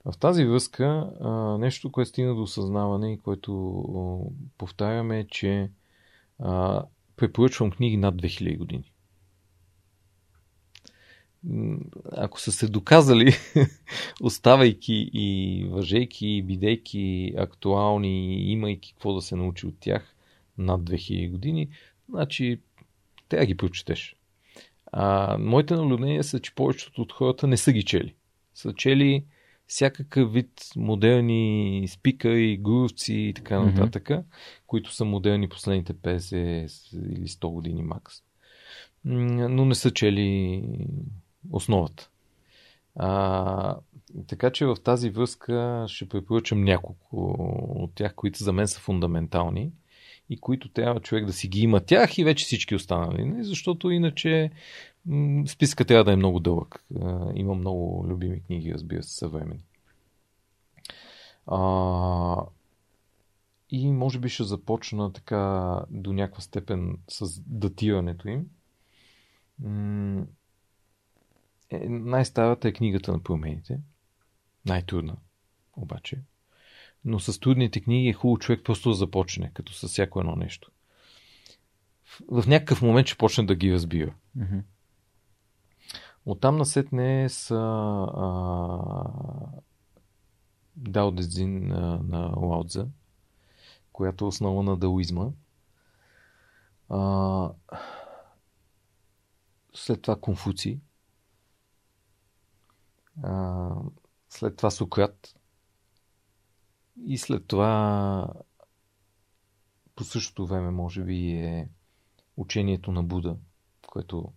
[0.06, 1.12] В тази връзка,
[1.60, 5.70] нещо, което стигна до осъзнаване и което повтаряме е, че
[7.20, 8.92] препоръчвам книги над 2000 години.
[12.12, 13.34] Ако са се доказали,
[14.22, 20.16] оставайки и въжейки, и бидейки актуални, имайки какво да се научи от тях
[20.58, 21.70] над 2000 години,
[22.10, 22.60] значи
[23.30, 24.16] трябва ги прочетеш.
[24.92, 28.16] А, моите наблюдения са, че повечето от хората не са ги чели.
[28.54, 29.24] Са чели
[29.70, 34.10] всякакъв вид модерни спикъри, гуровци и така нататък,
[34.68, 36.66] които са модерни последните 50
[37.18, 38.14] или 100 години макс.
[39.06, 40.64] Но не са чели
[41.52, 42.10] основата.
[42.96, 43.76] А,
[44.28, 47.36] така че в тази връзка ще препоръчам няколко
[47.76, 49.72] от тях, които за мен са фундаментални
[50.30, 53.26] и които трябва човек да си ги има тях и вече всички останали.
[53.26, 53.44] Не?
[53.44, 54.52] Защото иначе
[55.48, 56.86] списка трябва да е много дълъг.
[57.36, 59.66] Има много любими книги, разбира се, съвремени.
[61.48, 62.46] А,
[63.70, 68.46] и може би ще започна така до някаква степен с датирането им.
[71.70, 73.80] Е, най-старата е книгата на промените.
[74.66, 75.16] Най-трудна,
[75.78, 76.22] обаче.
[77.06, 80.72] Но с трудните книги е хубаво човек просто да започне, като с всяко едно нещо.
[82.04, 84.14] В, в някакъв момент ще почне да ги разбира.
[84.36, 84.60] Мгм.
[86.26, 87.56] Оттам насетне са
[88.16, 88.32] а,
[90.76, 92.88] Дао Дезин на, на Лаудза,
[93.94, 95.30] която е основа на даоизма.
[96.90, 97.52] А,
[99.74, 100.80] след това Конфуций.
[103.24, 103.70] А,
[104.30, 105.36] след това Сократ.
[107.06, 108.28] И след това
[109.96, 111.70] по същото време може би е
[112.38, 113.38] учението на Буда,
[113.88, 114.34] което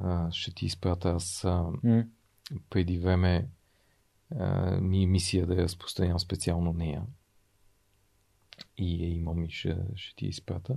[0.00, 1.66] а, ще ти изпратя аз а,
[2.70, 3.48] преди време
[4.38, 7.02] а, ми е мисия да разпространявам специално нея.
[8.78, 10.76] И я имам и ще, ще ти я изпрата.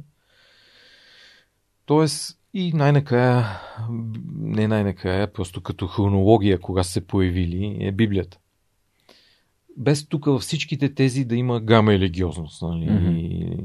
[1.85, 3.45] Тоест, и най-накрая,
[4.35, 8.37] не най-накрая, просто като хронология, кога се появили, е Библията.
[9.77, 12.61] Без тук във всичките тези да има гама религиозност.
[12.61, 12.87] Нали?
[13.19, 13.57] И,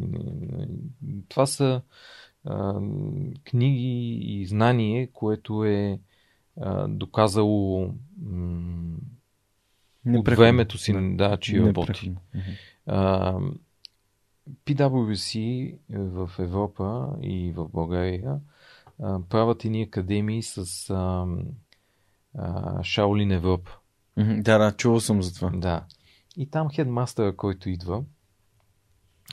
[1.29, 1.83] това са
[2.47, 2.81] а,
[3.45, 6.01] книги и знание, което е
[6.61, 8.97] а, доказало м-
[10.07, 12.15] от времето си, да, че работи.
[12.87, 13.35] А,
[14.67, 18.41] PwC в Европа и в България
[19.03, 21.27] а, правят едни академии с а,
[22.35, 23.71] а, Шаолин Европа.
[24.17, 25.51] Да, да, чувал съм за това.
[25.51, 25.85] Да.
[26.37, 28.05] И там хедмастъра, който идва,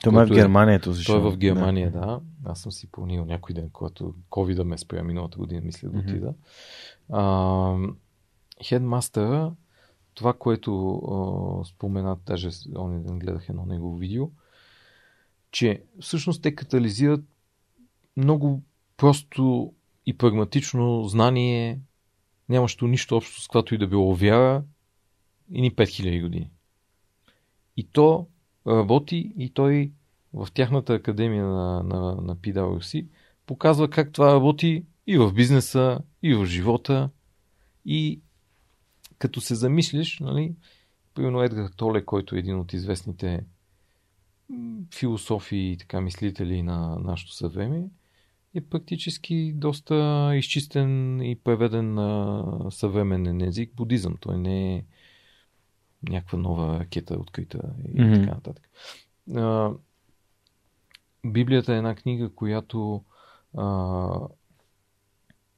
[0.02, 1.16] Това е в е- Германия, той защо?
[1.16, 2.00] е в Германия, да.
[2.00, 2.20] да.
[2.44, 6.34] Аз съм си пълнил някой ден, когато covid ме спря миналата година, мисля да отида.
[7.12, 7.76] А,
[8.64, 9.52] хедмастъра,
[10.14, 14.30] това, което а, споменат, даже онзи ден гледах едно негово видео,
[15.50, 17.24] че всъщност те катализират
[18.16, 18.62] много
[18.96, 19.72] просто
[20.06, 21.80] и прагматично знание,
[22.48, 24.64] нямащо нищо общо с каквато и да било вяра
[25.50, 26.50] и ни 5000 години.
[27.76, 28.26] И то
[28.66, 29.92] работи и той
[30.32, 33.06] в тяхната академия на, на, на PwC
[33.46, 37.10] показва как това работи и в бизнеса, и в живота.
[37.84, 38.20] И
[39.18, 40.54] като се замислиш, нали,
[41.14, 43.44] примерно Едгар Толе, който е един от известните
[44.94, 47.88] философи и така мислители на нашето съвремие,
[48.54, 54.16] е практически доста изчистен и преведен на съвременен език будизъм.
[54.20, 54.84] Той не е
[56.08, 58.20] някаква нова ракета открита и mm-hmm.
[58.20, 58.70] така нататък.
[59.36, 59.70] А,
[61.26, 63.04] Библията е една книга, която
[63.56, 64.08] а,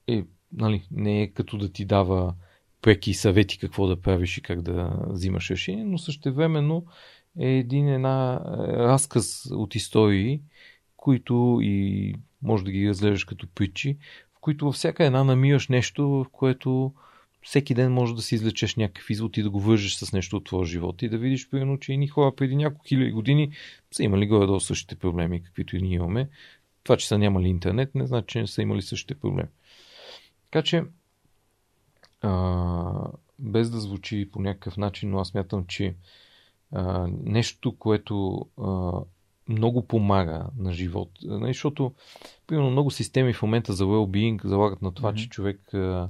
[0.07, 2.34] е, нали, не е като да ти дава
[2.83, 6.86] преки съвети какво да правиш и как да взимаш решение, но същевременно
[7.39, 10.41] е един една разказ от истории,
[10.97, 13.97] които и може да ги разглеждаш като притчи,
[14.36, 16.92] в които във всяка една намираш нещо, в което
[17.47, 20.44] всеки ден може да си излечеш някакъв извод и да го вържеш с нещо от
[20.44, 23.50] твоя живот и да видиш, примерно, че едни хора преди няколко хиляди години
[23.92, 26.28] са имали горе-долу същите проблеми, каквито и ние имаме.
[26.83, 29.49] Това, че са нямали интернет, не значи, че не са имали същите проблеми.
[30.50, 30.84] Така че,
[32.20, 35.94] а, без да звучи по някакъв начин, но аз мятам, че
[36.73, 38.92] а, нещо, което а,
[39.49, 41.10] много помага на живот.
[41.23, 41.94] Нали, защото,
[42.47, 45.16] примерно, много системи в момента за well-being залагат на това, mm-hmm.
[45.16, 46.08] че човек а,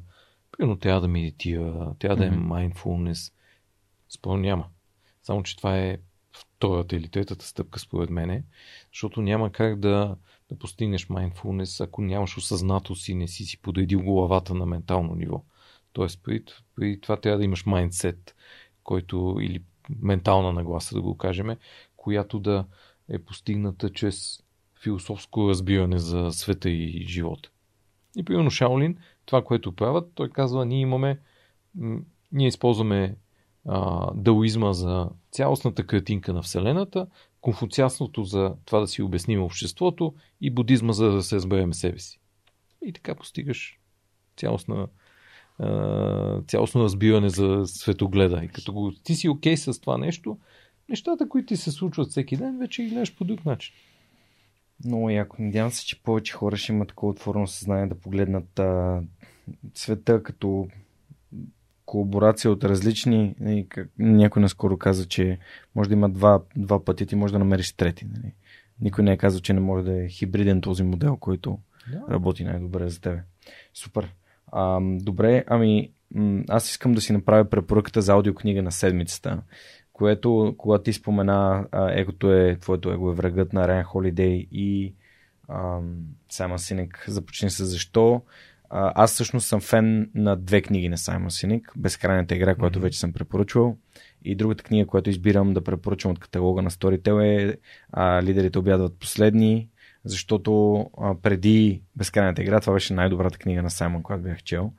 [0.56, 2.30] примерно трябва да медитира, трябва mm-hmm.
[2.30, 3.32] да е mindfulness.
[4.08, 4.66] Според няма.
[5.22, 5.98] Само, че това е
[6.32, 8.44] втората или третата стъпка според мене,
[8.92, 10.16] защото няма как да,
[10.48, 15.44] да постигнеш mindfulness, ако нямаш осъзнатост и не си си подредил главата на ментално ниво.
[15.92, 16.44] Тоест, при,
[16.74, 18.32] при това трябва да имаш mindset,
[18.84, 19.62] който или
[20.02, 21.56] ментална нагласа, да го кажем,
[21.96, 22.64] която да
[23.08, 24.42] е постигната чрез
[24.82, 27.50] философско разбиране за света и живота.
[28.16, 31.18] И примерно Шаолин, това, което правят, той казва, ние имаме,
[32.32, 33.16] ние използваме
[33.68, 37.06] а, даоизма за цялостната картинка на Вселената,
[37.40, 42.20] конфуциасното за това да си обясним обществото и будизма за да се разберем себе си.
[42.84, 43.80] И така постигаш
[44.36, 44.88] цялостна,
[45.58, 48.44] а, цялостно разбиране за светогледа.
[48.44, 50.38] И като го, ти си окей okay с това нещо,
[50.88, 53.74] нещата, които ти се случват всеки ден, вече ги гледаш по друг начин.
[54.84, 55.36] Много яко.
[55.38, 59.02] Надявам се, че повече хора ще имат такова отворено съзнание да погледнат а,
[59.74, 60.68] света като
[61.86, 63.34] колаборация от различни.
[63.40, 65.38] Нали, как, някой наскоро каза, че
[65.74, 68.06] може да има два, два пъти, ти може да намериш трети.
[68.14, 68.32] Нали.
[68.80, 71.58] Никой не е казал, че не може да е хибриден този модел, който
[71.90, 72.08] yeah.
[72.10, 73.22] работи най-добре за тебе.
[73.74, 74.14] Супер.
[74.52, 75.92] А, добре, ами
[76.48, 79.42] аз искам да си направя препоръката за аудиокнига на седмицата,
[79.96, 84.94] което, когато ти спомена егото е, твоето его е врагът на Райан Холидей и
[86.28, 88.22] Саймън Синек, започни с защо.
[88.70, 91.72] А, аз всъщност съм фен на две книги на Саймон Синик.
[91.76, 92.58] Безкрайната игра, mm-hmm.
[92.58, 93.76] която вече съм препоръчвал.
[94.24, 97.56] И другата книга, която избирам да препоръчвам от каталога на Storytel е
[97.92, 99.68] а, Лидерите обядват последни,
[100.04, 104.72] защото а, преди Безкрайната игра това беше най-добрата книга на Саймон, която бях чел.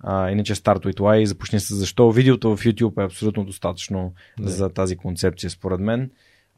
[0.00, 2.10] А, иначе Start with Why започни с защо.
[2.10, 4.44] Видеото в YouTube е абсолютно достатъчно yeah.
[4.44, 6.10] за тази концепция, според мен.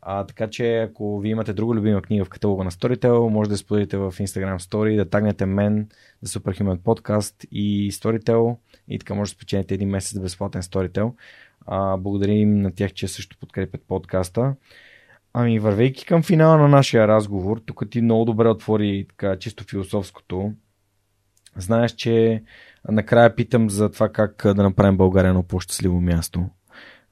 [0.03, 3.57] А, така че ако ви имате друга любима книга в каталога на Storytel, може да
[3.57, 5.89] споделите в Instagram Story, да тагнете мен
[6.23, 8.57] за Superhuman Podcast и Storytel
[8.89, 11.13] и така може да спечелите един месец безплатен Storytel.
[11.67, 14.55] А, благодарим на тях, че също подкрепят подкаста.
[15.35, 20.53] Ами, вървейки към финала на нашия разговор, тук ти много добре отвори така чисто философското.
[21.57, 22.43] Знаеш, че
[22.89, 26.47] накрая питам за това как да направим България едно по-щастливо място.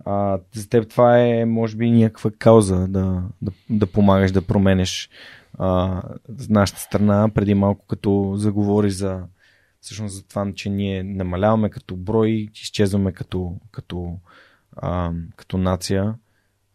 [0.04, 5.10] А, за теб това е, може би, някаква кауза да, да, да помагаш да променеш
[5.58, 6.02] а,
[6.48, 7.30] нашата страна.
[7.34, 9.22] Преди малко като заговори за
[9.80, 14.16] всъщност за това, че ние намаляваме като брой, изчезваме като, като,
[14.76, 16.14] а, като нация.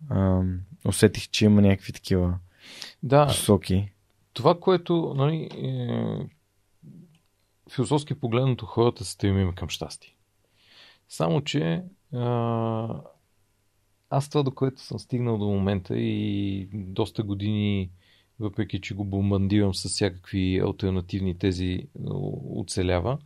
[0.09, 0.41] А,
[0.85, 2.33] усетих, че има някакви такива
[3.03, 3.91] да, посоки.
[4.33, 6.34] Това, което нали, е,
[7.69, 10.15] философски погледнато хората се стремим към щастие.
[11.09, 13.01] Само, че а,
[14.09, 17.89] аз това, до което съм стигнал до момента и доста години,
[18.39, 21.87] въпреки че го бомбандирам с всякакви альтернативни тези,
[22.55, 23.17] оцелява,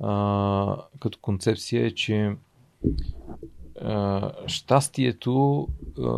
[0.00, 2.36] а, като концепция е, че
[3.80, 6.12] а, щастието а,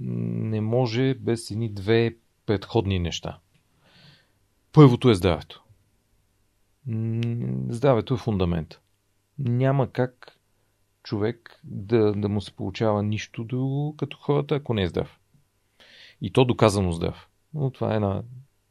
[0.00, 2.16] не може без едни две
[2.46, 3.38] предходни неща.
[4.72, 5.61] Първото е здравето.
[7.68, 8.80] Здравето е фундамент.
[9.38, 10.38] Няма как
[11.02, 15.18] човек да, да му се получава нищо друго като хората, ако не е здрав.
[16.20, 17.28] И то доказано здрав.
[17.54, 18.22] Но това е една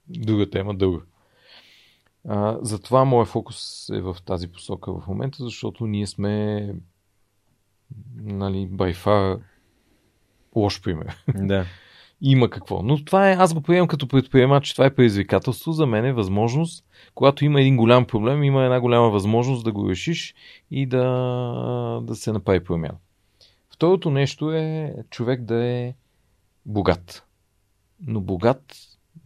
[0.07, 1.05] друга тема, дълга.
[2.27, 6.65] А, затова моят фокус е в тази посока в момента, защото ние сме
[8.15, 9.41] нали, by far
[10.55, 11.23] лош пример.
[11.35, 11.65] Да.
[12.21, 12.81] Има какво.
[12.83, 16.85] Но това е, аз го приемам като предприемач, това е предизвикателство, за мен е възможност,
[17.15, 20.35] когато има един голям проблем, има една голяма възможност да го решиш
[20.71, 21.03] и да,
[22.03, 22.97] да се направи промяна.
[23.73, 25.93] Второто нещо е човек да е
[26.65, 27.23] богат.
[28.07, 28.75] Но богат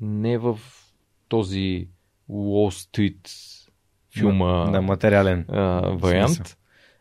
[0.01, 0.59] не в
[1.27, 1.88] този
[2.30, 3.30] Wall Street
[4.14, 5.45] филма Да, материален.
[5.49, 6.57] а, вариант,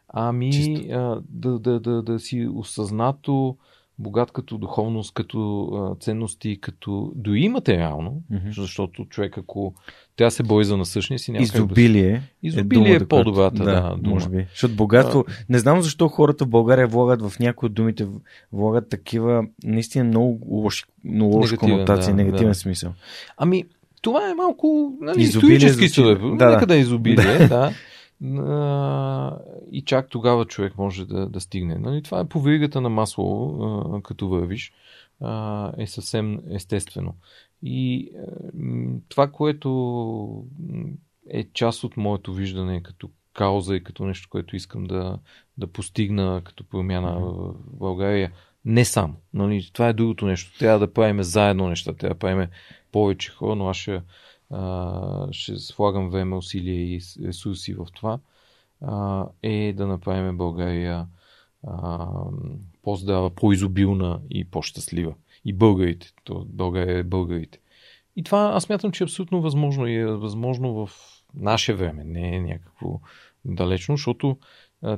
[0.08, 0.92] ами Чисто.
[0.92, 3.56] а, да, да, да, да си осъзнато
[3.98, 8.50] богат като духовност, като а, ценности, като дори материално, Мгм.
[8.50, 9.74] защото човек ако
[10.18, 11.58] да се бори за насъщния си, няма как да...
[11.58, 12.22] Изобилие.
[12.42, 14.14] Изобилие е думата, по-добрата, която- да, дума.
[14.14, 14.46] може би.
[14.50, 18.06] Защото богатство, не знам защо хората в България влагат в някои от думите,
[18.52, 22.54] влагат такива наистина много лоши, много лоша Негативен, конотация, да, негативен да.
[22.54, 22.92] смисъл.
[23.36, 23.64] Ами,
[24.02, 26.50] това е малко нали, Изобилие исторически да, Да, да.
[26.50, 27.72] Нека да е изобилие, да.
[29.70, 31.74] И чак тогава човек може да, да стигне.
[31.74, 34.72] Нали, това е по веригата на масло, като вървиш,
[35.78, 37.14] е съвсем естествено.
[37.62, 38.10] И
[39.08, 40.44] това, което
[41.30, 45.18] е част от моето виждане като кауза и като нещо, което искам да,
[45.58, 48.32] да постигна като промяна в България,
[48.64, 49.16] не сам.
[49.34, 50.58] Нали, това е другото нещо.
[50.58, 52.48] Трябва да правим заедно неща, трябва да правим
[52.92, 54.02] повече хора, но аз ще,
[55.30, 58.18] ще слагам време, усилия и ресурси в това,
[59.42, 61.06] е да направим България
[62.82, 65.14] по-здрава, по-изобилна и по-щастлива.
[65.44, 66.12] И българите.
[66.24, 67.58] То България е българите.
[68.16, 70.90] И това аз мятам, че е абсолютно възможно и е възможно в
[71.34, 73.00] наше време, не е някакво
[73.44, 74.38] далечно, защото
[74.82, 74.96] а,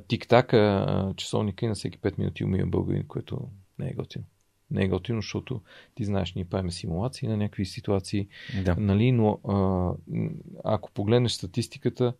[1.14, 4.24] часовника и на всеки 5 минути умира българин, което не е готино.
[4.70, 5.60] Не е готино, защото
[5.94, 8.28] ти знаеш, ние правим симулации на някакви ситуации,
[8.64, 8.76] Да.
[8.78, 9.92] нали, но а,
[10.64, 12.12] ако погледнеш статистиката,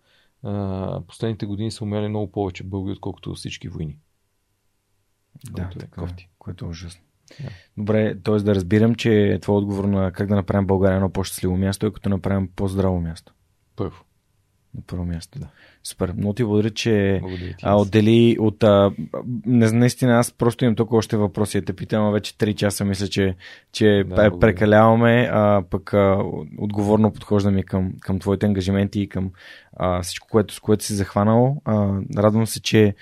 [0.43, 3.99] а, последните години са умряли много повече българи, отколкото всички войни.
[5.45, 6.29] Да, Което е така, е, кофти.
[6.39, 7.03] което е ужасно.
[7.41, 7.49] Да.
[7.77, 8.35] Добре, т.е.
[8.37, 12.09] да разбирам, че твой отговор на как да направим България едно по-щастливо място е като
[12.09, 13.35] направим по-здраво място.
[13.77, 14.05] Първо.
[14.77, 15.39] На първо място.
[15.39, 15.47] Да.
[15.85, 16.13] Супер.
[16.17, 17.55] Много ти благодаря, че Благодаря ти.
[17.63, 18.63] а, отдели от...
[18.63, 18.91] А,
[19.47, 21.63] не, наистина, аз просто имам толкова още въпроси.
[21.65, 23.35] Те питам, а вече 3 часа мисля, че,
[23.73, 26.19] че Да, прекаляваме, а, пък а,
[26.59, 29.31] отговорно подхождаме към, към твоите ангажименти и към
[29.77, 31.57] а, всичко, което, с което си захванал.
[31.65, 32.95] А, радвам се, че,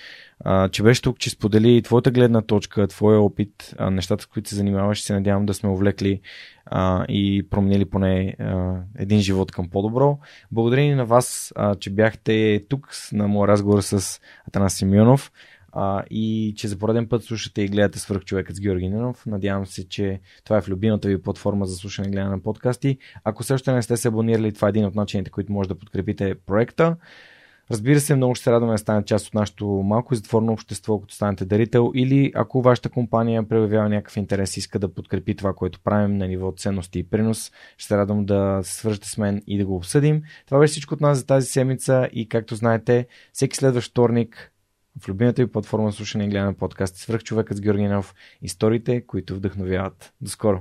[0.70, 4.56] че беше тук, че сподели твоята гледна точка, твоя опит, а, нещата, с които се
[4.56, 5.02] занимаваш.
[5.02, 6.20] Се надявам да сме увлекли
[6.66, 10.18] а, и променили поне а, един живот към по-добро.
[10.52, 15.32] Благодарение на вас, а, че бяхте тук на моя разговор с Атанас Симеонов
[15.74, 19.26] а, и че за пореден път слушате и гледате свърх човекът с Георги Ненов.
[19.26, 22.98] Надявам се, че това е в любимата ви платформа за слушане и гледане на подкасти.
[23.24, 26.34] Ако също не сте се абонирали, това е един от начините, които може да подкрепите
[26.46, 26.96] проекта.
[27.70, 31.00] Разбира се, много ще се радваме да станете част от нашето малко и затворено общество,
[31.00, 35.52] като станете дарител или ако вашата компания проявява някакъв интерес и иска да подкрепи това,
[35.52, 39.42] което правим на ниво ценности и принос, ще се радвам да се свържете с мен
[39.46, 40.22] и да го обсъдим.
[40.46, 44.50] Това беше всичко от нас за тази седмица и както знаете, всеки следващ вторник
[45.00, 48.14] в любимата ви платформа слушане и гледане на подкасти Свърх човекът с Георги Ненов.
[48.42, 50.12] Историите, които вдъхновяват.
[50.20, 50.60] До скоро!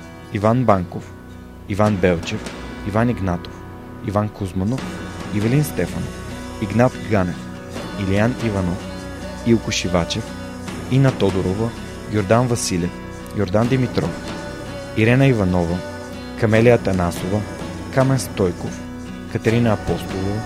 [0.33, 1.03] Иван Банков,
[1.67, 2.39] Иван Белчев,
[2.87, 3.53] Иван Игнатов,
[4.07, 4.81] Иван Кузманов,
[5.33, 6.13] Ивелин Стефанов,
[6.61, 7.35] Игнат Ганев,
[7.99, 8.77] Илиян Иванов,
[9.45, 10.23] Илко Шивачев,
[10.91, 11.69] Ина Тодорова,
[12.13, 12.91] Йордан Василев,
[13.35, 14.09] Йордан Димитров,
[14.97, 15.77] Ирена Иванова,
[16.39, 17.41] Камелия Танасова,
[17.93, 18.79] Камен Стойков,
[19.31, 20.41] Катерина Апостолова,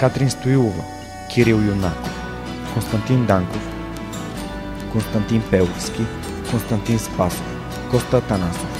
[0.00, 0.84] Катрин Стоилова,
[1.30, 2.10] Кирил Юнаков,
[2.74, 3.62] Константин Данков,
[4.92, 6.02] Константин Пеловски,
[6.50, 7.44] Константин Спасов,
[7.90, 8.79] Коста Танасов,